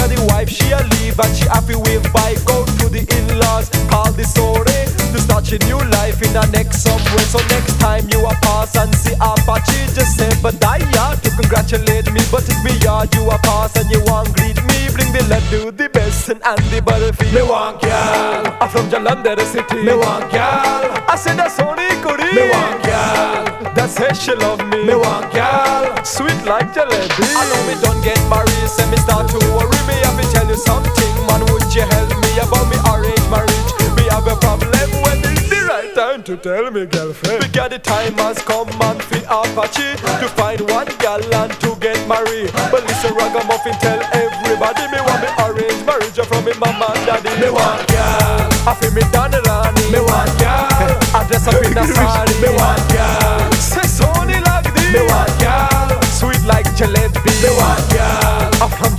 Cause 0.01 0.09
the 0.09 0.25
wife 0.33 0.49
she 0.49 0.71
a 0.73 0.81
leave 0.97 1.19
and 1.19 1.29
she 1.37 1.45
happy 1.45 1.77
with 1.77 2.01
by 2.11 2.33
go 2.49 2.65
to 2.65 2.89
the 2.89 3.05
in-laws. 3.05 3.69
Call 3.85 4.09
the 4.17 4.25
story 4.25 4.89
to 4.97 5.17
start 5.21 5.45
your 5.53 5.61
new 5.69 5.77
life 5.93 6.17
in 6.25 6.33
the 6.33 6.41
next 6.49 6.81
somewhere. 6.81 7.27
So 7.29 7.37
next 7.53 7.77
time 7.77 8.09
you 8.09 8.17
a 8.25 8.33
pass 8.41 8.75
and 8.75 8.89
see 8.95 9.13
Apache, 9.21 9.93
just 9.93 10.17
say 10.17 10.33
but 10.41 10.59
die 10.59 10.81
to 10.81 11.29
congratulate 11.37 12.09
me. 12.09 12.21
But 12.33 12.49
if 12.49 12.57
me 12.65 12.73
yard 12.81 13.13
you 13.13 13.29
a 13.29 13.37
pass 13.45 13.77
and 13.77 13.91
you 13.93 14.01
want 14.09 14.33
greet 14.33 14.57
me, 14.65 14.89
bring 14.89 15.13
the 15.13 15.21
love 15.29 15.45
do 15.53 15.69
the 15.69 15.87
best 15.89 16.29
and 16.29 16.41
the 16.41 16.81
battlefield. 16.81 17.33
Me 17.37 17.43
want 17.45 17.79
girl. 17.81 18.57
I'm 18.57 18.69
from 18.73 18.89
Jalandhar 18.89 19.37
city. 19.45 19.85
Me 19.85 19.93
want 19.93 20.31
girl. 20.33 20.97
I 21.05 21.13
said 21.13 21.37
that's 21.37 21.59
only 21.61 21.85
good. 22.01 22.25
Me 22.33 22.49
want 22.49 22.81
girl. 22.81 23.69
That 23.77 23.89
says 23.93 24.17
she 24.17 24.33
love 24.33 24.65
me. 24.65 24.81
Me 24.81 24.95
want 24.95 25.31
girl. 25.31 25.70
Sweet 26.03 26.41
like 26.49 26.73
jalebi. 26.73 27.25
I 27.37 27.45
know 27.45 27.61
me 27.69 27.75
don't 27.81 28.01
get 28.01 28.17
married, 28.27 28.69
say 28.69 28.89
me 28.89 28.97
start 28.97 29.29
to 29.29 29.39
worry. 29.53 29.77
Me 29.85 29.93
have 30.01 30.17
to 30.17 30.25
tell 30.33 30.47
you 30.49 30.57
something, 30.57 31.13
man. 31.29 31.45
Would 31.53 31.69
you 31.73 31.85
help 31.85 32.09
me 32.09 32.31
about 32.41 32.65
me 32.73 32.77
arranged 32.89 33.29
marriage? 33.29 33.69
Me 33.95 34.09
have 34.09 34.25
a 34.25 34.35
problem 34.41 34.89
when 35.05 35.21
it's 35.21 35.45
the 35.45 35.61
right 35.69 35.93
time 35.93 36.23
to 36.23 36.37
tell 36.37 36.71
me, 36.71 36.85
girlfriend. 36.85 37.45
Because 37.45 37.69
the 37.69 37.79
time 37.79 38.17
has 38.17 38.41
come, 38.41 38.67
man, 38.81 38.97
for 38.97 39.21
Apache 39.29 40.01
to 40.01 40.27
find 40.33 40.61
one 40.73 40.89
gal 40.97 41.21
and 41.21 41.53
to 41.61 41.77
get 41.77 42.01
married. 42.09 42.49
But 42.73 42.81
listen, 42.89 43.13
ragamuffin, 43.13 43.77
tell 43.77 44.01
everybody 44.11 44.89
me 44.89 44.99
want 45.05 45.21
me 45.21 45.29
arranged 45.37 45.85
marriage 45.85 46.17
from 46.17 46.45
me 46.45 46.53
mama 46.57 46.97
and 46.97 47.05
daddy. 47.05 47.29
Me 47.37 47.49
want 47.53 47.85
girl. 47.93 48.49
I 48.65 48.73
feel 48.73 48.91
me 48.91 49.05
done 49.13 49.37
Rani. 49.37 49.85
Me 49.93 50.01
want 50.01 50.33
girl. 50.41 50.97
I 51.17 51.25
dress 51.29 51.45
up 51.45 51.61
in 51.61 51.77
a 51.77 51.85
sari. 51.85 52.33
Me 52.41 52.49
want 52.57 52.90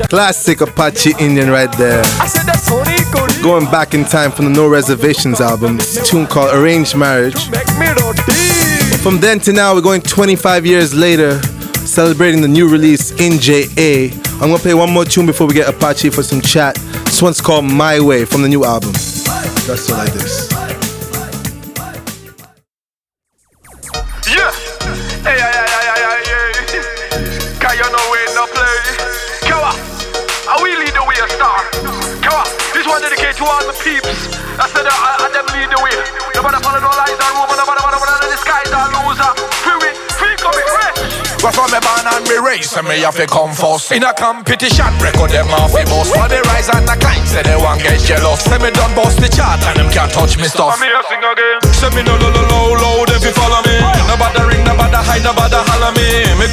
Classic 0.08 0.60
Apache 0.60 1.14
Indian 1.18 1.50
right 1.50 1.72
there. 1.78 2.02
I 2.20 2.26
said 2.26 2.44
that's 2.46 2.68
Sony 2.68 3.02
Kuri. 3.12 3.42
Going 3.42 3.64
back 3.70 3.94
in 3.94 4.04
time 4.04 4.30
from 4.30 4.44
the 4.44 4.50
No 4.50 4.68
Reservations 4.68 5.40
album, 5.40 5.78
it's 5.78 5.96
a 5.96 6.04
tune 6.04 6.26
called 6.26 6.54
Arranged 6.54 6.96
Marriage. 6.96 7.50
Make 7.50 7.66
me 7.78 7.88
roti. 7.88 8.22
From 9.02 9.18
then 9.18 9.40
to 9.40 9.52
now, 9.52 9.74
we're 9.74 9.80
going 9.80 10.02
25 10.02 10.64
years 10.66 10.94
later, 10.94 11.40
celebrating 11.86 12.40
the 12.40 12.48
new 12.48 12.68
release 12.68 13.10
in 13.12 13.40
JA. 13.40 14.14
I'm 14.34 14.50
gonna 14.50 14.58
play 14.58 14.74
one 14.74 14.92
more 14.92 15.04
tune 15.04 15.26
before 15.26 15.46
we 15.46 15.54
get 15.54 15.68
Apache 15.68 16.10
for 16.10 16.22
some 16.22 16.40
chat. 16.40 16.76
This 17.06 17.20
one's 17.22 17.40
called 17.40 17.64
My 17.64 17.98
Way 17.98 18.24
from 18.24 18.42
the 18.42 18.48
new 18.48 18.64
album. 18.64 18.92
Just 18.92 19.86
so 19.86 19.96
like 19.96 20.12
this. 20.12 20.61
I 34.60 34.66
said, 34.68 34.86
I, 34.86 35.24
I 35.24 35.28
them 35.32 35.46
lead 35.52 35.68
the 35.72 35.78
way. 35.82 35.96
Nobody 36.36 36.58
follow 36.62 36.80
no 36.80 36.90
lies 36.92 37.18
or 37.18 37.30
rumor, 37.34 37.56
nobody, 37.56 37.80
nobody, 37.82 37.96
nobody, 37.98 38.30
the 38.30 38.38
skies 38.40 38.72
are 38.72 38.88
loser. 38.92 39.30
Free, 39.64 39.78
we, 39.80 39.88
free, 40.16 40.34
come 40.38 40.54
in, 40.54 40.66
fresh. 40.70 40.98
Well, 41.42 41.52
from 41.52 41.68
me 41.74 41.81
born 42.02 42.14
and 42.14 42.28
me 42.28 42.36
raised, 42.38 42.70
so 42.70 42.82
me 42.82 43.00
have 43.00 43.16
to 43.16 43.26
come 43.26 43.54
first. 43.54 43.92
In 43.92 44.02
a 44.02 44.12
competition, 44.14 44.90
record 44.98 45.30
them 45.30 45.48
off 45.54 45.72
the 45.72 45.84
bus. 45.86 46.10
For 46.10 46.28
the 46.28 46.42
rise 46.50 46.68
and 46.70 46.86
the 46.86 46.96
climb, 46.98 47.24
say 47.26 47.42
they 47.42 47.56
want 47.56 47.82
get 47.82 48.00
jealous. 48.00 48.42
Say 48.42 48.58
me 48.58 48.70
done 48.70 48.94
bust 48.94 49.18
the 49.20 49.28
chart 49.28 49.62
and 49.66 49.78
them 49.78 49.90
can't 49.90 50.10
touch 50.10 50.36
me 50.36 50.44
stuff. 50.44 50.74
I'm 50.74 50.82
here 50.82 51.02
sing 51.08 51.22
again. 51.22 51.58
Say 51.74 51.90
me 51.94 52.02
no 52.02 52.14
low, 52.18 52.30
low, 52.30 52.46
low, 52.46 52.68
loud 52.74 53.10
if 53.10 53.22
you 53.22 53.32
follow 53.32 53.62
me. 53.62 53.76
Nobody 54.10 54.42
ring, 54.50 54.64
nobody 54.64 54.98
hide, 54.98 55.24
nobody 55.24 55.58
holler 55.58 55.92
me. 55.94 56.08
Me 56.38 56.46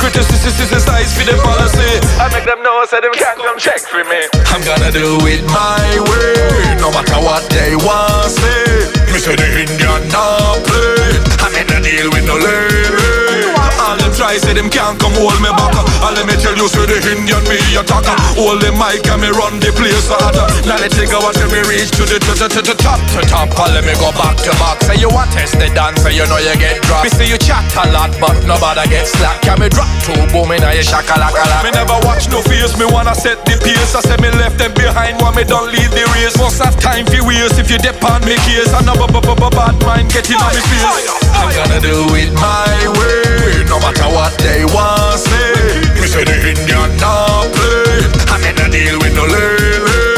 size 0.80 1.12
for 1.18 1.26
the 1.26 1.36
policy. 1.42 1.92
I 2.22 2.30
make 2.32 2.46
them 2.46 2.62
know, 2.62 2.86
say 2.86 3.02
them 3.02 3.14
can't 3.14 3.38
come 3.38 3.58
check 3.58 3.82
for 3.82 4.04
me. 4.06 4.22
I'm 4.54 4.62
gonna 4.62 4.92
do 4.92 5.18
it 5.28 5.44
my 5.50 5.86
way 6.08 6.78
No 6.78 6.92
matter 6.92 7.20
what 7.22 7.44
they 7.50 7.76
want 7.76 8.30
say. 8.32 8.86
Me 9.12 9.20
say 9.20 9.36
the 9.36 9.48
Indian 9.66 10.02
not 10.14 10.62
play. 10.66 11.20
I'm 11.42 11.54
in 11.58 11.68
a 11.74 11.80
deal 11.82 12.08
with 12.14 12.26
no 12.26 12.38
lady 12.38 13.59
All 13.80 13.96
them 13.96 14.12
try 14.12 14.36
say 14.36 14.54
them 14.54 14.68
can't 14.70 15.00
come 15.00 15.16
hold 15.16 15.40
me 15.40 15.50
back. 15.56 15.72
All 16.04 16.12
let 16.12 16.28
me 16.28 16.36
tell 16.36 16.56
you 16.56 16.68
say 16.68 16.84
the 16.84 17.00
Indian 17.16 17.40
me 17.48 17.58
attacker 17.80 18.16
Hold 18.36 18.60
the 18.60 18.76
mic 18.76 19.08
and 19.08 19.24
me 19.24 19.32
run 19.32 19.58
the 19.64 19.72
place 19.72 20.08
harder. 20.12 20.46
Now 20.68 20.78
let's 20.84 20.96
take 21.00 21.12
a 21.16 21.20
watch 21.24 21.40
and 21.40 21.48
me 21.48 21.64
reach 21.64 21.90
to 21.96 22.04
the 22.04 22.20
to 22.20 22.34
the 22.36 22.48
to 22.52 22.62
the 22.62 22.76
top. 22.76 23.00
To 23.16 23.24
top 23.24 23.48
All 23.56 23.72
let 23.72 23.88
me 23.88 23.96
go 23.96 24.12
back 24.20 24.36
to 24.44 24.52
back. 24.60 24.84
Say 24.84 25.00
you 25.00 25.08
want 25.08 25.32
test 25.32 25.56
the 25.56 25.72
dance 25.72 26.04
say 26.04 26.12
you 26.12 26.28
know 26.28 26.38
you 26.44 26.54
get 26.60 26.84
dropped. 26.84 27.08
Me 27.08 27.10
say 27.10 27.28
you 27.32 27.40
chat 27.40 27.64
a 27.80 27.88
lot 27.96 28.12
but 28.20 28.36
nobody 28.44 28.84
get 28.92 29.08
slack. 29.08 29.40
Can 29.48 29.58
me 29.64 29.72
drop 29.72 29.90
two 30.04 30.18
boom 30.36 30.52
in 30.52 30.62
a 30.62 30.76
your 30.76 30.84
shakalaka 30.84 31.40
Me 31.64 31.72
never 31.72 31.96
watch 32.04 32.28
no 32.28 32.44
face 32.44 32.76
me 32.76 32.84
wanna 32.84 33.16
set 33.16 33.40
the 33.48 33.56
pace. 33.64 33.96
I 33.96 34.04
say 34.04 34.20
me 34.20 34.30
left 34.36 34.60
them 34.60 34.76
behind 34.76 35.24
while 35.24 35.32
me 35.32 35.48
don't 35.48 35.72
lead 35.72 35.90
the 35.96 36.04
race? 36.20 36.36
Must 36.36 36.60
have 36.60 36.76
time 36.84 37.08
for 37.08 37.24
waste 37.24 37.56
if 37.56 37.72
you 37.72 37.80
dip 37.80 38.04
on 38.04 38.22
me 38.28 38.36
case. 38.44 38.76
I 38.76 38.84
know 38.84 39.00
b- 39.00 39.08
b- 39.08 39.24
b- 39.24 39.54
bad 39.56 39.76
mind 39.88 40.12
getting 40.12 40.36
on 40.38 40.52
me 40.52 40.62
face. 40.68 40.84
I'm 41.32 41.48
gonna 41.56 41.80
do 41.80 42.12
it 42.20 42.32
my 42.36 42.76
way 43.00 43.69
No 43.70 43.80
matter 43.80 44.10
what 44.10 44.34
they 44.40 44.66
want 44.66 45.20
say. 45.20 45.54
Me 46.02 46.08
say 46.08 46.24
the 46.26 46.36
Indian 46.36 46.90
not 46.98 47.48
play. 47.54 48.04
I'm 48.34 48.44
in 48.44 48.58
a 48.58 48.68
deal 48.70 48.98
with 49.00 49.16
no 49.16 49.26
lady 49.26 50.10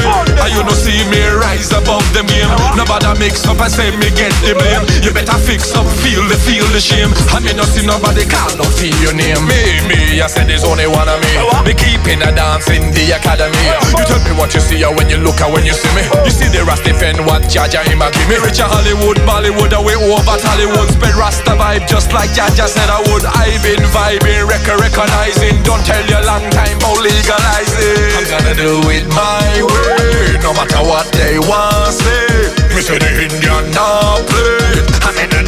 and 0.42 0.54
you 0.54 0.64
no 0.64 0.74
see 0.74 0.98
me 1.10 1.22
rise 1.38 1.72
above 1.72 2.06
them 2.14 2.26
game. 2.26 2.50
Nobody 2.76 3.08
mix 3.20 3.46
up 3.46 3.62
and 3.62 3.72
say 3.72 3.94
me 3.98 4.10
get 4.18 4.34
the 4.42 4.58
blame 4.58 4.86
You 5.02 5.10
better 5.10 5.38
fix 5.42 5.74
up, 5.74 5.90
feel 6.06 6.22
the 6.30 6.38
feel 6.38 6.62
the 6.70 6.80
shame. 6.80 7.10
I 7.34 7.42
me 7.42 7.58
no 7.58 7.66
see 7.66 7.82
nobody 7.82 8.22
call 8.30 8.54
no 8.54 8.66
feel 8.78 8.94
your 9.02 9.18
name. 9.18 9.42
Me, 9.50 9.82
me, 9.90 10.22
I 10.22 10.30
said 10.30 10.46
there's 10.46 10.62
only 10.62 10.86
one 10.86 11.10
of 11.10 11.18
me. 11.26 11.34
Me 11.66 11.74
keeping 11.74 12.22
a 12.22 12.30
dance 12.30 12.70
in 12.70 12.94
the 12.94 13.18
academy. 13.18 13.58
You 13.98 14.06
tell 14.06 14.22
me 14.22 14.38
what 14.38 14.54
you 14.54 14.62
see 14.62 14.86
when 14.86 15.10
you 15.10 15.18
look 15.18 15.42
and 15.42 15.50
when 15.50 15.66
you 15.66 15.74
see 15.74 15.90
me. 15.98 16.06
You 16.22 16.30
see 16.30 16.54
the 16.54 16.62
Rasta 16.62 16.92
defend 16.92 17.24
what 17.26 17.48
Jah 17.50 17.66
Jah 17.66 17.82
him 17.88 18.04
a 18.04 18.12
give 18.12 18.28
me. 18.28 18.38
Rich 18.38 18.62
Hollywood, 18.62 19.18
Bollywood, 19.26 19.74
away 19.74 19.98
over 19.98 20.38
Hollywood. 20.38 20.92
Spread 20.92 21.16
Rasta 21.16 21.58
vibe 21.58 21.88
just 21.88 22.14
like 22.14 22.30
Jah 22.36 22.52
Jah 22.54 22.68
said 22.68 22.90
I 22.92 23.00
would. 23.10 23.26
I 23.26 23.58
been 23.66 23.82
vibing, 23.90 24.46
record 24.46 24.84
recognizing. 24.84 25.64
Don't 25.64 25.82
tell 25.82 26.04
you 26.06 26.20
long 26.30 26.46
time 26.54 26.78
about 26.78 27.00
legalizing. 27.00 28.22
I'm 28.22 28.28
gonna 28.30 28.54
do 28.54 28.78
it 28.94 29.08
my 29.10 29.50
way 29.66 30.38
No 30.44 30.54
matter 30.54 30.84
what 30.84 31.10
they 31.16 31.40
want 31.40 31.90
say. 31.90 32.54
Me 32.76 32.82
say 32.86 33.00
the 33.00 33.10
Indian 33.26 33.72
not 33.72 34.28
play 34.28 34.91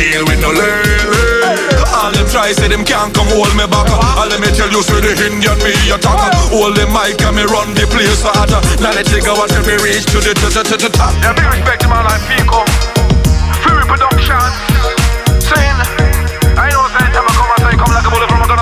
deal 0.03 0.23
with 0.27 0.39
no 0.43 0.51
lady 0.51 0.99
All 1.95 2.11
them 2.11 2.27
try 2.27 2.51
say 2.51 2.67
them 2.67 2.83
can't 2.83 3.15
come 3.15 3.29
hold 3.31 3.53
me 3.55 3.63
back. 3.71 3.87
All 4.19 4.27
let 4.27 4.39
me 4.43 4.51
tell 4.51 4.67
you 4.67 4.83
say 4.83 4.99
the 4.99 5.15
Indian 5.23 5.55
me 5.63 5.71
attacker 5.87 6.31
Hold 6.51 6.75
the 6.75 6.85
mic 6.91 7.21
and 7.23 7.35
me 7.39 7.43
run 7.47 7.71
the 7.71 7.87
place 7.87 8.19
harder 8.19 8.59
Now 8.83 8.91
let's 8.91 9.07
take 9.07 9.23
a 9.23 9.33
watch 9.33 9.55
and 9.55 9.63
me 9.63 9.79
reach 9.79 10.03
to 10.11 10.19
the 10.19 10.35
to 10.35 10.47
the 10.51 10.63
to 10.63 10.89
top. 10.91 11.15
Yeah, 11.23 11.31
big 11.31 11.47
respect 11.47 11.83
to 11.83 11.87
man 11.87 12.03
like 12.03 12.23
Pico. 12.27 12.67
Free 13.63 13.85
production. 13.87 14.43
Saying, 15.39 15.79
I 16.59 16.67
know 16.71 16.87
say 16.91 17.07
time 17.11 17.27
I 17.27 17.31
come 17.35 17.51
and 17.53 17.61
say 17.63 17.73
come 17.79 17.91
like 17.95 18.07
a 18.07 18.11
bullet 18.11 18.27
from 18.27 18.41
a 18.43 18.47
gun, 18.47 18.59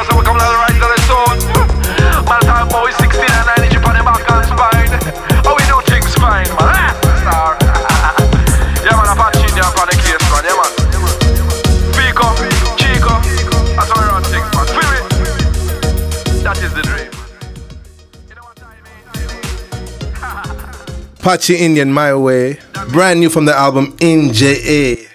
Apache 21.21 21.55
Indian 21.55 21.93
My 21.93 22.15
Way. 22.15 22.57
Brand 22.89 23.19
new 23.19 23.29
from 23.29 23.45
the 23.45 23.55
album 23.55 23.95
NJA. 23.97 24.33
JA. 24.33 25.07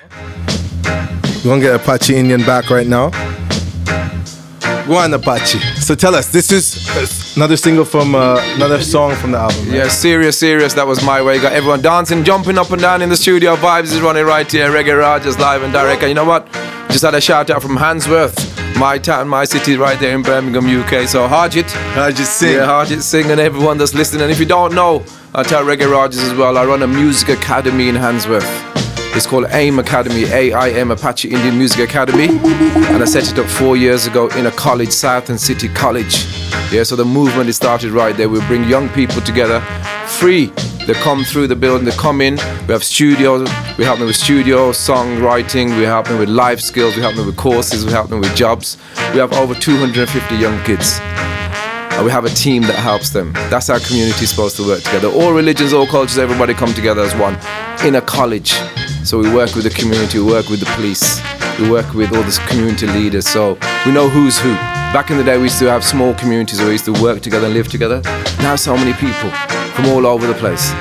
We're 1.45 1.51
gonna 1.51 1.61
get 1.61 1.75
Apache 1.75 2.15
Indian 2.15 2.43
back 2.43 2.71
right 2.71 2.87
now. 2.87 3.11
Go 4.87 4.99
on, 4.99 5.13
Apache. 5.15 5.59
So 5.81 5.97
tell 5.97 6.15
us, 6.15 6.31
this 6.31 6.53
is 6.53 7.37
another 7.37 7.57
single 7.57 7.85
from 7.85 8.15
uh, 8.15 8.41
another 8.55 8.81
song 8.81 9.17
from 9.17 9.33
the 9.33 9.39
album. 9.39 9.67
right? 9.67 9.79
Yeah, 9.79 9.89
serious, 9.89 10.39
serious. 10.39 10.75
That 10.75 10.87
was 10.87 11.03
my 11.05 11.21
way. 11.21 11.41
Got 11.41 11.55
everyone 11.55 11.83
dancing, 11.83 12.23
jumping 12.23 12.57
up 12.57 12.71
and 12.71 12.81
down 12.81 13.03
in 13.03 13.09
the 13.09 13.17
studio. 13.17 13.57
Vibes 13.57 13.93
is 13.93 14.01
running 14.01 14.25
right 14.25 14.49
here. 14.51 14.71
Reggae 14.71 14.97
Rajas 14.97 15.41
live 15.41 15.65
and 15.65 15.73
direct. 15.73 16.03
And 16.03 16.11
you 16.11 16.15
know 16.15 16.25
what? 16.25 16.47
Just 16.89 17.03
had 17.03 17.17
a 17.17 17.21
shout 17.21 17.51
out 17.51 17.63
from 17.63 17.77
Handsworth. 17.77 18.66
My 18.79 18.99
town, 18.99 19.29
my 19.29 19.45
city, 19.45 19.77
right 19.77 19.99
there 19.99 20.15
in 20.15 20.23
Birmingham, 20.23 20.67
UK. 20.67 21.09
So 21.09 21.27
Harjit, 21.27 21.65
Harjit 21.95 22.27
Singh. 22.27 22.57
yeah, 22.57 22.67
Harjit 22.67 23.01
Singh, 23.01 23.31
and 23.31 23.41
everyone 23.41 23.79
that's 23.79 23.95
listening. 23.95 24.23
And 24.23 24.31
if 24.31 24.39
you 24.39 24.45
don't 24.45 24.75
know, 24.75 25.03
I 25.35 25.43
tell 25.43 25.65
Reggae 25.65 25.91
Rajas 25.91 26.21
as 26.21 26.35
well. 26.35 26.59
I 26.59 26.65
run 26.67 26.83
a 26.83 26.87
music 26.87 27.31
academy 27.31 27.89
in 27.89 27.95
Handsworth. 27.95 28.45
It's 29.17 29.27
called 29.27 29.47
AIM 29.51 29.79
Academy, 29.79 30.25
A-I-M 30.25 30.91
Apache 30.91 31.31
Indian 31.31 31.57
Music 31.57 31.89
Academy, 31.89 32.29
and 32.29 33.03
I 33.03 33.07
set 33.07 33.31
it 33.33 33.39
up 33.39 33.47
four 33.47 33.75
years 33.75 34.07
ago 34.07 34.29
in 34.37 34.45
a 34.45 34.51
college, 34.51 34.91
South 34.91 35.31
and 35.31 35.41
City 35.41 35.69
College. 35.71 36.27
Yeah, 36.71 36.83
so 36.83 36.97
the 36.97 37.05
movement 37.07 37.49
is 37.49 37.57
started 37.57 37.93
right 37.93 38.15
there. 38.15 38.29
We 38.29 38.41
bring 38.41 38.65
young 38.65 38.91
people 38.91 39.23
together, 39.23 39.61
free. 40.07 40.53
They 40.87 40.95
come 40.95 41.25
through 41.25 41.49
the 41.49 41.57
building, 41.57 41.85
they 41.85 41.97
come 41.97 42.21
in. 42.21 42.37
We 42.67 42.73
have 42.73 42.85
studios. 42.85 43.49
We 43.77 43.85
help 43.85 43.99
them 43.99 44.07
with 44.07 44.17
studio, 44.17 44.71
songwriting. 44.71 45.77
We 45.77 45.85
help 45.85 46.07
them 46.07 46.19
with 46.19 46.29
life 46.29 46.61
skills. 46.61 46.95
We 46.95 47.03
help 47.03 47.17
them 47.17 47.27
with 47.27 47.37
courses. 47.37 47.85
We 47.85 47.91
help 47.91 48.09
them 48.09 48.21
with 48.21 48.37
jobs. 48.37 48.79
We 49.13 49.19
have 49.19 49.33
over 49.33 49.55
250 49.55 50.37
young 50.37 50.63
kids 50.65 51.01
and 51.97 52.05
we 52.05 52.11
have 52.11 52.27
a 52.27 52.29
team 52.29 52.63
that 52.63 52.77
helps 52.77 53.11
them. 53.11 53.33
That's 53.51 53.69
how 53.69 53.79
community 53.79 54.25
is 54.25 54.31
supposed 54.31 54.57
to 54.57 54.67
work 54.67 54.83
together. 54.83 55.09
All 55.09 55.33
religions, 55.33 55.73
all 55.73 55.87
cultures, 55.87 56.19
everybody 56.19 56.53
come 56.53 56.73
together 56.75 57.03
as 57.03 57.15
one 57.17 57.35
in 57.87 57.95
a 57.95 58.03
college. 58.03 58.53
So 59.03 59.19
we 59.19 59.33
work 59.33 59.55
with 59.55 59.65
the 59.65 59.71
community, 59.71 60.19
we 60.19 60.27
work 60.27 60.49
with 60.49 60.61
the 60.61 60.67
police, 60.77 61.23
we 61.59 61.71
work 61.71 61.95
with 61.95 62.15
all 62.15 62.23
these 62.23 62.39
community 62.41 62.87
leaders. 62.87 63.27
So 63.27 63.59
we 63.87 63.93
know 63.93 64.09
who's 64.11 64.39
who. 64.39 64.53
Back 64.93 65.11
in 65.11 65.17
the 65.17 65.25
day, 65.25 65.39
we 65.39 65.45
used 65.45 65.59
to 65.61 65.71
have 65.71 65.83
small 65.83 66.13
communities 66.15 66.59
where 66.59 66.69
we 66.69 66.75
used 66.75 66.85
to 66.85 66.93
work 67.03 67.23
together 67.23 67.47
and 67.47 67.55
live 67.55 67.69
together. 67.69 68.03
Now, 68.39 68.57
so 68.57 68.77
many 68.77 68.93
people 68.93 69.33
from 69.77 69.87
all 69.87 70.07
over 70.07 70.27
the 70.27 70.35
place. 70.35 70.73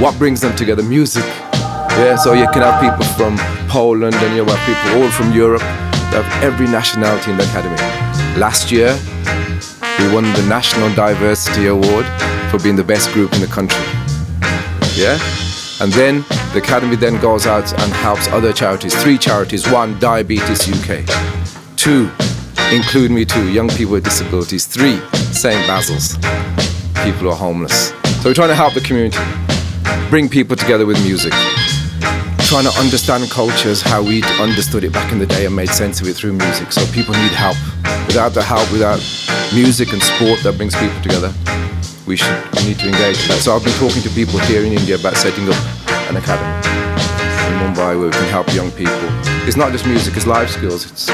What 0.00 0.18
brings 0.18 0.40
them 0.40 0.54
together? 0.56 0.82
Music. 0.82 1.24
Yeah, 1.24 2.16
so 2.16 2.32
you 2.32 2.48
can 2.52 2.62
have 2.62 2.80
people 2.82 3.04
from 3.14 3.38
Poland 3.68 4.16
and 4.16 4.34
you 4.34 4.44
have 4.44 4.66
people 4.66 5.02
all 5.02 5.10
from 5.10 5.32
Europe. 5.32 5.62
You 6.10 6.20
have 6.20 6.42
every 6.42 6.66
nationality 6.66 7.30
in 7.30 7.36
the 7.36 7.44
academy. 7.44 7.76
Last 8.38 8.72
year, 8.72 8.98
we 9.98 10.12
won 10.12 10.24
the 10.24 10.44
National 10.48 10.92
Diversity 10.94 11.66
Award 11.66 12.06
for 12.50 12.58
being 12.58 12.76
the 12.76 12.84
best 12.84 13.12
group 13.12 13.32
in 13.34 13.40
the 13.40 13.46
country. 13.46 13.84
Yeah? 14.96 15.18
And 15.80 15.92
then 15.92 16.24
the 16.52 16.58
Academy 16.58 16.96
then 16.96 17.20
goes 17.20 17.46
out 17.46 17.72
and 17.72 17.92
helps 17.92 18.26
other 18.28 18.52
charities. 18.52 18.94
Three 19.02 19.16
charities. 19.16 19.70
One, 19.70 19.98
Diabetes 19.98 20.68
UK. 20.68 21.06
Two, 21.76 22.10
Include 22.72 23.10
Me 23.10 23.24
Too, 23.24 23.50
young 23.50 23.68
people 23.68 23.92
with 23.92 24.04
disabilities. 24.04 24.66
Three, 24.66 25.00
St. 25.32 25.66
Basil's, 25.66 26.16
people 27.04 27.20
who 27.20 27.30
are 27.30 27.36
homeless. 27.36 27.88
So 28.20 28.28
we're 28.28 28.34
trying 28.34 28.48
to 28.48 28.54
help 28.54 28.74
the 28.74 28.80
community, 28.80 29.18
bring 30.10 30.28
people 30.28 30.56
together 30.56 30.84
with 30.84 31.00
music. 31.02 31.32
Trying 32.50 32.64
to 32.64 32.74
understand 32.78 33.30
cultures, 33.30 33.80
how 33.80 34.02
we 34.02 34.22
understood 34.40 34.84
it 34.84 34.92
back 34.92 35.12
in 35.12 35.18
the 35.18 35.26
day 35.26 35.46
and 35.46 35.54
made 35.54 35.70
sense 35.70 36.00
of 36.00 36.08
it 36.08 36.14
through 36.14 36.32
music. 36.34 36.72
So 36.72 36.84
people 36.92 37.14
need 37.14 37.32
help. 37.32 37.56
Without 38.06 38.30
the 38.34 38.42
help, 38.42 38.70
without 38.72 39.00
music 39.54 39.92
and 39.92 40.02
sport 40.02 40.40
that 40.42 40.56
brings 40.56 40.74
people 40.74 41.00
together, 41.00 41.32
we 42.06 42.16
should 42.16 42.36
we 42.56 42.68
need 42.68 42.78
to 42.80 42.88
engage. 42.88 43.16
So 43.40 43.54
I've 43.54 43.64
been 43.64 43.78
talking 43.78 44.02
to 44.02 44.10
people 44.10 44.38
here 44.40 44.64
in 44.64 44.72
India 44.72 44.96
about 44.96 45.16
setting 45.16 45.48
up 45.48 45.56
an 46.10 46.16
academy 46.16 46.52
in 47.48 47.54
Mumbai 47.62 47.98
where 47.98 48.08
we 48.08 48.12
can 48.12 48.28
help 48.28 48.52
young 48.52 48.70
people. 48.72 48.98
It's 49.46 49.56
not 49.56 49.72
just 49.72 49.86
music, 49.86 50.16
it's 50.16 50.26
life 50.26 50.50
skills. 50.50 50.90
It's 50.90 51.08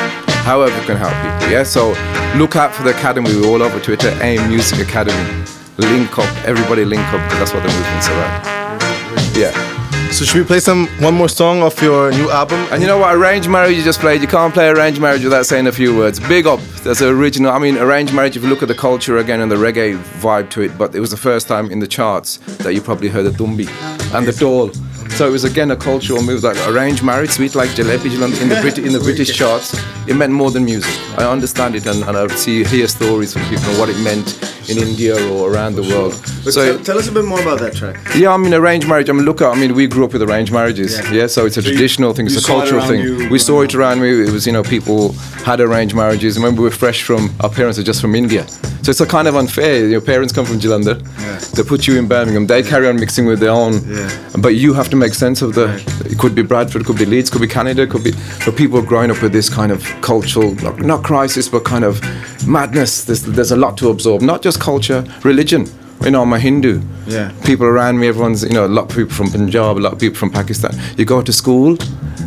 however 0.47 0.75
we 0.79 0.87
can 0.87 0.97
help 0.97 1.15
people. 1.23 1.53
Yeah. 1.53 1.65
So 1.65 1.91
look 2.37 2.57
out 2.57 2.75
for 2.75 2.83
the 2.83 2.91
academy. 2.91 3.31
We're 3.35 3.49
all 3.49 3.63
over 3.63 3.79
Twitter. 3.79 4.11
AIM 4.23 4.49
Music 4.49 4.81
Academy. 4.81 5.45
Link 5.79 6.19
up. 6.19 6.47
Everybody 6.47 6.85
link 6.85 7.03
up 7.13 7.23
because 7.29 7.39
that's 7.39 7.55
what 7.55 7.63
the 7.63 7.69
movement's 7.69 8.07
about. 8.09 9.37
Yeah. 9.37 9.77
So 10.11 10.25
should 10.25 10.39
we 10.39 10.45
play 10.45 10.61
some 10.61 10.87
one 11.01 11.13
more 11.13 11.29
song 11.29 11.63
off 11.63 11.83
your 11.83 12.11
new 12.13 12.31
album? 12.31 12.67
And 12.71 12.81
you 12.81 12.87
know 12.87 12.97
what? 12.97 13.15
Arranged 13.15 13.51
marriage 13.51 13.77
you 13.77 13.83
just 13.83 14.01
played. 14.01 14.23
You 14.23 14.29
can't 14.29 14.55
play 14.55 14.69
arranged 14.69 15.01
marriage 15.01 15.23
without 15.23 15.45
saying 15.45 15.67
a 15.67 15.73
few 15.73 15.95
words. 15.95 16.19
Big 16.21 16.47
up. 16.47 16.61
There's 16.83 17.03
an 17.03 17.09
original. 17.09 17.53
I 17.53 17.59
mean, 17.59 17.77
arranged 17.77 18.15
marriage. 18.15 18.37
If 18.37 18.43
you 18.43 18.49
look 18.49 18.63
at 18.63 18.69
the 18.69 18.75
culture 18.75 19.19
again 19.19 19.41
and 19.41 19.53
the 19.53 19.57
reggae 19.57 19.99
vibe 20.21 20.49
to 20.51 20.63
it, 20.63 20.79
but 20.79 20.95
it 20.95 21.01
was 21.01 21.11
the 21.11 21.19
first 21.19 21.49
time 21.49 21.71
in 21.71 21.81
the 21.81 21.87
charts 21.87 22.39
that 22.59 22.73
you 22.73 22.81
probably 22.81 23.09
heard 23.09 23.25
the 23.25 23.31
tumbi 23.31 23.69
and 24.15 24.27
the 24.27 24.33
dhol. 24.33 24.75
So 25.11 25.27
it 25.27 25.31
was 25.31 25.45
again 25.45 25.71
a 25.71 25.77
cultural 25.77 26.23
move 26.23 26.43
like 26.43 26.57
arranged 26.69 27.03
marriage, 27.03 27.31
sweet 27.31 27.55
like 27.55 27.71
jalebi 27.71 28.11
in 28.43 28.49
the 28.49 28.59
Brit- 28.61 28.79
in 28.79 28.93
the 28.93 29.01
British 29.01 29.35
charts. 29.39 29.75
It 30.07 30.15
meant 30.15 30.33
more 30.33 30.51
than 30.51 30.65
music. 30.65 30.93
I 31.19 31.25
understand 31.25 31.75
it 31.75 31.87
and, 31.87 32.03
and 32.05 32.17
I 32.17 32.27
see 32.29 32.65
hear 32.65 32.87
stories 32.87 33.33
from 33.33 33.43
people 33.49 33.65
on 33.71 33.79
what 33.79 33.89
it 33.89 33.99
meant 34.03 34.39
in 34.69 34.79
India 34.79 35.15
or 35.33 35.51
around 35.53 35.75
the 35.77 35.83
world. 35.83 36.13
But 36.45 36.53
So 36.53 36.75
tell, 36.77 36.85
tell 36.85 36.99
us 36.99 37.09
a 37.09 37.13
bit 37.13 37.25
more 37.25 37.41
about 37.41 37.59
that 37.61 37.75
track. 37.75 37.97
yeah, 38.17 38.33
I 38.33 38.37
mean 38.37 38.53
arranged 38.55 38.89
marriage. 38.89 39.09
I 39.09 39.13
mean, 39.13 39.25
look, 39.25 39.41
I 39.43 39.55
mean, 39.55 39.75
we 39.75 39.87
grew 39.87 40.05
up 40.05 40.13
with 40.13 40.23
arranged 40.23 40.53
marriages. 40.53 40.99
Yeah. 40.99 41.13
Yeah, 41.13 41.27
so 41.29 41.47
it's 41.47 41.57
a 41.57 41.63
So 41.63 41.69
you- 41.69 41.75
traditional 41.77 42.13
thing. 42.13 42.27
It's 42.27 42.37
a 42.43 42.47
cultural 42.47 42.83
thing. 42.87 43.01
you 43.01 43.29
we 43.31 43.39
saw 43.39 43.63
it 43.63 43.75
around 43.75 44.01
me. 44.01 44.11
It 44.27 44.31
was, 44.31 44.47
you 44.47 44.53
know, 44.53 44.63
people 44.63 45.13
had 45.45 45.61
arranged 45.61 45.95
marriages. 45.95 46.37
Remember, 46.37 46.63
we 46.63 46.69
were 46.69 46.75
fresh 46.75 47.03
from 47.03 47.31
our 47.41 47.51
parents 47.51 47.79
are 47.79 47.83
just 47.85 48.01
from 48.01 48.15
India, 48.15 48.47
so 48.83 48.91
it's 48.91 49.01
a 49.01 49.07
kind 49.07 49.27
of 49.29 49.35
unfair. 49.37 49.87
Your 49.89 50.01
parents 50.01 50.33
come 50.33 50.45
from 50.45 50.59
Jalandhar. 50.59 50.99
Yeah. 51.21 51.39
They 51.55 51.63
put 51.63 51.87
you 51.87 51.99
in 51.99 52.07
Birmingham. 52.09 52.47
They 52.47 52.63
carry 52.63 52.89
on 52.89 52.97
mixing 53.01 53.27
with 53.27 53.41
their 53.41 53.51
own. 53.51 53.73
Yeah. 53.89 54.11
But 54.39 54.55
you 54.57 54.75
have 54.75 54.89
to 54.91 54.96
make 54.99 55.15
sense 55.15 55.43
of 55.43 55.55
the. 55.55 55.67
It 56.05 56.19
could 56.19 56.35
be 56.35 56.43
Bradford, 56.43 56.85
could 56.85 56.99
be 56.99 57.07
Leeds, 57.07 57.31
could 57.31 57.41
be 57.41 57.49
Canada, 57.49 57.87
could 57.87 58.05
be. 58.05 58.13
But 58.45 58.57
people 58.57 58.79
are 58.79 58.87
growing 58.87 59.11
up 59.11 59.23
with 59.23 59.33
this 59.33 59.49
kind 59.49 59.73
of 59.73 59.85
cultural, 60.03 60.55
not, 60.57 60.81
not 60.81 61.05
crisis, 61.05 61.49
but 61.49 61.65
kind 61.65 61.85
of 61.85 62.01
madness. 62.47 63.05
There's, 63.05 63.23
there's 63.23 63.53
a 63.53 63.57
lot 63.57 63.77
to 63.79 63.91
absorb. 63.91 64.23
Not 64.23 64.43
just 64.43 64.61
culture, 64.61 65.05
religion. 65.23 65.67
You 66.03 66.11
know, 66.11 66.23
I'm 66.23 66.33
a 66.33 66.39
Hindu. 66.39 66.83
Yeah. 67.07 67.33
People 67.45 67.67
around 67.67 67.99
me, 67.99 68.09
everyone's, 68.09 68.45
you 68.45 68.51
know, 68.51 68.67
a 68.67 68.69
lot 68.69 68.91
of 68.91 68.97
people 68.97 69.15
from 69.15 69.31
Punjab, 69.31 69.79
a 69.79 69.81
lot 69.81 69.93
of 69.93 69.99
people 69.99 70.17
from 70.17 70.31
Pakistan. 70.31 70.79
You 70.97 71.05
go 71.05 71.23
to 71.23 71.33
school, 71.33 71.77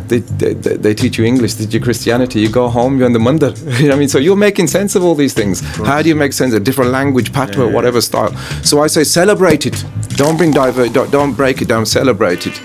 they, 0.08 0.18
they, 0.18 0.54
they, 0.54 0.92
teach 0.92 1.18
you 1.18 1.24
English, 1.24 1.54
they 1.54 1.64
teach 1.64 1.74
you 1.74 1.80
Christianity. 1.80 2.40
You 2.40 2.50
go 2.50 2.68
home, 2.68 2.98
you're 2.98 3.06
in 3.06 3.12
the 3.12 3.20
mandir. 3.20 3.56
You 3.80 3.84
know 3.84 3.90
what 3.90 3.96
I 3.96 3.98
mean? 4.00 4.08
So 4.08 4.18
you're 4.18 4.36
making 4.36 4.66
sense 4.66 4.96
of 4.96 5.04
all 5.04 5.14
these 5.14 5.34
things. 5.34 5.60
How 5.60 6.02
do 6.02 6.08
you 6.08 6.16
make 6.16 6.32
sense 6.32 6.52
of 6.52 6.64
different 6.64 6.90
language, 6.90 7.32
patwa, 7.32 7.72
whatever 7.72 8.00
style? 8.00 8.36
So 8.62 8.82
I 8.82 8.88
say 8.88 9.04
celebrate 9.04 9.66
it. 9.66 9.84
Don't 10.20 10.36
bring 10.36 10.50
divert, 10.50 10.92
don't, 10.92 11.10
don't 11.10 11.32
break 11.32 11.62
it 11.62 11.68
down, 11.68 11.86
celebrate 11.86 12.46
it. 12.46 12.60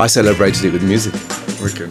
I 0.00 0.08
celebrated 0.08 0.64
it 0.64 0.72
with 0.72 0.82
music. 0.82 1.14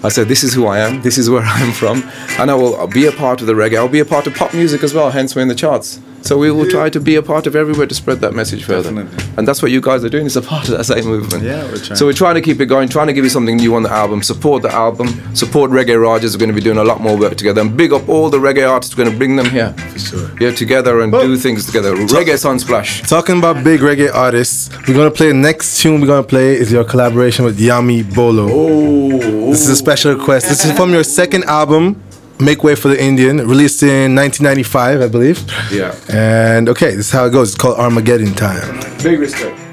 I 0.03 0.09
said, 0.09 0.28
this 0.28 0.43
is 0.43 0.53
who 0.53 0.68
I 0.68 0.80
am, 0.80 1.01
this 1.03 1.18
is 1.18 1.30
where 1.30 1.41
I'm 1.45 1.72
from, 1.72 2.03
and 2.38 2.51
I'll 2.51 2.86
be 2.88 3.05
a 3.05 3.13
part 3.13 3.39
of 3.39 3.47
the 3.47 3.53
reggae. 3.53 3.78
I'll 3.78 3.88
be 3.88 4.01
a 4.01 4.05
part 4.05 4.28
of 4.28 4.36
pop 4.36 4.53
music 4.53 4.84
as 4.84 4.93
well, 4.93 5.11
hence 5.11 5.34
we're 5.34 5.43
in 5.43 5.47
the 5.47 5.55
charts. 5.55 6.01
So 6.26 6.38
we 6.39 6.49
will 6.49 6.67
try 6.67 6.89
to 6.89 6.99
be 6.99 7.15
a 7.15 7.21
part 7.21 7.45
of 7.45 7.55
everywhere 7.55 7.86
to 7.86 7.95
spread 7.95 8.19
that 8.21 8.34
message 8.34 8.63
further. 8.63 8.89
Definitely. 8.91 9.34
And 9.38 9.47
that's 9.47 9.61
what 9.61 9.71
you 9.71 9.80
guys 9.80 10.03
are 10.03 10.09
doing, 10.09 10.26
It's 10.26 10.36
a 10.36 10.41
part 10.41 10.67
of 10.67 10.76
that 10.78 10.84
same 10.86 11.05
movement. 11.05 11.43
Yeah, 11.43 11.63
we're 11.65 11.78
trying. 11.78 11.97
So 11.97 12.05
we're 12.07 12.13
trying 12.13 12.36
to 12.36 12.41
keep 12.41 12.59
it 12.59 12.65
going, 12.65 12.89
trying 12.89 13.07
to 13.07 13.13
give 13.13 13.23
you 13.23 13.30
something 13.30 13.57
new 13.57 13.76
on 13.76 13.84
the 13.84 13.91
album, 13.91 14.23
support 14.23 14.63
the 14.63 14.73
album, 14.73 15.07
support 15.36 15.69
Reggae 15.69 16.01
Rajas. 16.01 16.34
We're 16.36 16.39
going 16.39 16.49
to 16.49 16.55
be 16.55 16.61
doing 16.61 16.80
a 16.80 16.84
lot 16.84 16.99
more 16.99 17.15
work 17.15 17.36
together, 17.36 17.61
and 17.61 17.78
big 17.78 17.93
up 17.93 18.09
all 18.09 18.32
the 18.32 18.39
reggae 18.39 18.67
artists. 18.67 18.97
We're 18.97 19.03
going 19.03 19.13
to 19.13 19.17
bring 19.19 19.36
them 19.36 19.49
here. 19.49 19.73
For 19.73 19.99
sure. 19.99 20.32
Yeah, 20.41 20.51
together 20.51 21.01
and 21.01 21.11
do 21.11 21.38
things 21.38 21.65
together. 21.65 21.95
Reggae 21.95 22.36
Sunsplash. 22.36 23.07
Talking 23.07 23.38
about 23.38 23.63
big 23.63 23.82
reggae 23.82 24.13
artists, 24.13 24.69
we're 24.88 24.95
gonna 24.95 25.11
play 25.11 25.28
the 25.28 25.34
next 25.34 25.82
tune 25.82 26.01
we're 26.01 26.07
gonna 26.07 26.23
play 26.23 26.55
is 26.55 26.71
your 26.71 26.84
collaboration 26.84 27.45
with 27.45 27.59
Yami 27.59 28.03
Bolo. 28.15 28.47
Oh, 28.51 29.49
this 29.51 29.61
is 29.61 29.69
a 29.69 29.76
special 29.76 30.13
request. 30.15 30.49
This 30.49 30.65
is 30.65 30.71
from 30.76 30.91
your 30.91 31.03
second 31.03 31.43
album, 31.45 32.01
Make 32.39 32.63
Way 32.63 32.75
for 32.75 32.89
the 32.89 33.01
Indian, 33.01 33.38
released 33.38 33.81
in 33.83 34.15
1995, 34.15 35.01
I 35.01 35.07
believe. 35.07 35.43
Yeah. 35.71 35.95
And 36.09 36.69
okay, 36.69 36.95
this 36.95 37.07
is 37.07 37.11
how 37.11 37.25
it 37.25 37.31
goes. 37.31 37.49
It's 37.53 37.57
called 37.57 37.77
Armageddon 37.77 38.33
Time. 38.33 38.79
Big 39.01 39.19
respect. 39.19 39.64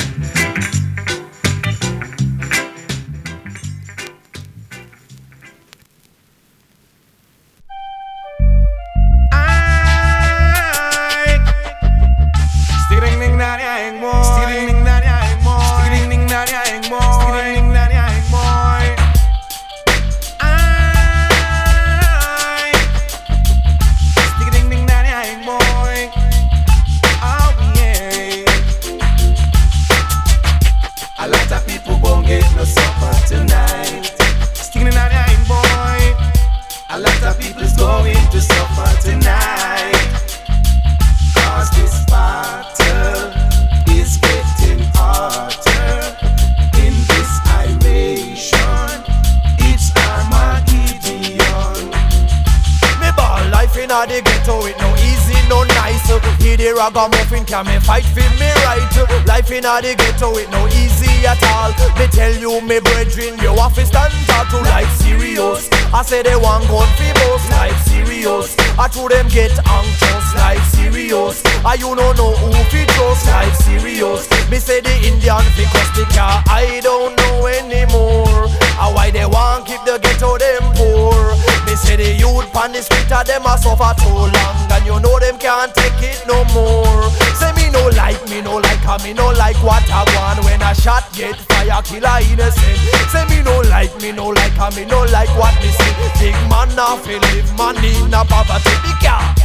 Youth 82.43 82.53
pan 82.53 82.72
the 82.72 82.82
street 82.82 83.11
of 83.12 83.26
them 83.26 83.47
a 83.47 83.55
suffer 83.59 83.95
too 84.03 84.11
long. 84.11 84.55
And 84.74 84.84
you 84.86 84.99
know 84.99 85.18
them 85.18 85.38
can't 85.38 85.72
take 85.74 86.03
it 86.03 86.22
no 86.26 86.45
more. 86.51 87.11
Say 87.38 87.53
me 87.55 87.70
no 87.70 87.88
like, 87.95 88.18
me 88.28 88.43
no 88.43 88.59
like, 88.59 88.82
and 88.82 89.03
me 89.03 89.12
no 89.14 89.30
like 89.30 89.59
what 89.62 89.84
I 89.90 90.03
want. 90.14 90.43
When 90.45 90.62
a 90.62 90.74
shot 90.74 91.07
get 91.14 91.36
fire, 91.47 91.82
kill 91.82 92.05
a 92.05 92.18
innocent. 92.22 92.78
Say 93.11 93.24
me 93.30 93.43
no 93.43 93.62
like, 93.70 93.95
me 94.03 94.12
no 94.12 94.28
like, 94.28 94.57
and 94.59 94.74
me 94.74 94.84
no 94.84 95.05
like 95.14 95.30
what 95.38 95.55
me 95.62 95.70
see 95.70 95.95
Big 96.18 96.36
man 96.51 96.68
now 96.74 96.97
feel 96.97 97.20
live 97.20 97.51
money 97.55 97.95
in 98.03 98.14
a 98.14 98.24
poverty. 98.24 98.74
Because 98.82 99.38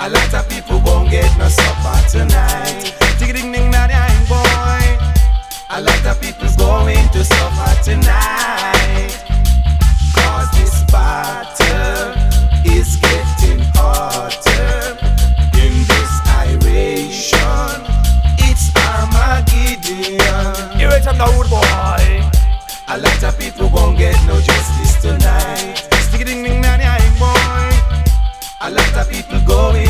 A 0.00 0.08
lot 0.08 0.34
of 0.34 0.48
people 0.48 0.80
won't 0.80 1.10
get 1.10 1.30
no 1.38 1.48
supper 1.48 1.98
tonight. 2.08 2.94
Dig 3.18 3.34
ding 3.34 3.52
ding 3.52 3.70
na 3.70 3.88
boy. 4.28 4.84
A 5.70 5.80
lot 5.82 6.06
of 6.06 6.20
people's 6.20 6.56
going 6.56 7.08
to 7.10 7.24
suffer 7.24 7.82
tonight 7.84 9.37
lot 23.70 23.76
of 23.76 23.80
people 23.80 23.80
won't 23.80 23.98
get 23.98 24.26
no 24.26 24.40
justice 24.40 25.02
tonight. 25.02 25.88
Ding 26.24 26.42
ding 26.42 26.60
na 26.60 26.76
boy. 27.18 27.72
A 28.60 28.70
lot 28.70 28.96
of 28.96 29.08
people 29.08 29.40
going 29.46 29.87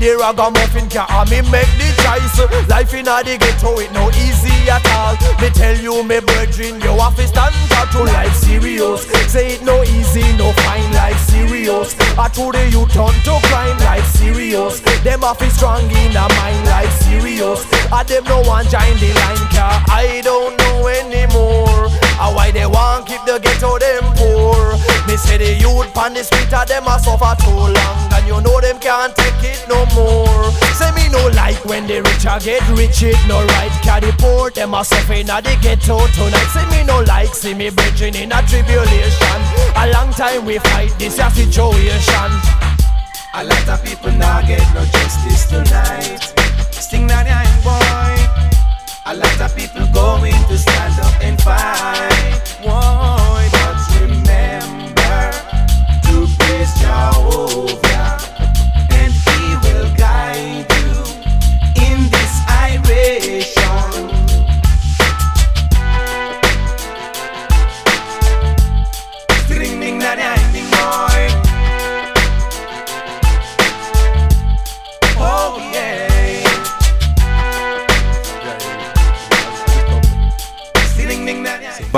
the 0.00 0.16
ragamuffin 0.16 0.88
can 0.88 1.04
me 1.28 1.44
make 1.52 1.68
the 1.76 1.88
choice. 2.00 2.68
Life 2.68 2.94
in 2.94 3.04
the 3.04 3.36
ghetto 3.38 3.78
it 3.78 3.92
no 3.92 4.08
easy 4.24 4.50
at 4.72 4.80
all. 4.96 5.14
Me 5.40 5.50
tell 5.52 5.76
you 5.76 6.02
me 6.02 6.18
brethren 6.20 6.80
you 6.80 6.92
have 6.96 7.14
to 7.16 7.28
stand 7.28 7.54
up 7.76 7.88
to 7.92 8.04
life 8.04 8.34
serious. 8.34 9.04
Say 9.30 9.54
it 9.54 9.62
no 9.62 9.84
easy, 9.84 10.24
no 10.40 10.52
fine 10.64 10.90
life 10.96 11.20
serious. 11.28 11.94
I 12.16 12.28
to 12.32 12.50
the 12.50 12.64
youth 12.72 12.90
turn 12.96 13.12
to 13.28 13.36
crime 13.52 13.78
life 13.84 14.08
serious. 14.16 14.80
Them 15.04 15.20
have 15.20 15.38
to 15.38 15.50
strong 15.50 15.84
in 15.84 16.16
a 16.16 16.26
mind 16.40 16.64
life 16.66 16.92
serious. 17.04 17.60
I 17.92 18.02
them 18.04 18.24
no 18.24 18.40
one 18.40 18.64
join 18.64 18.96
the 18.96 19.12
line 19.12 19.46
car 19.52 19.84
I 19.92 20.22
don't 20.24 20.56
know 20.56 20.88
anymore 20.88 21.99
And 22.20 22.36
why 22.36 22.50
they 22.52 22.66
want 22.66 23.06
keep 23.08 23.24
the 23.24 23.40
ghetto 23.40 23.80
them 23.80 24.04
poor 24.14 24.76
Me 25.08 25.16
say 25.16 25.40
the 25.40 25.56
youth 25.56 25.88
pan 25.96 26.12
the 26.12 26.22
street 26.22 26.52
of 26.52 26.68
them 26.68 26.84
a 26.86 27.00
suffer 27.00 27.32
too 27.40 27.72
long 27.72 27.96
And 28.12 28.24
you 28.28 28.36
know 28.44 28.60
them 28.60 28.78
can't 28.78 29.16
take 29.16 29.40
it 29.40 29.64
no 29.72 29.88
more 29.96 30.52
Say 30.76 30.92
me 30.92 31.08
no 31.08 31.32
like 31.32 31.64
when 31.64 31.88
the 31.88 32.04
rich 32.04 32.28
a 32.28 32.36
get 32.38 32.60
rich 32.76 33.02
it 33.02 33.16
no 33.26 33.40
right 33.56 33.72
Cause 33.80 34.04
the 34.04 34.12
poor 34.20 34.50
them 34.50 34.74
a 34.74 34.84
suffer 34.84 35.16
in 35.16 35.32
a 35.32 35.40
the 35.40 35.56
ghetto 35.64 35.96
tonight 36.12 36.50
Say 36.52 36.66
me 36.68 36.84
no 36.84 37.00
like 37.08 37.32
see 37.32 37.54
me 37.54 37.70
brethren 37.70 38.14
in 38.14 38.32
a 38.32 38.44
tribulation 38.44 39.40
A 39.80 39.88
long 39.96 40.12
time 40.12 40.44
we 40.44 40.58
fight 40.70 40.92
this 40.98 41.18
a 41.18 41.30
situation 41.32 42.30
A 43.32 43.44
lot 43.44 43.68
of 43.68 43.82
people 43.84 44.10
now 44.12 44.42
get 44.42 44.58
no 44.74 44.84
justice 44.86 45.46
tonight. 45.46 46.34
Sting 46.72 47.06
that 47.06 47.26
young 47.30 47.62
boy. 47.62 48.10
A 49.06 49.14
lot 49.14 49.40
of 49.40 49.56
people 49.56 49.86
going 49.94 50.34
to 50.48 50.58
stand 50.58 50.98
up 50.98 51.14
and 51.22 51.40
fight. 51.40 52.09
Why? 52.62 53.48
But 53.52 53.78
remember 54.00 55.32
to 56.04 56.26
praise 56.36 56.74
Jehovah, 56.78 58.09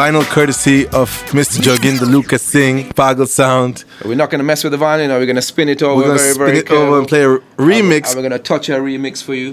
Vinyl 0.02 0.24
courtesy 0.24 0.84
of 0.88 1.08
Mr. 1.30 1.60
Joginda 1.62 2.10
Lucas 2.10 2.42
Singh, 2.42 2.88
Pagal 2.88 3.28
Sound. 3.28 3.84
We're 4.04 4.16
not 4.16 4.30
going 4.30 4.40
to 4.40 4.44
mess 4.44 4.64
with 4.64 4.72
the 4.72 4.76
violin, 4.76 5.12
or 5.12 5.20
we're 5.20 5.26
going 5.26 5.36
to 5.36 5.42
spin 5.42 5.68
it 5.68 5.80
over 5.80 5.94
We're 5.94 6.08
gonna 6.08 6.18
spin 6.18 6.38
very 6.38 6.58
it 6.58 6.70
over 6.72 6.98
and 6.98 7.06
play 7.06 7.22
a 7.22 7.38
remix. 7.56 8.08
And 8.08 8.16
we're 8.16 8.28
going 8.28 8.32
to 8.32 8.40
touch 8.40 8.68
a 8.68 8.72
remix 8.72 9.22
for 9.22 9.32
you. 9.32 9.52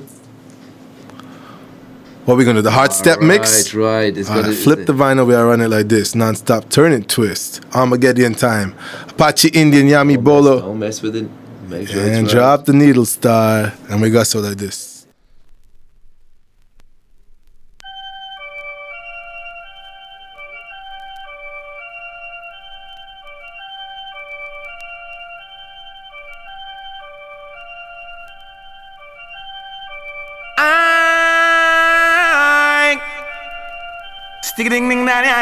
What 2.25 2.33
are 2.33 2.37
we 2.37 2.45
gonna 2.45 2.59
do? 2.59 2.63
The 2.63 2.71
hard 2.71 2.91
step 2.93 3.21
mix? 3.21 3.73
Right, 3.75 3.83
right. 3.83 4.17
It's 4.17 4.29
gonna- 4.29 4.51
flip 4.51 4.85
the 4.87 4.93
vinyl, 4.93 5.25
we 5.27 5.35
are 5.35 5.47
running 5.47 5.69
like 5.69 5.87
this, 5.87 6.13
non-stop, 6.15 6.69
turn 6.69 6.93
it, 6.93 7.07
twist, 7.07 7.61
Armageddon 7.73 8.35
time, 8.35 8.75
Apache 9.07 9.49
Indian 9.49 9.87
Yami 9.87 10.23
Bolo, 10.23 10.61
Don't 10.61 10.79
mess 10.79 11.01
with 11.01 11.15
it. 11.15 11.27
Make 11.67 11.87
sure 11.87 12.01
it's 12.05 12.17
and 12.17 12.27
right. 12.27 12.35
drop 12.35 12.65
the 12.65 12.73
needle 12.73 13.05
star, 13.05 13.73
and 13.89 13.99
we 14.01 14.11
got 14.11 14.27
so 14.27 14.41
like 14.41 14.57
this. 14.57 14.98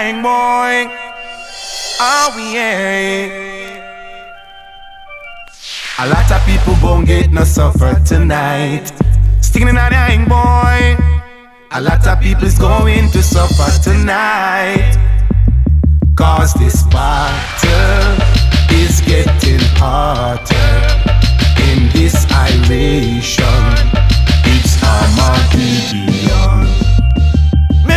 Young 0.08 0.22
boy. 0.22 0.88
Oh 2.00 2.52
yeah. 2.54 3.46
A 6.00 6.08
lot 6.08 6.32
of 6.32 6.42
people 6.46 6.76
won't 6.82 7.08
get 7.08 7.32
no 7.32 7.44
suffer 7.44 8.00
tonight. 8.06 8.92
Sticking 9.42 9.68
in 9.68 9.76
that 9.76 9.92
young 9.92 10.26
boy. 10.26 11.04
A 11.72 11.82
lot 11.82 12.08
of 12.08 12.20
people's 12.22 12.58
going 12.58 13.10
to 13.12 13.22
suffer 13.22 13.72
tonight. 13.84 14.96
Cause 16.16 16.54
this 16.54 16.84
battle 16.84 18.16
is 18.72 19.02
getting 19.02 19.60
harder 19.76 20.72
in 21.68 21.90
this 21.92 22.16
iration. 22.32 23.64
It's 24.46 24.82
Armageddon. 24.84 26.77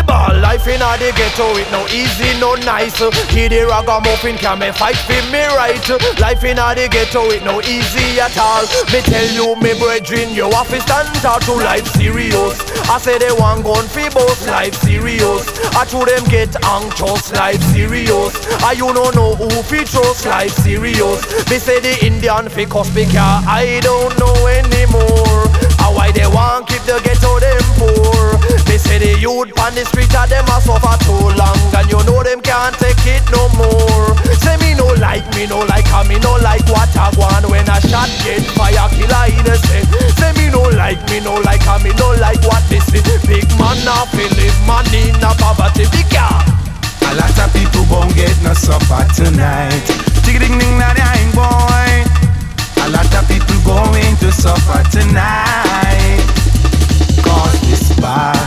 Me 0.00 0.06
ball. 0.06 0.32
Life 0.40 0.66
in 0.66 0.80
a 0.80 0.96
the 0.96 1.12
ghetto 1.12 1.56
it 1.60 1.70
no 1.72 1.84
easy, 1.92 2.38
no 2.40 2.54
nice. 2.64 2.98
Hear 3.30 3.48
the 3.48 3.66
ragamuffin 3.68 4.36
can 4.36 4.58
me 4.58 4.72
fight 4.72 4.96
for 4.96 5.20
me 5.30 5.44
right? 5.56 5.80
Life 6.18 6.44
in 6.44 6.58
a 6.58 6.74
the 6.74 6.88
ghetto 6.88 7.28
it 7.30 7.44
no 7.44 7.60
easy 7.62 8.20
at 8.20 8.36
all. 8.38 8.64
Me 8.92 9.00
tell 9.04 9.28
you 9.32 9.56
me 9.60 9.76
brethren 9.78 10.32
you 10.32 10.48
have 10.50 10.68
to 10.68 10.80
stand 10.80 11.42
to 11.44 11.52
life 11.52 11.86
serious. 11.92 12.60
I 12.88 12.98
say 12.98 13.18
they 13.18 13.32
want 13.32 13.64
gun 13.64 13.86
fi 13.88 14.08
boss 14.08 14.46
life 14.46 14.74
serious. 14.74 15.44
I 15.76 15.84
to 15.92 16.04
them 16.04 16.24
get 16.28 16.54
anxious 16.64 17.32
life 17.32 17.62
serious. 17.74 18.32
I 18.64 18.72
you 18.72 18.92
no 18.92 19.10
know 19.10 19.34
who 19.36 19.48
fi 19.62 19.84
trust 19.84 20.26
life 20.26 20.52
serious. 20.52 21.20
Me 21.50 21.58
say 21.58 21.80
the 21.80 21.94
Indian 22.04 22.48
fi 22.48 22.64
cause 22.64 22.90
because 22.94 23.44
I 23.46 23.80
don't 23.82 24.16
know 24.18 24.46
anymore 24.46 25.69
why 26.10 26.18
they 26.18 26.26
want 26.26 26.66
keep 26.66 26.82
the 26.82 26.98
ghetto 27.06 27.38
them 27.38 27.62
poor? 27.78 28.34
They 28.66 28.78
say 28.78 28.98
the 28.98 29.18
youth 29.18 29.54
on 29.62 29.74
the 29.74 29.84
street 29.86 30.10
of 30.14 30.26
them 30.26 30.46
a 30.50 30.58
suffer 30.58 30.96
too 31.06 31.30
long 31.38 31.58
And 31.74 31.86
you 31.86 32.00
know 32.02 32.22
them 32.22 32.40
can't 32.42 32.74
take 32.78 32.98
it 33.06 33.22
no 33.30 33.46
more. 33.54 34.14
Say 34.42 34.58
me 34.58 34.74
no 34.74 34.86
like, 34.98 35.22
me 35.34 35.46
no 35.46 35.62
like, 35.70 35.86
and 35.86 36.08
me 36.08 36.18
no 36.18 36.34
like 36.42 36.66
what 36.66 36.90
I 36.98 37.14
want. 37.14 37.46
When 37.46 37.66
a 37.68 37.78
shot 37.86 38.10
get 38.26 38.42
fire, 38.58 38.90
kill 38.90 39.10
a 39.10 39.30
innocent 39.30 39.86
Say 40.18 40.34
me 40.34 40.50
no 40.50 40.62
like, 40.74 40.98
me 41.10 41.20
no 41.22 41.38
like, 41.46 41.62
and 41.66 41.82
me 41.84 41.92
no 41.94 42.10
like 42.18 42.42
what 42.42 42.62
this 42.66 42.86
is 42.90 43.06
Big 43.26 43.46
man 43.58 43.78
now 43.86 44.06
feel 44.10 44.30
money 44.66 45.14
a 45.14 45.30
poverty. 45.38 45.86
Because 45.94 46.42
A 47.06 47.14
lot 47.14 47.38
of 47.38 47.50
people 47.54 47.86
won't 47.86 48.14
get 48.14 48.34
no 48.42 48.54
supper 48.54 49.06
tonight. 49.14 49.86
Dig 50.26 50.42
ding 50.42 50.58
ding 50.58 50.78
that 50.78 50.98
young 50.98 51.30
boy. 51.38 52.20
A 52.82 52.88
lot 52.88 53.14
of 53.14 53.28
people 53.28 53.60
going 53.62 54.16
to 54.16 54.32
suffer 54.32 54.82
tonight. 54.90 55.79
Cause 58.00 58.39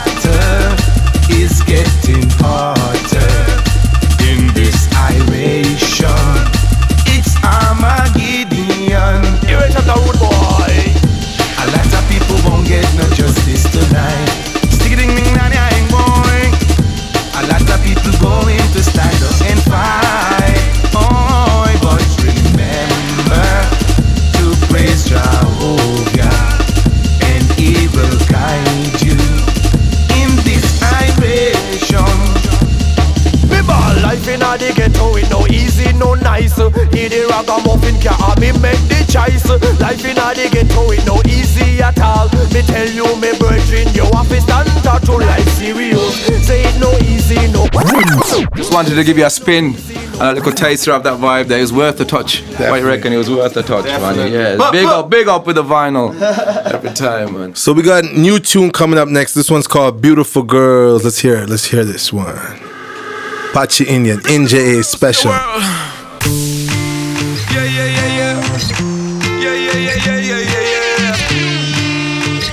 me 38.44 38.52
make 38.60 38.80
the 38.92 39.00
choice. 39.08 39.44
Life 39.80 40.04
in 40.04 40.18
a 40.18 40.34
the 40.36 40.48
ghetto 40.52 40.90
it 40.92 41.04
no 41.06 41.16
easy 41.26 41.80
at 41.82 41.98
all. 42.00 42.28
Me 42.52 42.60
tell 42.62 42.88
you, 42.88 43.06
me 43.20 43.32
virgin, 43.38 43.88
you 43.94 44.04
have 44.12 44.28
to 44.28 44.40
stand 44.40 44.68
up 44.86 45.02
to 45.02 45.12
life 45.16 45.48
serious. 45.56 46.14
Say 46.46 46.62
it 46.64 46.78
no 46.80 46.92
easy, 47.08 47.40
no. 47.52 47.66
Just 48.56 48.72
wanted 48.72 48.94
to 48.96 49.04
give 49.04 49.16
you 49.18 49.24
a 49.26 49.30
spin 49.30 49.74
and 49.74 50.22
a 50.22 50.32
little 50.34 50.52
taster 50.52 50.92
of 50.92 51.02
that 51.04 51.18
vibe 51.18 51.46
there. 51.48 51.58
It 51.58 51.62
was 51.62 51.72
worth 51.72 51.96
the 51.98 52.04
touch. 52.04 52.42
What 52.58 52.80
you 52.80 52.86
reckon? 52.86 53.12
It 53.12 53.16
was 53.16 53.30
worth 53.30 53.54
the 53.54 53.62
touch, 53.62 53.86
man. 53.86 54.30
Yeah, 54.32 54.56
But- 54.56 54.72
big 54.72 54.84
but- 54.86 54.98
up, 54.98 55.10
big 55.10 55.28
up 55.28 55.46
with 55.46 55.56
the 55.56 55.64
vinyl 55.64 56.14
every 56.72 56.90
time, 56.90 57.32
man. 57.38 57.54
So 57.54 57.72
we 57.72 57.82
got 57.82 58.04
new 58.04 58.38
tune 58.38 58.70
coming 58.70 58.98
up 58.98 59.08
next. 59.08 59.34
This 59.34 59.50
one's 59.50 59.66
called 59.66 60.00
Beautiful 60.02 60.42
Girls. 60.42 61.02
Let's 61.04 61.18
hear 61.18 61.36
it. 61.36 61.48
Let's 61.48 61.64
hear 61.64 61.84
this 61.84 62.12
one. 62.12 62.36
Pachi 63.54 63.86
Indian, 63.86 64.18
NJA 64.20 64.82
special. 64.84 65.30
Yeah, 65.30 65.46
yeah, 67.52 67.64
yeah, 67.64 67.84
yeah. 67.86 67.93
Yeah, 69.74 69.80
yeah, 69.80 69.96
yeah, 70.06 70.18
yeah, 70.18 70.38
yeah, 70.38 70.62
yeah, 70.70 70.94
yeah. 71.02 71.16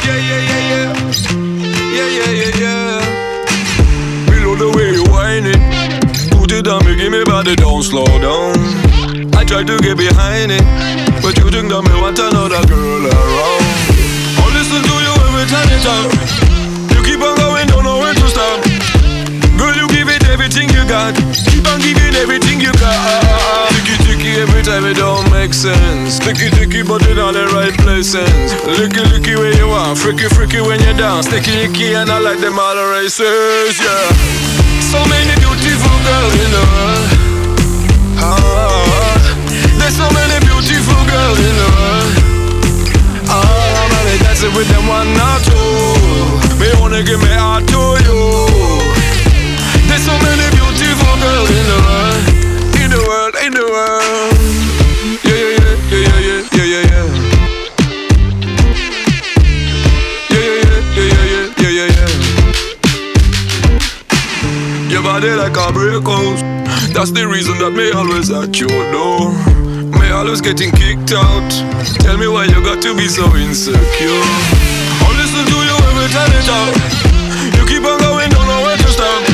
Yeah, 0.06 0.18
yeah, 0.18 0.42
yeah, 0.50 0.62
yeah. 0.72 0.88
Yeah, 1.96 2.08
yeah, 2.18 2.32
yeah, 2.32 2.62
yeah. 2.62 3.02
The 4.62 4.70
way 4.76 4.94
you 4.94 5.12
give 7.02 7.12
me 7.12 7.24
body, 7.26 7.56
don't 7.56 7.82
slow 7.82 8.06
down. 8.22 8.54
I 9.34 9.44
try 9.44 9.64
to 9.64 9.78
get 9.82 9.98
behind 9.98 10.52
it, 10.52 10.62
but 11.22 11.34
you 11.38 11.50
think 11.50 11.74
that 11.74 11.82
me 11.82 11.94
want 11.98 12.20
another 12.22 12.62
girl 12.70 13.06
around. 13.10 13.66
I'll 14.38 14.54
listen 14.54 14.82
to 14.86 14.96
you 15.02 15.14
every 15.26 15.46
time 15.50 15.66
you 15.74 15.80
talk. 15.82 16.14
You 16.94 17.02
keep 17.02 17.22
on 17.26 17.34
going, 17.42 17.68
don't 17.74 17.84
know 17.84 17.98
when 17.98 18.14
to 18.14 18.28
stop. 18.30 18.62
Girl, 19.58 19.74
you 19.74 19.90
give 19.90 20.10
it 20.14 20.30
everything 20.30 20.70
you 20.70 20.86
got. 20.86 21.18
Keep 21.50 21.66
on 21.66 21.82
giving 21.82 22.14
everything 22.14 22.62
you 22.62 22.72
got. 22.78 24.01
Ticky 24.22 24.38
every 24.38 24.62
time 24.62 24.86
it 24.86 24.98
don't 24.98 25.26
make 25.32 25.52
sense. 25.52 26.20
Ticky 26.20 26.54
ticky, 26.54 26.84
but 26.84 27.02
in 27.10 27.18
all 27.18 27.34
the 27.34 27.50
right 27.58 27.74
places. 27.82 28.54
Licky 28.78 29.02
licky 29.10 29.34
where 29.34 29.50
you 29.58 29.66
are. 29.74 29.96
Freaky 29.96 30.30
freaky 30.30 30.62
when 30.62 30.78
you 30.86 30.94
dance. 30.94 31.26
Sticky 31.26 31.66
icky 31.66 31.98
and 31.98 32.06
I 32.08 32.20
like 32.22 32.38
them 32.38 32.60
all 32.60 32.76
the 32.78 32.86
races. 32.94 33.82
Yeah. 33.82 34.14
So 34.94 35.02
many 35.10 35.34
beautiful 35.42 35.98
girls 36.06 36.34
in 36.38 36.50
the 36.54 36.64
world. 36.70 37.10
Ah, 38.22 39.18
there's 39.82 39.98
so 39.98 40.06
many 40.14 40.38
beautiful 40.46 41.02
girls 41.10 41.40
in 41.42 41.56
the 41.58 41.70
world. 41.74 42.14
Ah, 43.26 43.42
I'm 43.42 43.90
only 44.06 44.22
dancing 44.22 44.54
with 44.54 44.70
them 44.70 44.86
one 44.86 45.18
or 45.18 45.38
two. 45.50 46.62
Me 46.62 46.70
wanna 46.78 47.02
give 47.02 47.18
me 47.26 47.34
heart 47.42 47.66
to 47.74 47.82
you. 48.06 48.22
There's 49.90 50.06
so 50.06 50.14
many 50.22 50.46
beautiful 50.54 51.14
girls 51.18 51.50
in 51.50 51.66
the 51.74 51.80
world, 51.90 52.22
in 52.86 52.90
the 52.94 53.02
world, 53.02 53.21
in 53.44 53.54
the 53.54 53.66
world. 53.66 54.38
Yeah, 55.26 55.34
yeah, 55.34 55.74
yeah, 55.90 56.06
yeah, 56.06 56.22
yeah, 56.28 56.46
yeah, 56.54 56.68
yeah, 56.74 56.84
yeah. 56.92 57.08
Yeah, 60.30 60.46
yeah, 60.62 60.78
yeah, 60.96 61.10
yeah, 61.10 61.26
yeah, 61.34 61.46
yeah, 61.58 61.74
yeah, 61.80 61.90
yeah. 61.98 62.12
Your 64.92 65.02
body 65.02 65.32
like 65.34 65.58
a 65.58 65.72
break 65.74 66.06
house. 66.06 66.42
That's 66.94 67.12
the 67.12 67.28
reason 67.28 67.58
that 67.58 67.72
me 67.72 67.92
always 67.92 68.30
at 68.30 68.60
your 68.60 68.92
door. 68.92 69.34
Me 70.00 70.12
always 70.12 70.42
getting 70.42 70.72
kicked 70.72 71.14
out. 71.14 71.52
Tell 72.06 72.18
me 72.18 72.28
why 72.28 72.46
you 72.46 72.62
got 72.62 72.82
to 72.84 72.94
be 72.96 73.08
so 73.08 73.26
insecure. 73.36 74.22
I'll 75.02 75.18
listen 75.18 75.46
to 75.50 75.58
you 75.66 75.78
every 75.90 76.10
time 76.14 76.30
you 76.30 76.44
talk. 76.46 76.78
You 77.58 77.66
keep 77.66 77.84
on 77.90 77.98
going, 78.06 78.30
don't 78.30 78.46
know 78.46 78.62
when 78.70 78.78
to 78.78 78.90
stop. 78.94 79.26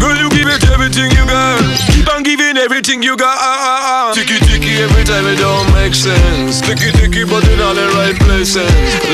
Girl, 0.00 0.16
you 0.16 0.30
give 0.30 0.48
it 0.48 0.64
everything 0.72 1.10
you 1.12 1.26
got. 1.28 1.89
On 2.08 2.22
giving 2.22 2.56
everything 2.56 3.02
you 3.02 3.16
got. 3.16 4.14
Ticky 4.14 4.38
ticky 4.40 4.82
every 4.82 5.04
time 5.04 5.26
it 5.26 5.36
don't 5.36 5.68
make 5.74 5.94
sense. 5.94 6.60
Ticky 6.60 6.90
ticky, 6.92 7.24
but 7.24 7.46
in 7.48 7.60
all 7.60 7.74
the 7.74 7.86
right 7.94 8.18
places. 8.24 8.68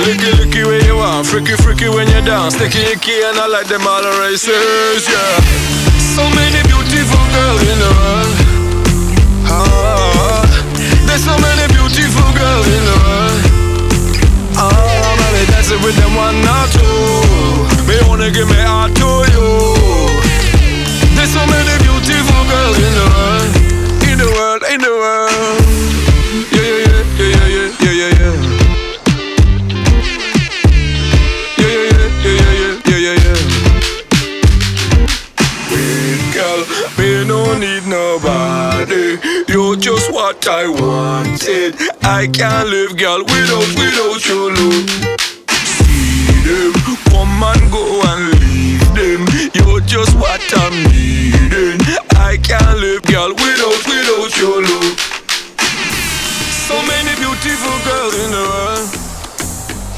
Licky 0.07 0.31
licky 0.39 0.65
where 0.65 0.83
you 0.85 0.97
are. 0.97 1.23
Freaky 1.23 1.57
freaky 1.57 1.89
when 1.89 2.07
you 2.09 2.23
dance. 2.23 2.55
Sticky 2.55 2.83
icky 2.95 3.23
and 3.23 3.39
I 3.39 3.47
like 3.47 3.69
them 3.69 3.87
all 3.87 4.03
the 4.03 4.11
races. 4.23 5.07
Yeah. 5.07 5.41
So 6.17 6.25
many 6.35 6.63
beautiful 6.67 7.25
girls 7.35 7.63
in 7.69 7.79
the 7.79 7.91
world. 8.01 8.37
Ah, 9.51 10.43
there's 11.07 11.23
so 11.23 11.37
many 11.39 11.67
beautiful 11.75 12.31
girls 12.33 12.67
in 12.67 12.83
the 12.87 12.97
world. 13.05 13.43
Ah, 14.57 14.71
only 15.37 15.45
dancing 15.53 15.83
with 15.83 15.97
them 16.01 16.15
one 16.17 16.41
or 16.43 16.67
two. 16.73 17.87
Me 17.87 18.01
wanna 18.09 18.31
give 18.31 18.49
me 18.49 18.57
heart 18.57 18.95
to 18.97 19.11
you. 19.37 20.16
So 21.33 21.41
many 21.47 21.75
beautiful 21.83 22.43
girls 22.49 22.79
in 22.79 22.93
the 22.95 23.07
world, 23.15 23.55
in 24.09 24.17
the 24.19 24.29
world, 24.37 24.63
in 24.73 24.81
the 24.81 24.91
world. 25.03 25.65
Yeah, 26.53 26.63
yeah, 26.63 27.03
yeah, 27.19 27.47
yeah, 27.55 27.57
yeah, 27.57 27.71
yeah, 27.83 27.95
yeah, 28.01 28.13
yeah. 28.21 28.35
Yeah, 31.59 31.75
yeah, 31.91 32.07
yeah, 32.25 32.41
yeah, 32.41 32.53
yeah, 32.57 32.75
yeah, 32.87 33.01
yeah, 33.07 33.17
yeah. 33.25 33.41
Wait, 35.71 36.21
girl, 36.35 36.61
me 36.99 37.11
no 37.27 37.41
need 37.59 37.85
nobody. 37.87 39.07
You're 39.53 39.77
just 39.77 40.11
what 40.13 40.47
I 40.49 40.69
wanted. 40.69 41.75
I 42.03 42.29
can't 42.29 42.69
live, 42.69 42.97
girl, 42.97 43.23
without, 43.25 43.69
without 43.77 44.21
your 44.29 44.51
love. 44.55 44.89
See 45.51 46.33
them, 46.47 46.73
come 47.11 47.43
and 47.43 47.71
go 47.73 47.83
and 48.03 48.23
leave 48.41 48.46
them. 48.97 49.29
You're 49.53 49.81
just 49.85 50.17
what 50.17 50.41
I'm 50.57 50.73
needing. 50.89 51.81
I 52.17 52.41
can't 52.41 52.81
live, 52.81 53.03
girl, 53.05 53.31
without, 53.31 53.81
without 53.85 54.33
your 54.41 54.63
love. 54.65 54.97
So 56.67 56.75
many 56.83 57.13
beautiful 57.21 57.77
girls 57.85 58.15
in 58.25 58.31
the 58.33 58.45
world. 58.49 58.89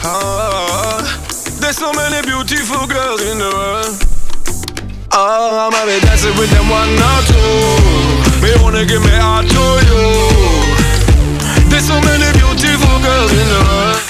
Ah, 0.04 1.00
there's 1.60 1.78
so 1.78 1.92
many 1.92 2.26
beautiful 2.26 2.86
girls 2.86 3.22
in 3.22 3.38
the 3.38 3.50
world. 3.50 3.94
Ah, 5.12 5.66
I'm 5.66 5.74
only 5.74 6.00
dancing 6.00 6.36
with 6.36 6.50
them 6.50 6.68
one 6.68 6.92
or 6.98 7.20
two. 7.30 8.42
Me 8.42 8.50
wanna 8.62 8.84
give 8.84 9.02
me 9.02 9.14
heart 9.14 9.46
to 9.46 9.64
you. 9.88 10.04
There's 11.70 11.86
so 11.86 11.98
many 12.02 12.28
beautiful 12.36 12.98
girls 13.00 13.32
in 13.32 13.48
the 13.48 13.62
world. 13.70 14.07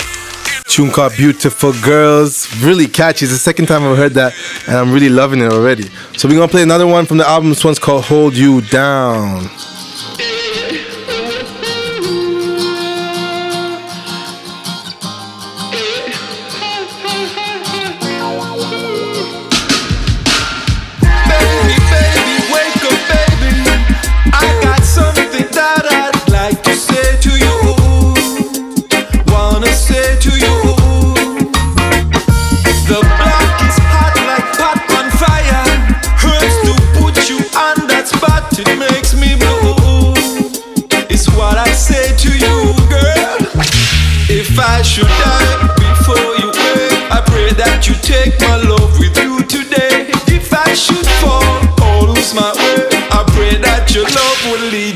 Tune 0.78 0.92
called 0.92 1.16
Beautiful 1.16 1.72
Girls. 1.82 2.46
Really 2.62 2.86
catchy. 2.86 3.24
It's 3.24 3.32
the 3.32 3.38
second 3.40 3.66
time 3.66 3.82
I've 3.82 3.96
heard 3.96 4.14
that, 4.14 4.32
and 4.68 4.76
I'm 4.76 4.92
really 4.92 5.08
loving 5.08 5.40
it 5.40 5.50
already. 5.52 5.90
So 6.16 6.28
we're 6.28 6.36
gonna 6.36 6.46
play 6.46 6.62
another 6.62 6.86
one 6.86 7.04
from 7.04 7.16
the 7.18 7.26
album. 7.26 7.48
This 7.48 7.64
one's 7.64 7.80
called 7.80 8.04
Hold 8.04 8.36
You 8.36 8.60
Down. 8.60 9.50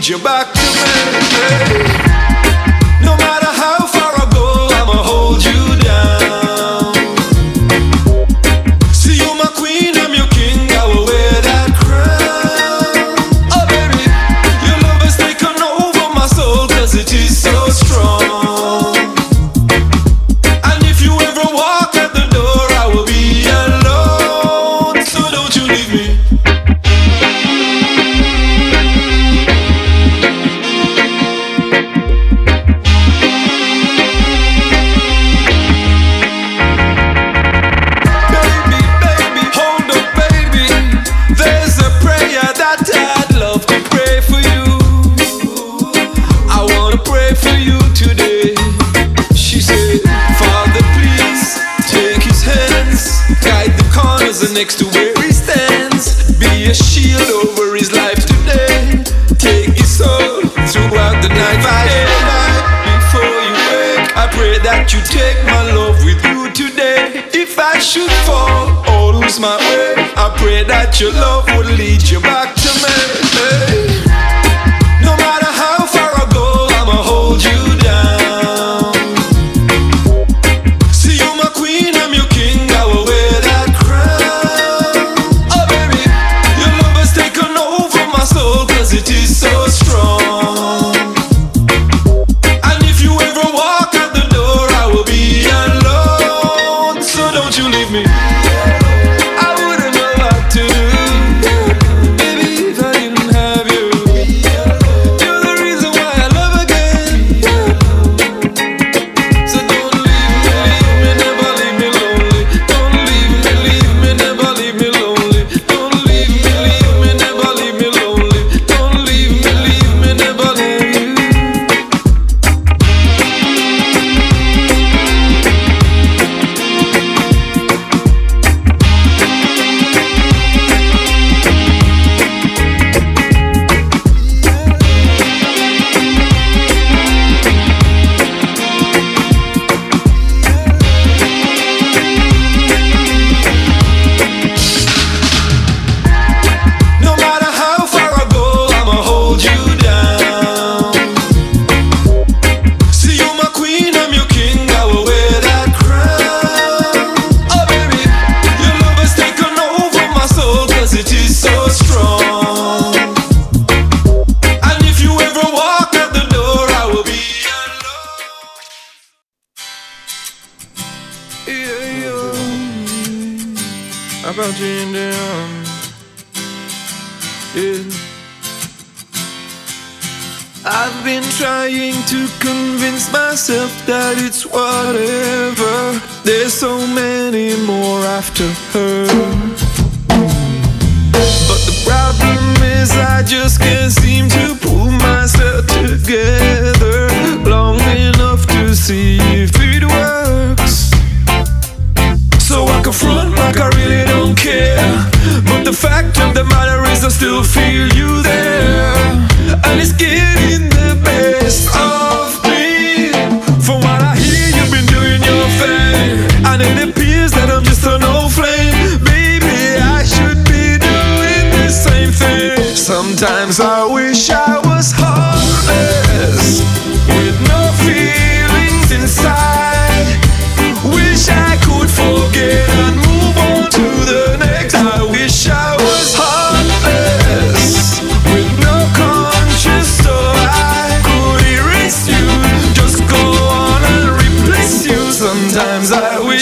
Lead 0.02 0.08
you 0.08 0.18
back 0.18 0.61
pray 70.42 70.64
that 70.64 71.00
your 71.00 71.12
love 71.12 71.46
would 71.56 71.70
lead 71.78 72.02
you 72.10 72.20
back 72.20 72.54
to 72.56 72.70
me. 72.82 72.96
No 75.06 75.14
matter 75.16 75.52
how 75.62 75.86
far 75.86 76.10
I 76.22 76.26
go, 76.34 76.66
I'ma 76.78 76.98
hold 77.10 77.42
you. 77.44 77.71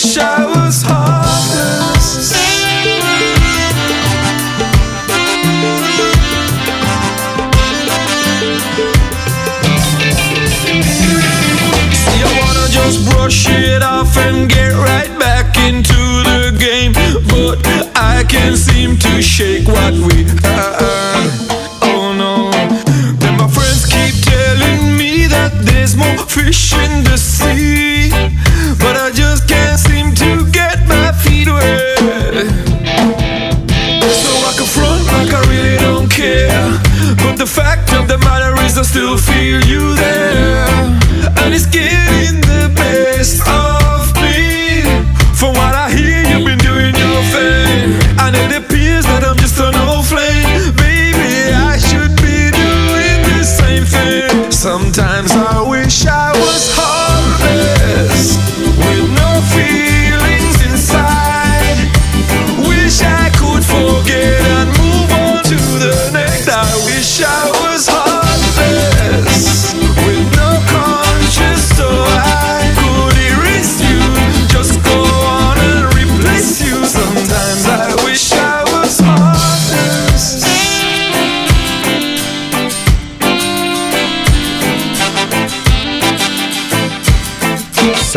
wish 0.03 0.17
I 0.17 0.47
was 0.47 0.83
home. 0.83 1.00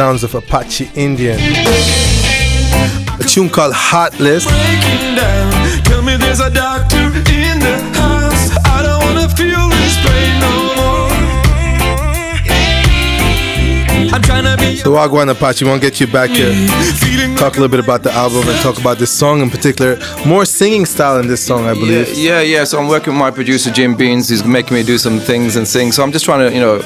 sounds 0.04 0.24
of 0.26 0.36
Apache 0.36 0.90
Indian. 0.96 1.40
A 3.22 3.24
tune 3.24 3.50
called 3.50 3.72
Heartless. 3.74 4.44
So 14.84 14.92
Wagwan 14.92 15.30
Apache, 15.30 15.64
we 15.64 15.72
want 15.72 15.82
to 15.82 15.90
get 15.90 16.02
you 16.02 16.08
back 16.08 16.30
here. 16.30 16.52
Talk 17.38 17.56
a 17.56 17.62
little 17.62 17.70
bit 17.70 17.80
about 17.80 18.04
the 18.04 18.12
album 18.12 18.48
and 18.50 18.60
talk 18.60 18.78
about 18.80 18.98
this 18.98 19.10
song 19.10 19.42
in 19.42 19.50
particular. 19.50 19.98
More 20.26 20.44
singing 20.44 20.86
style 20.86 21.20
in 21.20 21.28
this 21.28 21.46
song, 21.46 21.66
I 21.66 21.74
believe. 21.74 22.10
Yeah, 22.10 22.42
yeah. 22.42 22.42
yeah. 22.42 22.64
So 22.66 22.80
I'm 22.80 22.90
working 22.90 23.14
with 23.14 23.20
my 23.20 23.32
producer 23.32 23.72
Jim 23.72 23.96
Beans. 23.96 24.28
He's 24.28 24.44
making 24.44 24.76
me 24.76 24.84
do 24.84 24.98
some 24.98 25.20
things 25.20 25.56
and 25.56 25.66
sing. 25.66 25.94
So 25.94 26.04
I'm 26.04 26.12
just 26.12 26.26
trying 26.26 26.48
to, 26.50 26.54
you 26.54 26.60
know, 26.60 26.82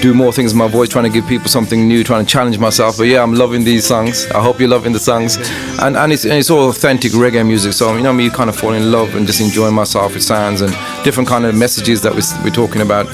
do 0.00 0.14
more 0.14 0.32
things 0.32 0.52
with 0.52 0.58
my 0.58 0.68
voice, 0.68 0.88
trying 0.88 1.04
to 1.04 1.10
give 1.10 1.26
people 1.26 1.48
something 1.48 1.86
new, 1.86 2.02
trying 2.02 2.24
to 2.24 2.30
challenge 2.30 2.58
myself. 2.58 2.96
But 2.96 3.04
yeah, 3.04 3.22
I'm 3.22 3.34
loving 3.34 3.64
these 3.64 3.86
songs. 3.86 4.26
I 4.30 4.42
hope 4.42 4.58
you're 4.58 4.68
loving 4.68 4.92
the 4.92 4.98
songs, 4.98 5.36
and 5.80 5.96
and 5.96 6.12
it's, 6.12 6.24
and 6.24 6.34
it's 6.34 6.50
all 6.50 6.68
authentic 6.68 7.12
reggae 7.12 7.46
music. 7.46 7.72
So 7.72 7.96
you 7.96 8.02
know 8.02 8.12
me, 8.12 8.30
kind 8.30 8.48
of 8.50 8.56
falling 8.56 8.82
in 8.82 8.92
love 8.92 9.14
and 9.14 9.26
just 9.26 9.40
enjoying 9.40 9.74
myself 9.74 10.14
with 10.14 10.22
sounds 10.22 10.60
and 10.60 10.72
different 11.04 11.28
kind 11.28 11.44
of 11.44 11.54
messages 11.54 12.02
that 12.02 12.12
we're, 12.14 12.44
we're 12.44 12.54
talking 12.54 12.82
about, 12.82 13.06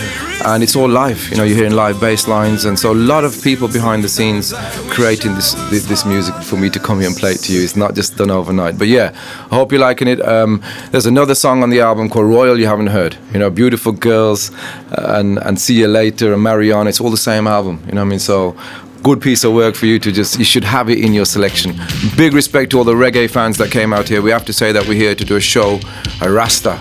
and 0.47 0.63
it's 0.63 0.77
all 0.77 0.89
live. 0.89 1.29
You 1.31 1.37
know, 1.37 1.43
you're 1.43 1.57
hearing 1.57 1.75
live 1.75 2.01
bass 2.01 2.29
lines, 2.29 2.65
and 2.65 2.79
so 2.79 2.93
a 2.93 2.95
lot 2.95 3.25
of 3.25 3.43
people 3.43 3.67
behind 3.67 4.05
the 4.05 4.09
scenes 4.09 4.53
creating 4.91 5.35
this 5.35 5.55
this, 5.71 6.07
music 6.07 6.35
for 6.37 6.57
me 6.57 6.71
to 6.71 6.79
come 6.79 7.01
here 7.01 7.09
and 7.09 7.17
play 7.17 7.33
it 7.33 7.41
to 7.41 7.53
you. 7.53 7.63
It's 7.63 7.75
not 7.75 7.95
just 7.95 8.17
done 8.17 8.31
overnight. 8.31 8.79
But 8.79 8.87
yeah, 8.87 9.11
I 9.51 9.55
hope 9.57 9.73
you're 9.73 9.81
liking 9.81 10.07
it. 10.09 10.21
Um, 10.25 10.63
there's 10.93 11.07
another 11.07 11.35
song 11.35 11.63
on 11.63 11.71
the 11.71 11.81
album 11.81 12.09
called 12.09 12.27
Royal 12.27 12.59
you 12.59 12.67
haven't 12.67 12.89
heard. 12.89 13.17
You 13.33 13.41
know, 13.41 13.51
beautiful 13.51 13.93
girls, 13.93 14.53
uh, 14.93 15.17
and 15.19 15.39
and 15.39 15.61
see 15.61 15.81
you 15.81 15.89
later 15.89 16.33
and 16.33 16.43
Marion. 16.43 16.87
It's 16.87 17.01
all 17.01 17.11
the 17.11 17.17
same 17.17 17.47
album. 17.49 17.83
You 17.87 17.95
know 17.95 18.03
what 18.03 18.07
I 18.07 18.11
mean? 18.11 18.19
So 18.21 18.57
good 19.03 19.21
piece 19.21 19.45
of 19.45 19.53
work 19.53 19.75
for 19.75 19.87
you 19.87 19.99
to 19.99 20.13
just 20.13 20.39
you 20.39 20.45
should 20.45 20.65
have 20.65 20.89
it 20.91 20.99
in 20.99 21.13
your 21.13 21.25
selection 21.27 21.73
big 22.17 22.33
respect 22.33 22.71
to 22.73 22.79
all 22.79 22.83
the 22.83 22.93
reggae 22.93 23.31
fans 23.31 23.57
that 23.57 23.71
came 23.71 23.93
out 23.93 24.09
here 24.09 24.21
we 24.21 24.31
have 24.31 24.45
to 24.45 24.53
say 24.53 24.73
that 24.73 24.85
we're 24.89 24.95
here 24.95 25.15
to 25.15 25.25
do 25.25 25.37
a 25.37 25.41
show 25.41 25.79
a 26.23 26.29
rasta 26.29 26.81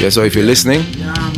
yeah 0.00 0.08
so 0.08 0.22
if 0.22 0.34
you're 0.34 0.44
listening 0.44 0.82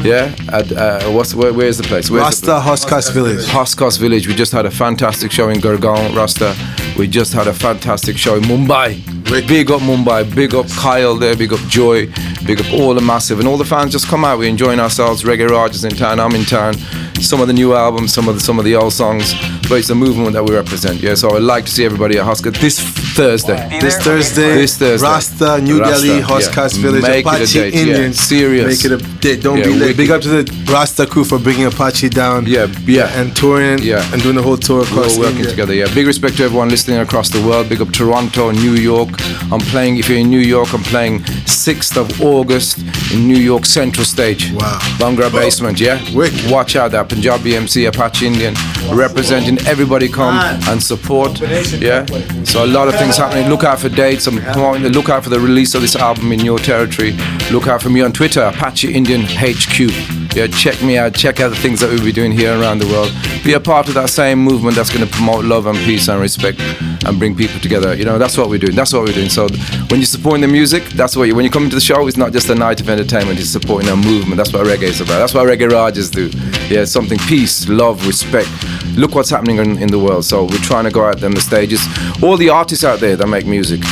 yeah 0.03 0.35
at 0.53 0.71
uh, 0.73 1.01
what's 1.11 1.35
where, 1.35 1.53
where's 1.53 1.77
the 1.77 1.83
place 1.85 2.11
where's 2.11 2.41
the 2.41 2.53
Rasta 2.53 2.69
Hauz 2.69 2.85
Khas 2.87 3.11
Village. 3.11 3.45
Hauz 3.47 3.75
Khas 3.75 3.99
Village. 3.99 4.27
We 4.29 4.35
just 4.35 4.53
had 4.53 4.67
a 4.67 4.71
fantastic 4.71 5.31
show 5.33 5.49
in 5.49 5.61
Gurgaon, 5.61 6.15
Rasta. 6.17 6.55
We 6.99 7.07
just 7.09 7.33
had 7.33 7.47
a 7.49 7.53
fantastic 7.55 8.17
show 8.19 8.37
in 8.37 8.43
Mumbai. 8.43 9.24
Big 9.25 9.71
up 9.71 9.81
Mumbai, 9.81 10.33
big 10.35 10.55
up 10.55 10.69
Kyle 10.71 11.17
there, 11.17 11.35
big 11.37 11.53
up 11.53 11.59
Joy, 11.69 12.07
big 12.47 12.61
up 12.61 12.73
all 12.73 12.95
the 12.95 13.01
massive, 13.01 13.41
and 13.41 13.49
all 13.49 13.57
the 13.57 13.65
fans 13.65 13.91
just 13.93 14.07
come 14.07 14.25
out. 14.25 14.39
We're 14.39 14.49
enjoying 14.49 14.79
ourselves. 14.79 15.23
Reggae 15.25 15.49
Rajas 15.51 15.85
in 15.85 15.91
town. 15.93 16.21
I'm 16.21 16.35
in 16.35 16.45
town. 16.45 16.75
Some 17.21 17.41
of 17.41 17.47
the 17.47 17.53
new 17.53 17.75
albums, 17.75 18.13
some 18.13 18.29
of 18.29 18.35
the 18.35 18.41
some 18.41 18.59
of 18.59 18.65
the 18.65 18.77
old 18.77 18.93
songs, 18.93 19.35
but 19.69 19.77
it's 19.79 19.91
a 19.91 19.95
movement 19.95 20.33
that 20.35 20.45
we 20.45 20.55
represent. 20.55 21.01
Yeah, 21.01 21.15
so 21.15 21.35
I'd 21.37 21.43
like 21.43 21.65
to 21.65 21.71
see 21.71 21.85
everybody 21.85 22.19
at 22.19 22.25
Hauz 22.27 22.43
Khas 22.43 22.61
this 22.61 22.79
Thursday. 23.15 23.79
This 23.81 23.97
Thursday, 23.99 24.55
This 24.57 24.77
Thursday. 24.77 25.07
Rasta, 25.07 25.61
New 25.61 25.81
Rasta, 25.81 26.07
Delhi, 26.07 26.21
yeah. 26.21 26.69
Village, 26.83 27.03
Make 27.03 27.25
it 27.25 27.27
a 27.27 27.29
Apache 27.29 27.59
date, 27.59 27.75
yeah. 27.75 27.81
Indians. 27.81 28.21
Serious. 28.21 28.85
Make 28.85 28.93
it 28.93 29.01
a 29.01 29.19
date. 29.21 29.43
Don't 29.43 29.59
Yeah, 29.59 29.65
be 29.65 29.71
late. 29.71 29.81
wicked. 29.81 29.97
Big 29.97 30.11
up 30.11 30.21
to 30.23 30.29
the 30.29 30.73
Rasta 30.73 31.07
crew 31.07 31.25
for 31.25 31.39
bringing 31.39 31.67
Apache 31.67 32.09
down. 32.11 32.47
Yeah, 32.47 32.67
yeah. 32.87 33.19
And 33.21 33.35
touring 33.35 33.79
Yeah. 33.79 34.05
and 34.13 34.23
doing 34.23 34.35
the 34.37 34.43
whole 34.43 34.57
tour 34.59 34.79
We're 34.79 34.83
across 34.89 35.15
all 35.15 35.21
working 35.23 35.37
India. 35.39 35.51
together. 35.51 35.75
Yeah, 35.75 35.95
big 35.95 36.07
respect 36.07 36.37
to 36.39 36.45
everyone 36.45 36.69
listening 36.69 36.99
across 36.99 37.31
the 37.31 37.41
world. 37.43 37.69
Big 37.69 37.81
up 37.81 37.91
Toronto, 37.93 38.51
New 38.51 38.75
York. 38.75 39.14
I'm 39.53 39.61
playing. 39.61 39.99
If 39.99 40.09
you're 40.09 40.19
in 40.19 40.31
New 40.31 40.39
York, 40.39 40.73
I'm 40.73 40.83
playing 40.83 41.21
6th 41.21 41.97
of 41.97 42.21
August 42.21 42.79
in 43.13 43.27
New 43.27 43.37
York 43.37 43.65
Central 43.67 44.05
Stage. 44.05 44.53
Wow. 44.53 44.79
Bhangra 44.99 45.31
Basement. 45.31 45.81
Yeah. 45.81 46.01
Wicked. 46.15 46.51
Watch 46.51 46.77
out, 46.77 46.91
that 46.93 47.09
Punjabi 47.09 47.57
MC, 47.57 47.87
Apache 47.87 48.27
Indian, 48.27 48.55
representing 48.93 49.59
everybody. 49.67 50.09
Come 50.09 50.37
and 50.69 50.83
support. 50.83 51.41
Yeah. 51.41 52.05
So 52.45 52.65
a 52.65 52.67
lot 52.67 52.89
of 52.89 52.95
things 52.97 53.17
happening. 53.17 53.49
Look 53.49 53.65
out 53.65 53.81
for 53.81 53.89
dates. 53.89 54.27
I'm 54.27 54.39
promoting. 54.39 54.83
Look 54.93 55.09
out 55.09 55.25
for 55.25 55.31
the 55.31 55.41
release 55.41 55.75
of 55.75 55.81
this 55.81 55.97
album 55.97 56.33
in 56.33 56.41
your 56.41 56.59
territory. 56.59 57.13
Look 57.51 57.67
out 57.67 57.83
for 57.83 57.91
me 57.91 58.01
on 58.03 58.13
Twitter, 58.13 58.43
Apache 58.43 58.93
Indian 58.93 59.23
HQ. 59.25 60.24
Yeah, 60.35 60.49
check 60.49 60.83
me 60.83 60.99
out. 60.99 61.15
Check 61.15 61.39
out 61.39 61.51
the 61.51 61.57
things 61.57 61.79
that 61.79 61.91
we'll 61.91 62.03
be 62.05 62.11
doing 62.11 62.33
here 62.33 62.59
around 62.59 62.81
the 62.81 62.89
world. 62.89 63.13
Be 63.45 63.53
a 63.53 63.61
part 63.61 63.87
of 63.87 63.95
that 63.95 64.11
same 64.11 64.41
movement 64.41 64.75
that's 64.75 64.91
going 64.91 65.07
to 65.07 65.15
promote 65.15 65.45
love 65.45 65.67
and 65.67 65.79
peace 65.79 66.09
and 66.09 66.21
respect 66.21 66.61
and 67.07 67.21
bring 67.21 67.37
people 67.37 67.61
together. 67.61 67.95
You 67.95 68.05
know, 68.05 68.19
that's 68.19 68.37
what 68.37 68.49
we're 68.49 68.59
doing. 68.59 68.75
That's 68.75 68.93
what 68.93 69.05
we're 69.05 69.13
doing. 69.15 69.29
So 69.29 69.47
when 69.91 70.01
you're 70.01 70.07
supporting 70.07 70.41
the 70.41 70.49
music, 70.49 70.83
that's 70.87 71.17
what 71.17 71.29
you. 71.29 71.37
When 71.37 71.45
you 71.45 71.53
come 71.53 71.63
into 71.63 71.77
the 71.77 71.81
show, 71.81 72.05
it's 72.09 72.17
not 72.17 72.33
just 72.33 72.51
a 72.51 72.55
night 72.57 72.81
of 72.81 72.89
entertainment. 72.89 73.39
It's 73.39 73.49
supporting 73.49 73.89
a 73.91 73.95
movement. 73.95 74.37
That's 74.37 74.53
what 74.53 74.67
reggae 74.67 74.91
is 74.91 75.01
about. 75.01 75.21
That's 75.21 75.35
what 75.35 75.47
reggae 75.47 75.71
rajas 75.71 76.11
do. 76.11 76.31
Yeah, 76.69 76.85
something 76.85 77.19
peace, 77.29 77.69
love, 77.69 78.05
respect. 78.05 78.49
Look 78.97 79.15
what's 79.15 79.31
happening 79.31 79.59
in, 79.59 79.79
in 79.79 79.89
the 79.89 80.01
world. 80.01 80.25
So 80.25 80.47
we're 80.47 80.59
trying 80.59 80.85
to 80.85 80.91
go 80.91 81.05
out 81.05 81.21
there 81.21 81.29
on 81.29 81.35
the 81.37 81.41
stages. 81.41 81.87
All 82.25 82.37
the 82.37 82.49
artists 82.49 82.83
out 82.83 82.99
there 82.99 83.15
that 83.15 83.29
make 83.29 83.47
music 83.47 83.83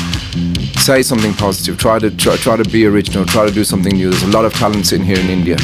say 0.82 1.00
something 1.00 1.32
positive. 1.34 1.78
Try 1.78 2.00
to 2.00 2.10
try, 2.10 2.36
try 2.36 2.56
to 2.56 2.64
be 2.64 2.86
original. 2.86 3.24
Try 3.24 3.46
to 3.46 3.52
do 3.52 3.62
something 3.62 3.94
new. 3.94 4.10
There's 4.10 4.24
a 4.24 4.30
lot 4.36 4.44
of 4.44 4.52
talent 4.52 4.84
sitting 4.86 5.06
here 5.06 5.18
in 5.18 5.28
India. 5.28 5.56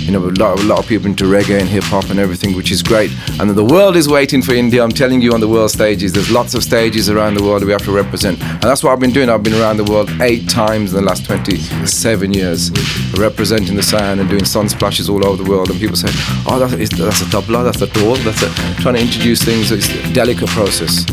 You 0.00 0.12
know, 0.12 0.18
a 0.18 0.28
lot, 0.28 0.60
a 0.60 0.62
lot 0.64 0.78
of 0.80 0.86
people 0.86 1.06
into 1.06 1.24
reggae 1.24 1.58
and 1.58 1.68
hip 1.68 1.84
hop 1.84 2.10
and 2.10 2.18
everything, 2.18 2.54
which 2.54 2.70
is 2.70 2.82
great. 2.82 3.10
And 3.40 3.48
the 3.48 3.64
world 3.64 3.96
is 3.96 4.06
waiting 4.06 4.42
for 4.42 4.52
India. 4.52 4.84
I'm 4.84 4.90
telling 4.90 5.22
you, 5.22 5.32
on 5.32 5.40
the 5.40 5.48
world 5.48 5.70
stages, 5.70 6.12
there's 6.12 6.30
lots 6.30 6.52
of 6.54 6.62
stages 6.62 7.08
around 7.08 7.34
the 7.38 7.42
world 7.42 7.62
that 7.62 7.66
we 7.66 7.72
have 7.72 7.84
to 7.84 7.92
represent. 7.92 8.38
And 8.42 8.62
that's 8.62 8.84
what 8.84 8.92
I've 8.92 9.00
been 9.00 9.12
doing. 9.12 9.30
I've 9.30 9.42
been 9.42 9.54
around 9.54 9.78
the 9.78 9.90
world 9.90 10.10
eight 10.20 10.46
times 10.50 10.92
in 10.92 11.00
the 11.00 11.06
last 11.06 11.24
27 11.24 12.32
years, 12.34 12.70
representing 13.16 13.76
the 13.76 13.82
sound 13.82 14.20
and 14.20 14.28
doing 14.28 14.44
sun 14.44 14.68
splashes 14.68 15.08
all 15.08 15.24
over 15.26 15.42
the 15.42 15.48
world. 15.48 15.70
And 15.70 15.80
people 15.80 15.96
say, 15.96 16.10
"Oh, 16.46 16.58
that's, 16.58 16.74
that's 16.98 17.22
a 17.22 17.24
tabla, 17.24 17.64
that's 17.64 17.80
a 17.80 17.86
tool, 17.86 18.16
that's 18.16 18.42
a 18.42 18.50
trying 18.82 18.96
to 18.96 19.00
introduce 19.00 19.42
things. 19.42 19.72
It's 19.72 19.88
a 19.88 20.12
delicate 20.12 20.48
process." 20.48 21.06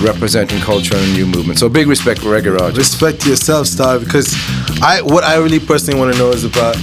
Representing 0.00 0.58
culture 0.60 0.96
and 0.96 1.12
new 1.12 1.26
movement. 1.26 1.58
So 1.58 1.68
big 1.68 1.86
respect 1.86 2.20
for 2.20 2.28
Reggae 2.28 2.76
respect 2.76 3.26
yourself, 3.26 3.66
Star, 3.66 3.98
because 3.98 4.34
I 4.82 5.00
what 5.02 5.22
I 5.22 5.36
really 5.36 5.60
personally 5.60 5.98
want 5.98 6.12
to 6.12 6.18
know 6.18 6.30
is 6.30 6.44
about 6.44 6.76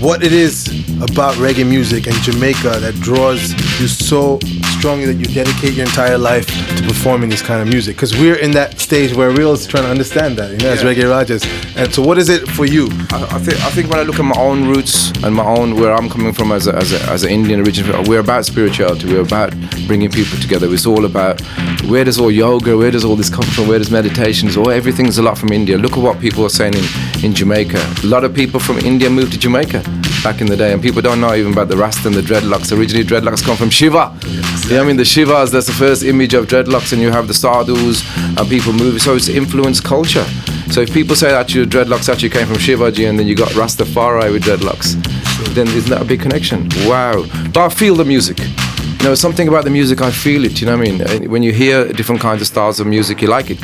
what 0.00 0.22
it 0.22 0.32
is 0.32 0.77
about 1.02 1.34
reggae 1.36 1.66
music 1.68 2.06
and 2.06 2.16
Jamaica 2.22 2.80
that 2.80 2.94
draws 2.96 3.52
you 3.80 3.86
so 3.88 4.38
strongly 4.78 5.06
that 5.06 5.14
you 5.14 5.26
dedicate 5.26 5.74
your 5.74 5.86
entire 5.86 6.18
life 6.18 6.46
to 6.76 6.82
performing 6.82 7.30
this 7.30 7.42
kind 7.42 7.60
of 7.62 7.68
music. 7.68 7.96
Because 7.96 8.14
we're 8.18 8.36
in 8.36 8.50
that 8.52 8.80
stage 8.80 9.14
where 9.14 9.30
we're 9.32 9.46
also 9.46 9.68
trying 9.68 9.84
to 9.84 9.90
understand 9.90 10.36
that, 10.38 10.50
you 10.50 10.58
know, 10.58 10.70
as 10.70 10.82
Yeah. 10.82 10.90
reggae 10.92 11.08
Rajas. 11.10 11.44
And 11.76 11.92
so, 11.94 12.02
what 12.02 12.18
is 12.18 12.28
it 12.28 12.48
for 12.48 12.64
you? 12.64 12.88
I, 13.10 13.22
I 13.36 13.38
think 13.38 13.56
I 13.64 13.70
think 13.70 13.90
when 13.90 14.00
I 14.00 14.02
look 14.02 14.18
at 14.18 14.24
my 14.24 14.38
own 14.40 14.68
roots 14.68 15.10
and 15.24 15.34
my 15.34 15.44
own 15.44 15.76
where 15.76 15.92
I'm 15.94 16.08
coming 16.08 16.32
from 16.32 16.52
as 16.52 16.66
a, 16.66 16.74
as 16.74 16.92
a, 16.92 17.00
as 17.10 17.22
an 17.24 17.30
Indian 17.30 17.60
origin, 17.60 17.86
we're 18.04 18.20
about 18.20 18.44
spirituality. 18.46 19.06
We're 19.06 19.22
about 19.22 19.54
bringing 19.86 20.10
people 20.10 20.38
together. 20.38 20.66
It's 20.72 20.86
all 20.86 21.04
about 21.04 21.40
where 21.86 22.04
does 22.04 22.18
all 22.18 22.30
yoga, 22.30 22.76
where 22.76 22.90
does 22.90 23.04
all 23.04 23.16
this 23.16 23.30
come 23.30 23.44
from? 23.44 23.68
Where 23.68 23.78
does 23.78 23.90
meditation? 23.90 24.48
All 24.56 24.70
everything's 24.70 25.18
a 25.18 25.22
lot 25.22 25.38
from 25.38 25.52
India. 25.52 25.78
Look 25.78 25.92
at 25.92 25.98
what 26.02 26.20
people 26.20 26.44
are 26.44 26.50
saying 26.50 26.74
in, 26.74 26.84
in 27.24 27.34
Jamaica. 27.34 27.78
A 28.02 28.06
lot 28.06 28.24
of 28.24 28.34
people 28.34 28.60
from 28.60 28.78
India 28.78 29.10
moved 29.10 29.32
to 29.32 29.38
Jamaica 29.38 29.82
back 30.22 30.40
in 30.40 30.46
the 30.46 30.56
day, 30.56 30.72
and 30.72 30.82
people 30.82 31.02
don't 31.02 31.20
know 31.20 31.34
even 31.34 31.52
about 31.52 31.68
the 31.68 31.76
Rasta 31.76 32.08
and 32.08 32.16
the 32.16 32.22
dreadlocks. 32.22 32.76
Originally, 32.76 33.04
dreadlocks 33.04 33.42
come 33.42 33.56
from 33.56 33.70
Shiva. 33.70 34.16
Yeah, 34.68 34.80
I 34.80 34.84
mean 34.84 34.96
the 34.96 35.04
Shivas. 35.04 35.50
That's 35.50 35.66
the 35.66 35.72
first 35.72 36.02
image 36.02 36.34
of 36.34 36.46
dreadlocks, 36.46 36.92
and 36.92 37.00
you 37.00 37.10
have 37.10 37.28
the 37.28 37.34
sadhus 37.34 38.02
and 38.16 38.48
people 38.48 38.72
moving. 38.72 38.98
So 38.98 39.16
it's 39.16 39.28
influenced 39.28 39.84
culture. 39.84 40.26
So 40.70 40.82
if 40.82 40.92
people 40.92 41.16
say 41.16 41.30
that 41.30 41.54
your 41.54 41.64
dreadlocks 41.64 42.08
actually 42.08 42.30
came 42.30 42.46
from 42.46 42.56
Shivaji 42.56 43.08
and 43.08 43.18
then 43.18 43.26
you 43.26 43.34
got 43.34 43.48
Rastafari 43.52 44.30
with 44.30 44.44
dreadlocks, 44.44 44.94
then 45.54 45.66
isn't 45.68 45.90
that 45.90 46.02
a 46.02 46.04
big 46.04 46.20
connection? 46.20 46.68
Wow. 46.86 47.24
But 47.52 47.64
I 47.64 47.68
feel 47.70 47.94
the 47.94 48.04
music. 48.04 48.38
You 48.38 49.04
know, 49.04 49.14
something 49.14 49.46
about 49.48 49.64
the 49.64 49.70
music, 49.70 50.02
I 50.02 50.10
feel 50.10 50.44
it, 50.44 50.60
you 50.60 50.66
know 50.66 50.76
what 50.76 50.88
I 50.88 51.18
mean? 51.18 51.30
When 51.30 51.42
you 51.44 51.52
hear 51.52 51.86
different 51.92 52.20
kinds 52.20 52.42
of 52.42 52.48
styles 52.48 52.80
of 52.80 52.86
music, 52.88 53.22
you 53.22 53.28
like 53.28 53.48
it. 53.48 53.58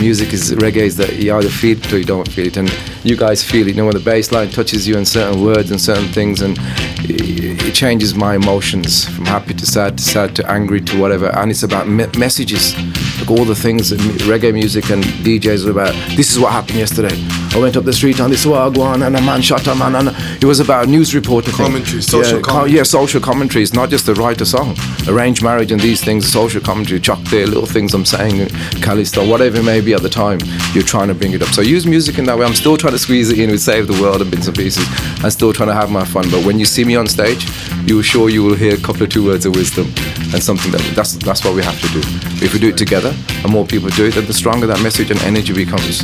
Music 0.00 0.32
is, 0.32 0.52
reggae 0.54 0.76
is 0.76 0.96
that 0.96 1.14
you 1.14 1.34
either 1.34 1.48
feel 1.48 1.78
it 1.78 1.92
or 1.92 1.98
you 1.98 2.04
don't 2.04 2.28
feel 2.30 2.46
it. 2.46 2.56
And 2.56 2.72
you 3.04 3.16
guys 3.16 3.42
feel 3.42 3.66
it, 3.66 3.70
you 3.70 3.76
know, 3.76 3.86
when 3.86 3.94
the 3.94 4.00
bass 4.00 4.32
line 4.32 4.50
touches 4.50 4.86
you 4.88 4.96
in 4.96 5.04
certain 5.04 5.42
words 5.42 5.70
and 5.70 5.80
certain 5.80 6.08
things, 6.08 6.42
and 6.42 6.56
it, 7.04 7.62
it 7.62 7.74
changes 7.74 8.14
my 8.14 8.34
emotions 8.34 9.04
from 9.04 9.26
happy 9.26 9.54
to 9.54 9.66
sad 9.66 9.98
to 9.98 10.04
sad 10.04 10.34
to 10.36 10.50
angry 10.50 10.80
to 10.80 11.00
whatever. 11.00 11.28
And 11.36 11.50
it's 11.50 11.62
about 11.62 11.88
me- 11.88 12.06
messages. 12.18 12.74
Like 13.20 13.30
all 13.30 13.44
the 13.44 13.54
things 13.54 13.90
that 13.90 14.00
reggae 14.22 14.52
music 14.52 14.90
and 14.90 15.04
DJs 15.04 15.66
are 15.66 15.70
about. 15.70 15.94
This 16.16 16.32
is 16.32 16.38
what 16.38 16.52
happened 16.52 16.78
yesterday. 16.78 17.41
I 17.54 17.58
went 17.58 17.76
up 17.76 17.84
the 17.84 17.92
street 17.92 18.18
on 18.18 18.30
this 18.30 18.46
wagwan 18.46 19.06
and 19.06 19.14
a 19.14 19.20
man 19.20 19.42
shot 19.42 19.66
a 19.66 19.74
man. 19.74 19.94
And 19.94 20.08
it 20.42 20.46
was 20.46 20.58
about 20.58 20.88
news 20.88 21.14
reporter 21.14 21.50
thing. 21.50 21.66
Commentary, 21.66 22.00
social 22.00 22.38
yeah, 22.38 22.42
commentary. 22.42 22.76
yeah, 22.78 22.82
social 22.82 23.20
commentary. 23.20 23.62
It's 23.62 23.74
not 23.74 23.90
just 23.90 24.06
to 24.06 24.14
write 24.14 24.40
a 24.40 24.46
song. 24.46 24.74
Arranged 25.06 25.42
marriage 25.42 25.70
and 25.70 25.78
these 25.78 26.02
things, 26.02 26.26
social 26.26 26.62
commentary, 26.62 26.98
Chok 26.98 27.18
there, 27.24 27.46
little 27.46 27.66
things 27.66 27.92
I'm 27.92 28.06
saying, 28.06 28.48
Callisto, 28.80 29.28
whatever 29.28 29.58
it 29.58 29.64
may 29.64 29.82
be 29.82 29.92
at 29.92 30.00
the 30.00 30.08
time, 30.08 30.38
you're 30.72 30.82
trying 30.82 31.08
to 31.08 31.14
bring 31.14 31.32
it 31.32 31.42
up. 31.42 31.48
So 31.48 31.60
use 31.60 31.86
music 31.86 32.18
in 32.18 32.24
that 32.24 32.38
way. 32.38 32.46
I'm 32.46 32.54
still 32.54 32.78
trying 32.78 32.94
to 32.94 32.98
squeeze 32.98 33.28
it 33.28 33.38
in 33.38 33.50
with 33.50 33.60
Save 33.60 33.86
the 33.86 34.00
World 34.00 34.22
and 34.22 34.30
bits 34.30 34.46
and 34.46 34.56
pieces. 34.56 34.86
I'm 35.22 35.30
still 35.30 35.52
trying 35.52 35.68
to 35.68 35.74
have 35.74 35.90
my 35.90 36.06
fun. 36.06 36.30
But 36.30 36.46
when 36.46 36.58
you 36.58 36.64
see 36.64 36.84
me 36.84 36.96
on 36.96 37.06
stage, 37.06 37.46
you're 37.84 38.02
sure 38.02 38.30
you 38.30 38.42
will 38.44 38.54
hear 38.54 38.74
a 38.74 38.80
couple 38.80 39.02
of 39.02 39.10
two 39.10 39.26
words 39.26 39.44
of 39.44 39.54
wisdom 39.56 39.86
and 40.32 40.42
something 40.42 40.70
that 40.72 40.80
that's 40.94 41.14
that's 41.16 41.44
what 41.44 41.54
we 41.54 41.62
have 41.62 41.78
to 41.80 41.88
do. 41.88 42.00
If 42.44 42.54
we 42.54 42.60
do 42.60 42.68
it 42.68 42.78
together 42.78 43.14
and 43.28 43.52
more 43.52 43.66
people 43.66 43.90
do 43.90 44.06
it, 44.06 44.14
then 44.14 44.26
the 44.26 44.32
stronger 44.32 44.66
that 44.68 44.82
message 44.82 45.10
and 45.10 45.20
energy 45.22 45.52
becomes 45.52 46.00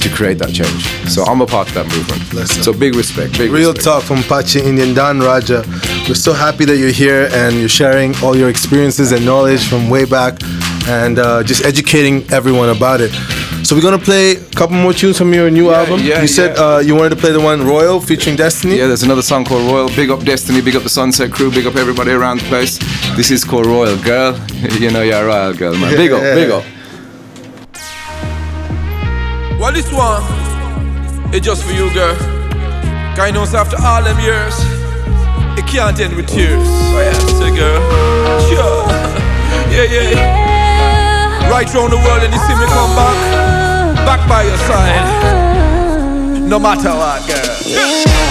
to 0.00 0.08
create 0.10 0.38
that 0.38 0.52
change. 0.52 0.81
So 1.08 1.24
I'm 1.24 1.40
a 1.40 1.46
part 1.46 1.68
of 1.68 1.74
that 1.74 1.86
movement. 1.86 2.48
So 2.48 2.72
big 2.72 2.94
respect, 2.94 3.36
big 3.38 3.50
Real 3.50 3.72
respect. 3.72 3.84
talk 3.84 4.02
from 4.04 4.18
Apache 4.20 4.60
Indian 4.60 4.94
Don 4.94 5.20
Raja. 5.20 5.64
We're 6.08 6.14
so 6.14 6.32
happy 6.32 6.64
that 6.64 6.76
you're 6.78 6.90
here 6.90 7.28
and 7.32 7.56
you're 7.56 7.68
sharing 7.68 8.14
all 8.22 8.36
your 8.36 8.48
experiences 8.48 9.12
and 9.12 9.24
knowledge 9.24 9.68
from 9.68 9.88
way 9.90 10.04
back. 10.04 10.38
and 10.88 11.18
uh, 11.20 11.44
just 11.44 11.64
educating 11.64 12.24
everyone 12.32 12.68
about 12.68 13.00
it. 13.00 13.12
So 13.64 13.76
we're 13.76 13.82
gonna 13.82 13.98
play 13.98 14.32
a 14.32 14.44
couple 14.50 14.74
more 14.74 14.92
tunes 14.92 15.16
from 15.16 15.32
your 15.32 15.48
new 15.48 15.70
album. 15.70 16.00
yeah, 16.02 16.20
you 16.20 16.26
said 16.26 16.56
yeah. 16.56 16.62
uh, 16.62 16.78
you 16.80 16.96
wanted 16.96 17.10
to 17.10 17.16
play 17.16 17.30
the 17.30 17.40
one 17.40 17.64
Royal 17.64 18.00
featuring 18.00 18.34
Destiny. 18.34 18.78
Yeah, 18.78 18.88
there's 18.88 19.04
another 19.04 19.22
song 19.22 19.44
called 19.44 19.62
Royal. 19.70 19.88
Big 19.90 20.10
up 20.10 20.24
Destiny, 20.24 20.60
big 20.60 20.74
up 20.74 20.82
the 20.82 20.88
Sunset 20.88 21.30
Crew, 21.30 21.50
big 21.52 21.66
up 21.66 21.76
everybody 21.76 22.10
around 22.10 22.40
the 22.40 22.46
place. 22.46 22.78
This 23.16 23.30
is 23.30 23.44
called 23.44 23.66
Royal, 23.66 23.96
girl. 24.02 24.34
you 24.80 24.90
know 24.90 25.02
you're 25.02 25.22
a 25.22 25.26
royal 25.26 25.54
girl, 25.54 25.76
man. 25.76 25.94
Big 25.96 26.10
up, 26.10 26.22
big 26.22 26.50
up. 26.50 26.64
What 29.60 29.76
is 29.76 29.86
one, 29.92 30.22
it's 31.32 31.46
just 31.46 31.64
for 31.64 31.72
you, 31.72 31.92
girl. 31.94 32.14
Cause 33.16 33.26
you 33.26 33.32
know, 33.32 33.44
so 33.44 33.58
after 33.58 33.76
all 33.80 34.02
them 34.02 34.18
years, 34.20 34.54
it 35.58 35.66
can't 35.66 35.98
end 36.00 36.14
with 36.14 36.28
tears. 36.28 36.60
Oh, 36.60 37.00
yeah. 37.00 37.12
So, 37.36 37.48
girl, 37.54 37.80
sure. 38.48 38.84
yeah, 39.72 39.88
yeah. 39.88 41.50
Right 41.50 41.68
round 41.74 41.92
the 41.92 41.96
world, 41.96 42.22
and 42.22 42.32
you 42.32 42.40
see 42.40 42.54
me 42.54 42.66
come 42.68 42.92
back, 42.96 43.16
back 44.06 44.28
by 44.28 44.42
your 44.44 44.56
side. 44.68 45.04
No 46.48 46.58
matter 46.58 46.90
what, 46.90 47.26
girl. 47.26 48.22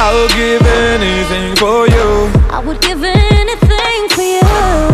I 0.00 0.12
will 0.12 0.28
give 0.28 0.64
anything 0.64 1.56
for 1.56 1.86
you. 1.88 2.32
I 2.48 2.58
would 2.64 2.80
give 2.80 3.04
anything 3.04 4.08
for 4.08 4.22
you. 4.22 4.40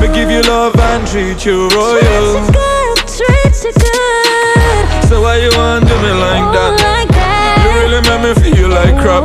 Me 0.01 0.13
give 0.15 0.31
you 0.31 0.43
love 0.43 0.75
and 0.79 1.07
treat 1.07 1.45
you 1.47 1.69
royal. 1.71 2.03
Treat 2.03 2.35
you 2.35 2.53
good, 2.53 2.99
treat 3.07 3.55
you 3.65 3.73
good. 3.73 5.05
So 5.09 5.23
why 5.23 5.37
you 5.39 5.51
want 5.57 5.87
to 5.87 5.95
do 5.95 5.97
me 6.03 6.11
like 6.11 6.53
that? 6.55 6.71
Like 6.83 7.09
that. 7.09 7.16
You 7.16 7.16
really 7.77 8.01
make 8.09 8.23
me 8.25 8.33
feel 8.43 8.69
like 8.69 8.97
crap. 9.03 9.25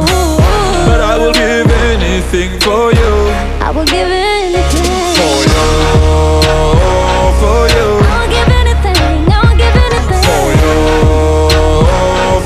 But 0.88 1.00
I 1.02 1.18
will 1.18 1.34
give 1.34 1.70
anything 1.92 2.60
for 2.60 2.92
you. 2.92 3.12
I 3.66 3.72
will 3.72 3.86
give 3.86 4.10
anything. 4.10 4.90
For 5.18 5.38
you. 5.52 5.66
For 7.42 7.62
you. 7.76 7.88
I'll 8.12 8.28
give 8.36 8.50
anything. 8.62 9.32
I'll 9.32 9.56
give 9.62 9.76
anything. 9.86 10.24
For 10.28 10.48
you. 10.62 10.76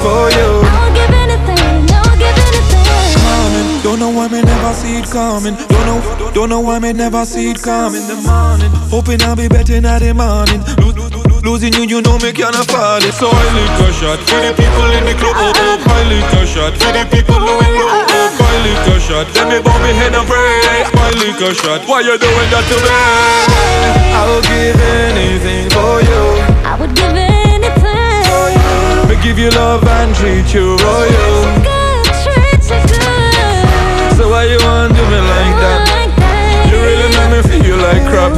For 0.04 0.26
you. 0.38 0.50
I'll 0.78 0.94
give 0.94 1.14
anything. 1.24 1.74
I'll 1.96 2.18
give 2.22 2.38
anything. 2.48 2.86
Coming. 3.26 3.68
Don't 3.84 4.00
know 4.00 4.10
why 4.12 4.28
me 4.28 4.42
never 4.42 4.74
see 4.74 5.00
it 5.00 5.10
coming. 5.10 5.56
Don't 5.56 5.86
know, 5.90 6.32
don't 6.34 6.50
know 6.50 6.60
why 6.62 6.80
me 6.80 6.94
never 6.94 7.26
see 7.26 7.50
it 7.52 7.62
coming. 7.62 8.06
The 8.08 8.16
morning, 8.28 8.72
hoping 8.92 9.22
I'll 9.24 9.36
be 9.36 9.48
better 9.48 9.76
in 9.76 9.84
the 9.84 10.14
morning. 10.14 10.62
Lo- 10.80 10.92
lo- 10.94 11.10
lo- 11.10 11.15
Losing 11.46 11.78
you, 11.78 11.86
you 11.86 12.02
know 12.02 12.18
me 12.26 12.34
can't 12.34 12.58
afford 12.58 13.06
it. 13.06 13.14
So 13.14 13.30
I 13.30 13.46
lick 13.54 13.78
a 13.86 13.94
shot 13.94 14.18
for 14.26 14.42
the 14.42 14.50
people 14.58 14.90
in 14.98 15.06
the 15.06 15.14
club. 15.14 15.38
Oh, 15.38 15.54
oh, 15.54 15.94
I 15.94 16.02
lick 16.10 16.26
a 16.34 16.42
shot 16.42 16.74
for 16.74 16.90
the 16.90 17.06
people 17.06 17.38
who 17.38 17.54
in 17.62 17.70
love. 17.78 18.02
Oh, 18.02 18.34
oh, 18.34 18.50
I 18.50 18.56
lick 18.66 18.90
a 18.90 18.98
shot. 18.98 19.30
Let 19.38 19.54
me 19.54 19.62
bow 19.62 19.78
me 19.86 19.94
head 19.94 20.18
and 20.18 20.26
pray. 20.26 20.90
I 20.90 21.14
lick 21.22 21.38
a 21.46 21.54
shot. 21.54 21.86
Why 21.86 22.02
you 22.02 22.18
doing 22.18 22.50
that 22.50 22.66
to 22.66 22.78
me? 22.82 22.90
I 22.90 24.26
will 24.26 24.42
give 24.42 24.74
anything 25.06 25.70
for 25.70 26.02
you. 26.02 26.24
I 26.66 26.74
would 26.82 26.98
give 26.98 27.14
anything. 27.14 28.26
For 28.26 28.50
you 28.50 29.14
Me 29.14 29.16
give 29.22 29.38
you 29.38 29.54
love 29.54 29.86
and 29.86 30.18
treat 30.18 30.50
you 30.50 30.74
royal. 30.82 31.38
Good, 31.62 32.10
treat 32.26 32.66
you 32.74 32.82
good. 32.90 34.18
So 34.18 34.34
why 34.34 34.50
you 34.50 34.58
want 34.66 34.90
to 34.90 34.98
do 34.98 35.04
me 35.14 35.22
like 35.22 35.56
that? 35.62 35.80
Like 35.94 36.14
that. 36.18 36.74
You 36.74 36.82
really 36.82 37.10
make 37.14 37.30
me 37.38 37.42
feel 37.46 37.78
like 37.86 38.02
crap. 38.10 38.34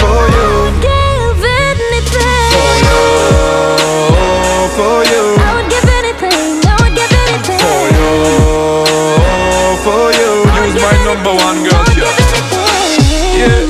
For 0.00 0.20
you. 0.36 0.48
Give 0.86 1.42
anything. 1.66 2.50
For 2.54 2.72
you. 2.86 3.00
Oh, 4.14 4.64
for 4.78 4.98
you. 5.12 5.24
I 5.38 5.50
would 5.56 5.68
give 5.72 5.88
anything. 6.00 6.42
I 6.66 6.74
would 6.80 6.94
give 6.98 7.12
anything. 7.24 7.60
For 7.64 7.84
you. 7.98 8.10
Oh, 9.26 9.74
for 9.86 10.06
you. 10.20 10.32
My 10.84 10.94
number 11.08 11.34
one 11.46 11.58
girl, 11.66 11.88
yeah. 12.00 12.14
Yeah. 13.40 13.60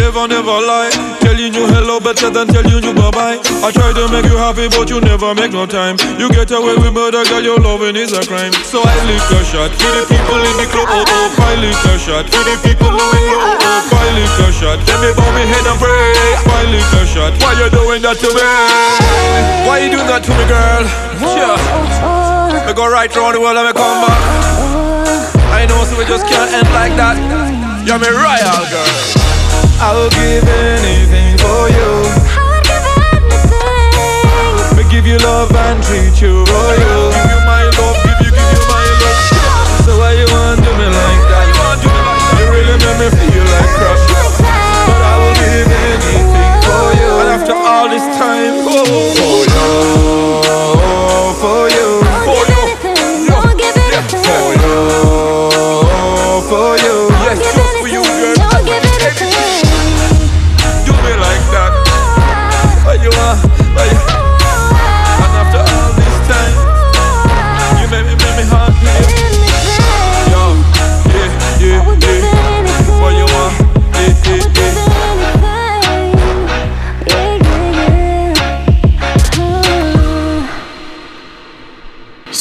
Never, 0.00 0.24
never 0.28 0.56
lie. 0.70 0.92
Telling 1.20 1.52
you 1.54 1.64
hello 1.74 1.87
better 2.08 2.32
than 2.32 2.48
telling 2.48 2.80
you 2.80 2.94
bye 2.96 3.12
bye. 3.12 3.36
I 3.60 3.68
try 3.68 3.92
to 3.92 4.08
make 4.08 4.24
you 4.24 4.36
happy, 4.40 4.64
but 4.72 4.88
you 4.88 4.96
never 5.04 5.36
make 5.36 5.52
no 5.52 5.68
time. 5.68 6.00
You 6.16 6.32
get 6.32 6.48
away 6.56 6.72
with 6.80 6.96
murder, 6.96 7.20
girl, 7.28 7.44
your 7.44 7.60
loving 7.60 8.00
is 8.00 8.16
a 8.16 8.24
crime. 8.24 8.52
So 8.64 8.80
I 8.80 8.96
lick 9.04 9.20
a 9.28 9.40
shot 9.44 9.68
for 9.76 9.92
the 9.92 10.08
people 10.08 10.40
in 10.40 10.56
the 10.56 10.66
club. 10.72 10.88
Oh, 10.88 11.04
oh, 11.04 11.44
I 11.44 11.60
lick 11.60 11.76
a 11.84 12.00
shot 12.00 12.24
for 12.32 12.40
the 12.48 12.56
people 12.64 12.88
who 12.88 13.04
in 13.12 13.24
love. 13.28 13.60
Oh, 13.60 13.92
oh, 13.92 14.00
I 14.00 14.08
lick 14.16 14.40
a 14.40 14.48
shot. 14.56 14.78
Let 14.88 14.98
me 15.04 15.10
bow 15.12 15.28
me 15.36 15.44
head 15.52 15.68
and 15.68 15.76
pray. 15.76 16.16
I 16.48 16.64
lick 16.72 16.92
a 16.96 17.02
shot. 17.04 17.32
Why 17.44 17.52
you 17.60 17.68
doing 17.68 18.00
that 18.00 18.16
to 18.24 18.28
me? 18.32 18.46
Why 19.68 19.76
you 19.84 19.92
doing 19.92 20.08
that 20.08 20.24
to 20.24 20.32
me, 20.32 20.44
girl? 20.48 20.84
Sure. 21.20 21.60
I 21.60 22.72
go 22.72 22.88
right 22.88 23.12
round 23.12 23.36
the 23.36 23.40
world 23.44 23.60
and 23.60 23.68
I 23.68 23.74
come 23.76 24.00
back. 24.00 24.20
I 25.52 25.68
know, 25.68 25.84
so 25.84 25.92
we 26.00 26.08
just 26.08 26.24
can't 26.24 26.48
end 26.56 26.72
like 26.72 26.96
that. 26.96 27.20
You're 27.84 28.00
my 28.00 28.08
royal 28.08 28.64
girl. 28.72 29.28
I 29.80 29.92
will 29.92 30.10
give 30.10 30.48
anything 30.48 31.17
for 31.42 31.68
you. 31.76 31.90
I 32.34 32.42
would 32.50 32.64
give 32.70 32.86
anything. 33.16 34.76
Me 34.76 34.82
give 34.90 35.06
you 35.06 35.18
love 35.18 35.54
and 35.54 35.82
treat 35.82 36.20
you 36.20 36.37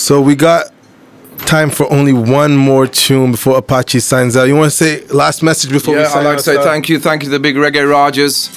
So 0.08 0.22
we 0.22 0.36
got 0.36 0.72
time 1.40 1.70
for 1.70 1.92
only 1.92 2.14
one 2.14 2.56
more 2.56 2.88
tune 2.88 3.32
before 3.32 3.58
Apache 3.58 4.00
signs 4.00 4.38
out. 4.38 4.46
You 4.46 4.56
want 4.56 4.72
to 4.72 4.78
say 4.78 5.06
last 5.08 5.44
message 5.44 5.70
before 5.70 5.96
we 5.96 6.00
Yeah, 6.00 6.08
sign 6.08 6.26
I'd 6.26 6.30
like 6.30 6.38
to 6.38 6.44
say 6.44 6.64
thank 6.64 6.88
you. 6.88 6.98
Thank 6.98 7.24
you 7.24 7.26
to 7.26 7.32
the 7.32 7.42
big 7.42 7.58
Reggae 7.58 7.86
Rajas. 7.92 8.48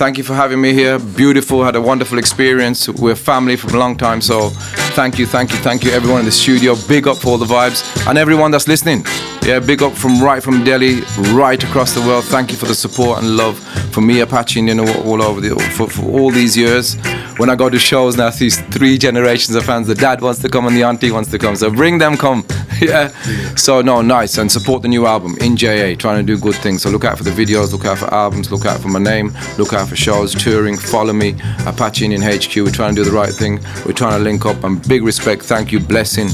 Thank 0.00 0.18
you 0.18 0.24
for 0.24 0.34
having 0.34 0.60
me 0.60 0.72
here. 0.72 0.98
Beautiful, 0.98 1.62
had 1.62 1.76
a 1.76 1.80
wonderful 1.80 2.18
experience. 2.18 2.88
We're 2.88 3.14
family 3.14 3.54
from 3.54 3.76
a 3.76 3.78
long 3.78 3.96
time, 3.96 4.20
so 4.20 4.50
thank 4.98 5.16
you, 5.16 5.26
thank 5.26 5.52
you, 5.52 5.58
thank 5.58 5.84
you, 5.84 5.92
everyone 5.92 6.18
in 6.18 6.26
the 6.26 6.32
studio. 6.32 6.74
Big 6.88 7.06
up 7.06 7.18
for 7.18 7.28
all 7.28 7.38
the 7.38 7.46
vibes 7.46 7.84
and 8.08 8.18
everyone 8.18 8.50
that's 8.50 8.66
listening. 8.66 9.06
Yeah, 9.44 9.60
big 9.60 9.84
up 9.84 9.92
from 9.92 10.20
right 10.20 10.42
from 10.42 10.64
Delhi, 10.64 11.02
right 11.34 11.62
across 11.62 11.94
the 11.94 12.00
world. 12.00 12.24
Thank 12.24 12.50
you 12.50 12.56
for 12.56 12.66
the 12.66 12.74
support 12.74 13.22
and 13.22 13.36
love 13.36 13.60
for 13.92 14.00
me, 14.00 14.18
Apache, 14.22 14.58
and 14.58 14.68
you 14.68 14.74
know, 14.74 15.02
all 15.04 15.22
over 15.22 15.40
the 15.40 15.54
for, 15.76 15.88
for 15.88 16.02
all 16.10 16.32
these 16.32 16.56
years. 16.56 16.96
When 17.38 17.50
I 17.50 17.54
go 17.54 17.68
to 17.68 17.78
shows 17.78 18.16
now, 18.16 18.28
I 18.28 18.30
see 18.30 18.48
three 18.48 18.96
generations 18.96 19.54
of 19.56 19.64
fans. 19.64 19.86
The 19.86 19.94
dad 19.94 20.22
wants 20.22 20.40
to 20.40 20.48
come 20.48 20.66
and 20.66 20.74
the 20.74 20.84
auntie 20.84 21.10
wants 21.10 21.30
to 21.32 21.38
come, 21.38 21.54
so 21.54 21.70
bring 21.70 21.98
them, 21.98 22.16
come. 22.16 22.46
yeah. 22.80 23.08
So 23.56 23.82
no, 23.82 24.00
nice 24.00 24.38
and 24.38 24.50
support 24.50 24.80
the 24.80 24.88
new 24.88 25.06
album 25.06 25.36
in 25.40 25.54
JA, 25.56 25.94
trying 25.96 26.24
to 26.24 26.34
do 26.34 26.40
good 26.40 26.54
things. 26.56 26.82
So 26.82 26.88
look 26.88 27.04
out 27.04 27.18
for 27.18 27.24
the 27.24 27.30
videos, 27.30 27.72
look 27.72 27.84
out 27.84 27.98
for 27.98 28.12
albums, 28.12 28.50
look 28.50 28.64
out 28.64 28.80
for 28.80 28.88
my 28.88 28.98
name, 28.98 29.36
look 29.58 29.74
out 29.74 29.88
for 29.88 29.96
shows, 29.96 30.34
touring. 30.34 30.76
Follow 30.78 31.12
me, 31.12 31.34
Apache 31.66 32.06
Indian 32.06 32.22
HQ. 32.22 32.56
We're 32.56 32.70
trying 32.70 32.94
to 32.94 33.04
do 33.04 33.10
the 33.10 33.16
right 33.16 33.32
thing. 33.32 33.60
We're 33.84 33.92
trying 33.92 34.18
to 34.18 34.24
link 34.24 34.46
up. 34.46 34.64
And 34.64 34.86
big 34.88 35.02
respect, 35.02 35.42
thank 35.42 35.72
you, 35.72 35.80
blessing. 35.80 36.28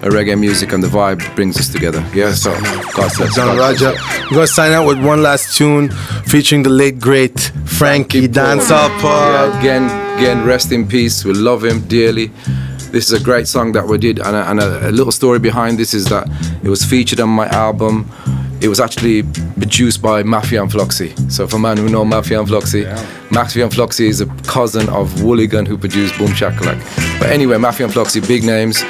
Reggae 0.00 0.38
music 0.38 0.72
and 0.72 0.82
the 0.82 0.88
vibe 0.88 1.34
brings 1.34 1.58
us 1.58 1.68
together. 1.68 2.04
Yeah, 2.14 2.32
so 2.32 2.52
God 2.94 3.10
bless. 3.16 3.34
Don. 3.34 3.58
Raja. 3.58 3.94
We're 4.30 4.42
to 4.42 4.46
sign 4.46 4.72
out 4.72 4.86
with 4.86 5.04
one 5.04 5.22
last 5.22 5.56
tune 5.56 5.90
featuring 6.24 6.62
the 6.62 6.70
late, 6.70 7.00
great 7.00 7.52
Frankie 7.66 8.28
Dancehall 8.28 8.88
Paul. 9.00 9.32
Yeah, 9.32 9.58
again, 9.58 10.07
again, 10.18 10.44
rest 10.44 10.72
in 10.72 10.86
peace. 10.86 11.24
We 11.24 11.32
love 11.32 11.64
him 11.64 11.86
dearly. 11.86 12.26
This 12.90 13.10
is 13.10 13.20
a 13.20 13.22
great 13.22 13.46
song 13.46 13.70
that 13.72 13.86
we 13.86 13.98
did, 13.98 14.18
and, 14.18 14.34
a, 14.34 14.50
and 14.50 14.58
a, 14.58 14.88
a 14.88 14.90
little 14.90 15.12
story 15.12 15.38
behind 15.38 15.78
this 15.78 15.94
is 15.94 16.06
that 16.06 16.28
it 16.64 16.68
was 16.68 16.84
featured 16.84 17.20
on 17.20 17.28
my 17.28 17.46
album. 17.48 18.10
It 18.60 18.66
was 18.66 18.80
actually 18.80 19.22
produced 19.22 20.02
by 20.02 20.24
Mafia 20.24 20.60
and 20.60 20.70
Fluxy. 20.70 21.14
So, 21.30 21.46
for 21.46 21.60
man 21.60 21.76
who 21.76 21.88
know 21.88 22.04
Mafia 22.04 22.40
and 22.40 22.48
Fluxy, 22.48 22.84
Mafia 23.30 23.64
and 23.64 23.72
Fluxy 23.72 24.08
is 24.08 24.20
a 24.20 24.26
cousin 24.48 24.88
of 24.88 25.22
Wooligan 25.22 25.66
who 25.66 25.78
produced 25.78 26.18
Boom 26.18 26.28
Shakalak. 26.30 26.80
But 27.20 27.30
anyway, 27.30 27.56
Mafia 27.56 27.86
and 27.86 27.94
Fluxy, 27.94 28.26
big 28.26 28.42
names. 28.42 28.82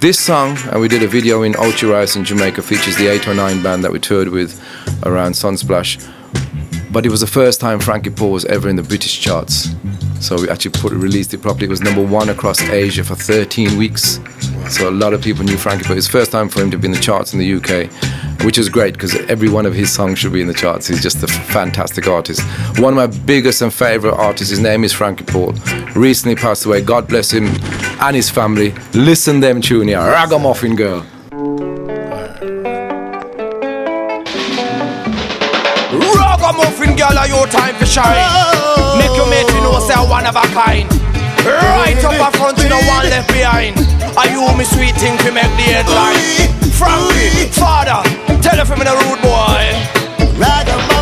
This 0.00 0.20
song, 0.20 0.56
and 0.70 0.80
we 0.80 0.86
did 0.86 1.02
a 1.02 1.08
video 1.08 1.42
in 1.42 1.56
Ultra 1.56 1.88
Rice 1.88 2.14
in 2.14 2.24
Jamaica, 2.24 2.62
features 2.62 2.96
the 2.98 3.08
809 3.08 3.62
band 3.64 3.82
that 3.82 3.90
we 3.90 3.98
toured 3.98 4.28
with 4.28 4.62
around 5.04 5.32
Sunsplash. 5.32 5.98
But 6.92 7.04
it 7.04 7.08
was 7.08 7.20
the 7.20 7.26
first 7.26 7.60
time 7.60 7.80
Frankie 7.80 8.10
Paul 8.10 8.30
was 8.30 8.44
ever 8.44 8.68
in 8.68 8.76
the 8.76 8.82
British 8.82 9.20
charts. 9.20 9.74
So 10.20 10.40
we 10.40 10.48
actually 10.48 10.70
put 10.72 10.92
released 10.92 11.34
it 11.34 11.42
properly. 11.42 11.66
It 11.66 11.70
was 11.70 11.82
number 11.82 12.02
one 12.02 12.28
across 12.28 12.60
Asia 12.62 13.04
for 13.04 13.14
13 13.14 13.76
weeks. 13.76 14.20
So 14.70 14.88
a 14.88 14.90
lot 14.90 15.12
of 15.12 15.22
people 15.22 15.44
knew 15.44 15.56
Frankie, 15.56 15.86
but 15.86 15.98
it's 15.98 16.08
first 16.08 16.32
time 16.32 16.48
for 16.48 16.62
him 16.62 16.70
to 16.70 16.78
be 16.78 16.86
in 16.86 16.92
the 16.92 17.00
charts 17.00 17.34
in 17.34 17.38
the 17.38 17.54
UK, 17.54 18.44
which 18.44 18.56
is 18.56 18.68
great 18.68 18.94
because 18.94 19.14
every 19.28 19.48
one 19.48 19.66
of 19.66 19.74
his 19.74 19.92
songs 19.92 20.18
should 20.18 20.32
be 20.32 20.40
in 20.40 20.46
the 20.46 20.54
charts. 20.54 20.86
He's 20.86 21.02
just 21.02 21.22
a 21.22 21.26
fantastic 21.26 22.08
artist. 22.08 22.40
One 22.78 22.96
of 22.96 22.96
my 22.96 23.18
biggest 23.24 23.60
and 23.60 23.72
favorite 23.72 24.14
artists, 24.14 24.50
his 24.50 24.60
name 24.60 24.84
is 24.84 24.92
Frankie 24.92 25.24
Paul. 25.24 25.52
Recently 25.94 26.34
passed 26.34 26.64
away. 26.64 26.80
God 26.80 27.06
bless 27.06 27.30
him 27.30 27.46
and 28.00 28.16
his 28.16 28.30
family. 28.30 28.72
Listen 28.94 29.40
them 29.40 29.60
tune 29.60 29.88
here. 29.88 29.98
Ragamuffin 29.98 30.76
Girl. 30.76 31.04
Time 37.54 37.78
to 37.78 37.86
shine. 37.86 38.18
Make 38.98 39.14
your 39.14 39.30
mate 39.30 39.46
you 39.54 39.62
know 39.62 39.78
say 39.78 39.94
I'm 39.94 40.10
one 40.10 40.26
of 40.26 40.34
a 40.34 40.42
kind. 40.50 40.90
Right 41.46 41.94
up 42.02 42.18
in 42.18 42.32
front, 42.38 42.58
you 42.58 42.68
know 42.68 42.82
one 42.90 43.06
left 43.06 43.30
behind. 43.30 43.78
Are 44.18 44.26
you 44.26 44.42
me 44.58 44.64
sweet 44.64 44.96
thing 44.98 45.16
to 45.22 45.30
make 45.30 45.52
the 45.54 45.66
headline? 45.70 46.50
Frankie, 46.74 47.46
father, 47.54 48.02
tell 48.42 48.58
her 48.58 48.66
from 48.66 48.80
the 48.80 48.94
rude 49.06 49.22
boy. 49.22 49.62
Ragamuffin 50.34 50.93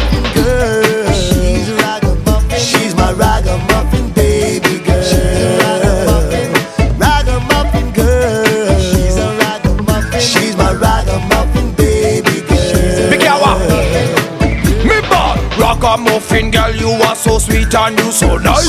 Ragamuffin 15.82 16.52
girl, 16.52 16.72
you 16.76 16.90
are 16.90 17.16
so 17.16 17.40
sweet 17.40 17.74
and 17.74 17.98
you 17.98 18.12
so 18.12 18.36
nice. 18.36 18.68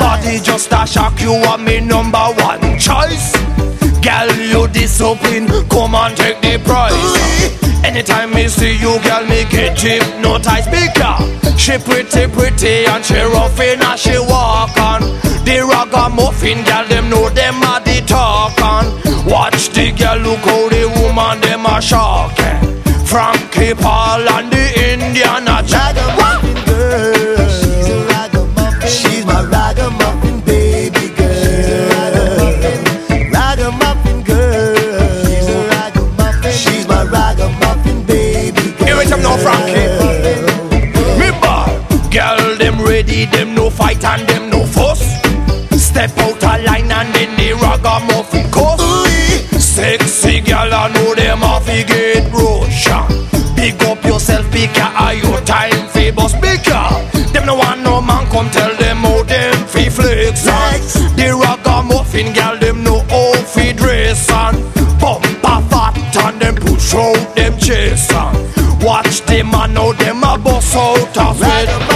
Body 0.00 0.40
just 0.40 0.72
a 0.72 0.84
shock, 0.84 1.20
you 1.20 1.30
are 1.30 1.56
my 1.56 1.78
number 1.78 2.18
one 2.18 2.60
choice. 2.80 3.30
Girl, 4.02 4.28
you 4.50 4.66
discipline, 4.66 5.46
come 5.68 5.94
and 5.94 6.16
take 6.16 6.40
the 6.40 6.58
prize 6.64 7.84
Anytime 7.84 8.34
me 8.34 8.48
see 8.48 8.72
you, 8.72 8.98
girl, 9.04 9.24
me 9.26 9.44
get 9.50 9.80
hypnotized. 9.80 10.68
Because 10.72 11.60
she 11.60 11.78
pretty, 11.78 12.26
pretty 12.26 12.86
and 12.86 13.04
she 13.04 13.20
rough 13.20 13.60
as 13.60 14.00
she 14.00 14.18
walk 14.18 14.76
on. 14.78 15.02
The 15.46 15.62
ragamuffin 15.62 16.64
girl, 16.64 16.84
them 16.88 17.08
know 17.08 17.28
them 17.30 17.62
are 17.62 17.80
the 17.82 18.02
talk 18.04 18.60
on. 18.60 18.86
Watch 19.30 19.68
the 19.68 19.92
girl, 19.92 20.18
look 20.18 20.40
how 20.40 20.68
the 20.70 20.90
woman, 21.02 21.40
them 21.40 21.66
are 21.66 21.80
shocking. 21.80 22.82
Frankie 23.06 23.74
Paul 23.74 24.28
and 24.28 24.50
the 24.50 24.61
Indiana 25.02 25.62
Jack 25.66 25.96
Ragamuffin 25.96 26.64
girl. 26.64 27.48
She's 27.48 27.88
a 27.88 27.98
ragamuffin. 28.06 28.88
She's 28.88 29.24
my 29.26 29.42
ragamuffin 29.42 30.40
baby 30.40 31.08
girl. 31.16 32.12
Ragamuffin 33.30 34.22
girl. 34.22 34.76
She's 35.24 35.48
a 35.48 35.68
ragamuffin. 35.68 36.52
She's 36.52 36.86
my 36.88 37.04
ragamuffin 37.04 38.04
baby 38.06 38.72
girl. 38.78 38.86
Here 38.86 39.00
it 39.02 39.08
come 39.08 39.22
now, 39.22 39.36
Frankie. 39.36 39.88
Me 41.18 41.30
ball, 41.40 41.70
girl, 42.10 42.56
them 42.56 42.80
ready, 42.80 43.26
them 43.26 43.54
no 43.54 43.70
fight 43.70 44.04
and 44.04 44.26
them 44.28 44.50
no 44.50 44.64
fuss. 44.66 45.02
Step 45.76 46.16
out 46.18 46.42
a 46.42 46.62
line 46.62 46.90
and 46.90 47.14
then 47.14 47.36
the 47.36 47.52
ragamuffin 47.54 48.50
cuss. 48.50 48.80
Sexy 49.62 50.40
girl, 50.40 50.72
I 50.72 50.88
know 50.94 51.14
them 51.14 51.42
off 51.42 51.66
get 51.66 52.30
Russian. 52.32 53.31
Pick 53.62 53.80
up 53.82 54.02
yourself, 54.04 54.50
pick 54.50 54.76
a 54.76 55.14
your 55.14 55.40
time 55.42 55.70
bust 56.16 56.34
bigger. 56.40 56.82
Them 57.32 57.46
no 57.46 57.54
want 57.54 57.80
no 57.82 58.00
man 58.00 58.26
come 58.26 58.50
tell 58.50 58.74
them 58.74 58.96
how 58.96 59.22
them 59.22 59.54
fi 59.68 59.88
flex 59.88 60.48
on. 60.48 60.80
The 61.14 61.30
ragamuffin 61.30 62.32
girl, 62.32 62.58
them 62.58 62.82
no 62.82 62.98
how 63.08 63.32
fi 63.44 63.70
dress 63.70 64.28
on. 64.32 64.54
Bumper 64.98 65.60
fat 65.70 65.94
and 66.24 66.42
them 66.42 66.56
push 66.56 66.92
out 66.92 67.36
them 67.36 67.56
chest 67.56 68.12
on. 68.12 68.34
Watch 68.80 69.20
them 69.26 69.52
man 69.52 69.74
now 69.74 69.92
them 69.92 70.24
a 70.24 70.36
bust 70.36 70.74
out 70.74 71.16
of 71.18 71.40
it. 71.40 71.91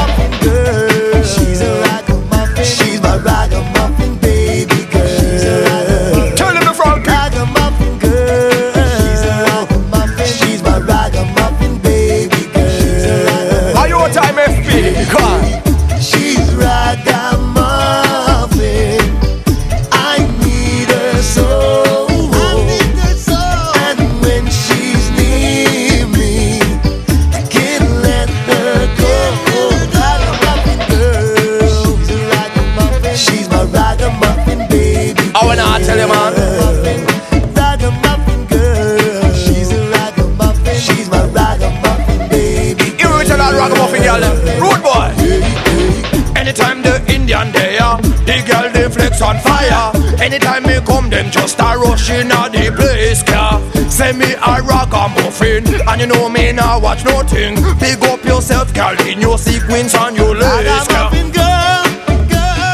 Anytime 50.57 50.81
me 50.81 50.87
come, 50.87 51.11
them 51.11 51.31
just 51.31 51.59
a 51.61 51.77
rush 51.77 52.09
in 52.09 52.31
a 52.31 52.49
the 52.49 52.73
place, 52.74 53.23
car. 53.23 53.61
Say 53.91 54.12
me 54.12 54.33
a 54.33 54.62
ragamuffin, 54.62 55.66
and 55.87 56.01
you 56.01 56.07
know 56.07 56.31
me 56.31 56.53
now 56.53 56.81
watch 56.81 57.05
nothing. 57.05 57.57
Pick 57.78 58.01
up 58.03 58.24
yourself, 58.24 58.73
girl, 58.73 58.99
in 59.07 59.20
your 59.20 59.37
sequence 59.37 59.95
and 59.95 60.16
your 60.16 60.35
lace, 60.35 60.89
car. 60.89 61.11
Girl, 61.11 61.85
girl. 62.33 62.73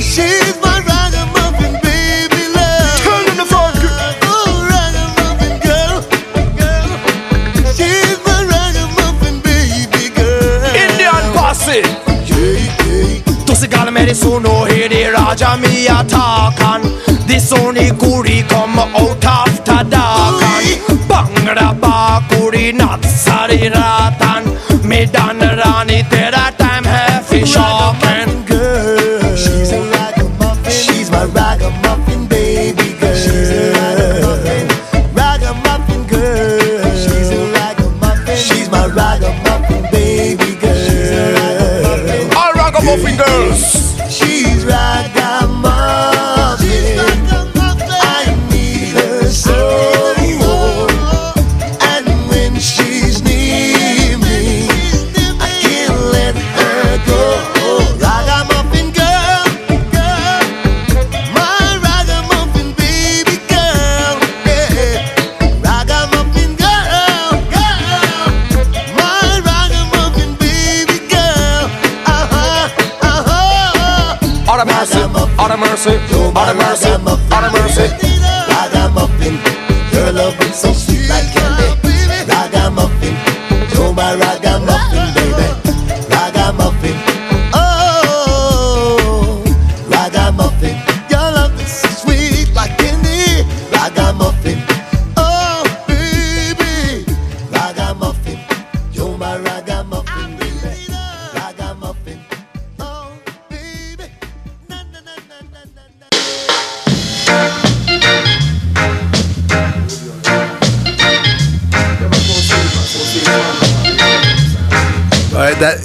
She's 0.00 0.58
my 0.62 0.82
ragamuffin 0.82 1.78
baby 1.80 2.42
love. 2.56 2.98
The. 2.98 3.46
Oh, 4.26 4.66
ragamuffin 4.72 5.60
girl, 5.62 6.02
girl. 6.58 6.90
She's 7.72 8.18
my 8.26 8.42
ragamuffin 8.50 9.40
baby 9.46 10.10
girl. 10.10 10.74
Indian 10.74 11.32
posse. 11.32 11.82
Tu 13.46 13.54
si 13.54 13.68
calme 13.68 14.04
di 14.04 14.14
sono 14.14 14.64
here 14.64 14.88
the 14.88 15.10
Raja 15.10 15.56
mi 15.56 15.86
attackan 15.86 16.41
This 17.52 17.60
only 17.60 17.90
kuri 18.00 18.42
come 18.48 18.78
out 18.78 19.24
after 19.24 19.84
dark 19.90 20.42
and 20.42 21.00
Bhangra 21.08 21.68
bakuri 21.82 22.72
natsari 22.72 23.01
my. 84.16 84.32
Ragamuffin, 84.32 85.01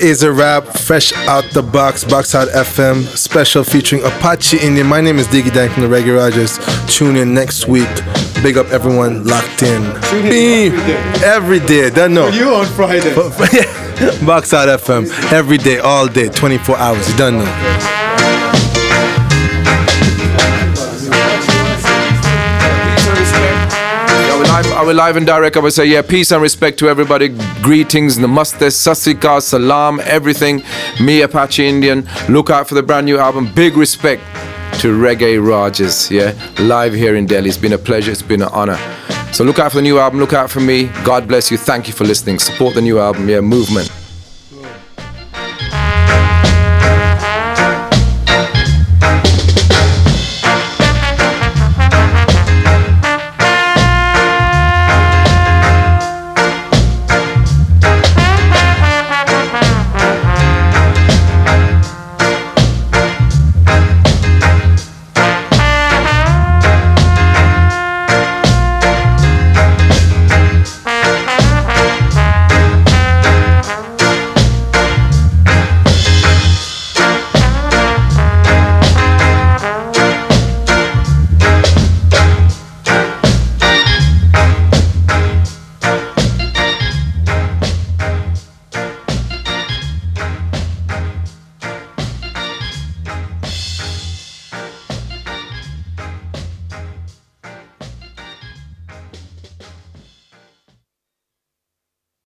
is 0.08 0.24
a 0.24 0.32
rap, 0.32 0.64
fresh 0.66 1.12
out 1.28 1.44
the 1.52 1.62
box, 1.62 2.06
Box 2.06 2.34
Out 2.34 2.48
FM, 2.48 3.04
special 3.18 3.62
featuring 3.62 4.02
Apache 4.04 4.58
Indian. 4.58 4.88
My 4.88 5.02
name 5.02 5.18
is 5.18 5.28
Diggy 5.28 5.54
Dank 5.54 5.74
from 5.74 5.84
the 5.84 5.90
Reggae 5.90 6.16
Rajas. 6.16 6.58
Tune 6.88 7.18
in 7.18 7.34
next 7.34 7.68
week. 7.68 7.90
Big 8.42 8.58
up 8.58 8.68
everyone 8.68 9.26
locked 9.26 9.64
in. 9.64 9.82
Beam. 10.30 10.72
Every 11.26 11.60
day. 11.60 11.90
Don't 11.90 12.14
know. 12.14 12.30
you 12.30 12.54
on 12.54 12.66
Friday. 12.68 13.14
Box 14.26 14.54
Out 14.54 14.70
FM. 14.80 15.10
Every 15.34 15.58
day, 15.58 15.80
all 15.80 16.08
day, 16.08 16.30
24 16.30 16.78
hours. 16.78 17.12
You 17.12 17.18
don't 17.18 17.40
know. 17.40 17.54
I 24.30 24.36
will, 24.38 24.48
live, 24.48 24.72
I 24.72 24.84
will 24.84 24.96
live 24.96 25.18
and 25.18 25.26
direct. 25.26 25.58
I 25.58 25.60
will 25.60 25.72
say, 25.72 25.86
yeah, 25.86 26.02
peace 26.02 26.32
and 26.32 26.42
respect 26.42 26.80
to 26.80 26.88
everybody. 26.88 27.36
Greetings, 27.68 28.18
namaste, 28.18 28.72
sasika, 28.72 29.41
salam, 29.41 29.99
everything. 30.06 30.64
Me, 31.02 31.22
Apache 31.22 31.68
Indian. 31.68 32.07
Look 32.30 32.49
out 32.49 32.69
for 32.69 32.76
the 32.76 32.81
brand 32.81 33.06
new 33.06 33.18
album. 33.18 33.53
Big 33.53 33.76
respect 33.76 34.23
to 34.80 34.98
Reggae 34.98 35.45
Rajas. 35.45 36.10
Yeah, 36.10 36.31
live 36.60 36.94
here 36.94 37.18
in 37.18 37.26
Delhi. 37.26 37.49
It's 37.49 37.57
been 37.57 37.73
a 37.73 37.77
pleasure. 37.77 38.10
It's 38.10 38.22
been 38.22 38.41
an 38.41 38.48
honor. 38.53 38.77
So 39.34 39.44
look 39.44 39.60
out 39.60 39.72
for 39.73 39.80
the 39.80 39.81
new 39.81 39.99
album. 39.99 40.18
Look 40.18 40.31
out 40.31 40.49
for 40.49 40.61
me. 40.61 40.85
God 41.03 41.27
bless 41.27 41.52
you. 41.52 41.57
Thank 41.57 41.88
you 41.89 41.94
for 41.94 42.06
listening. 42.06 42.39
Support 42.39 42.73
the 42.73 42.81
new 42.81 42.99
album. 42.99 43.27
Yeah, 43.27 43.41
movement. 43.41 43.91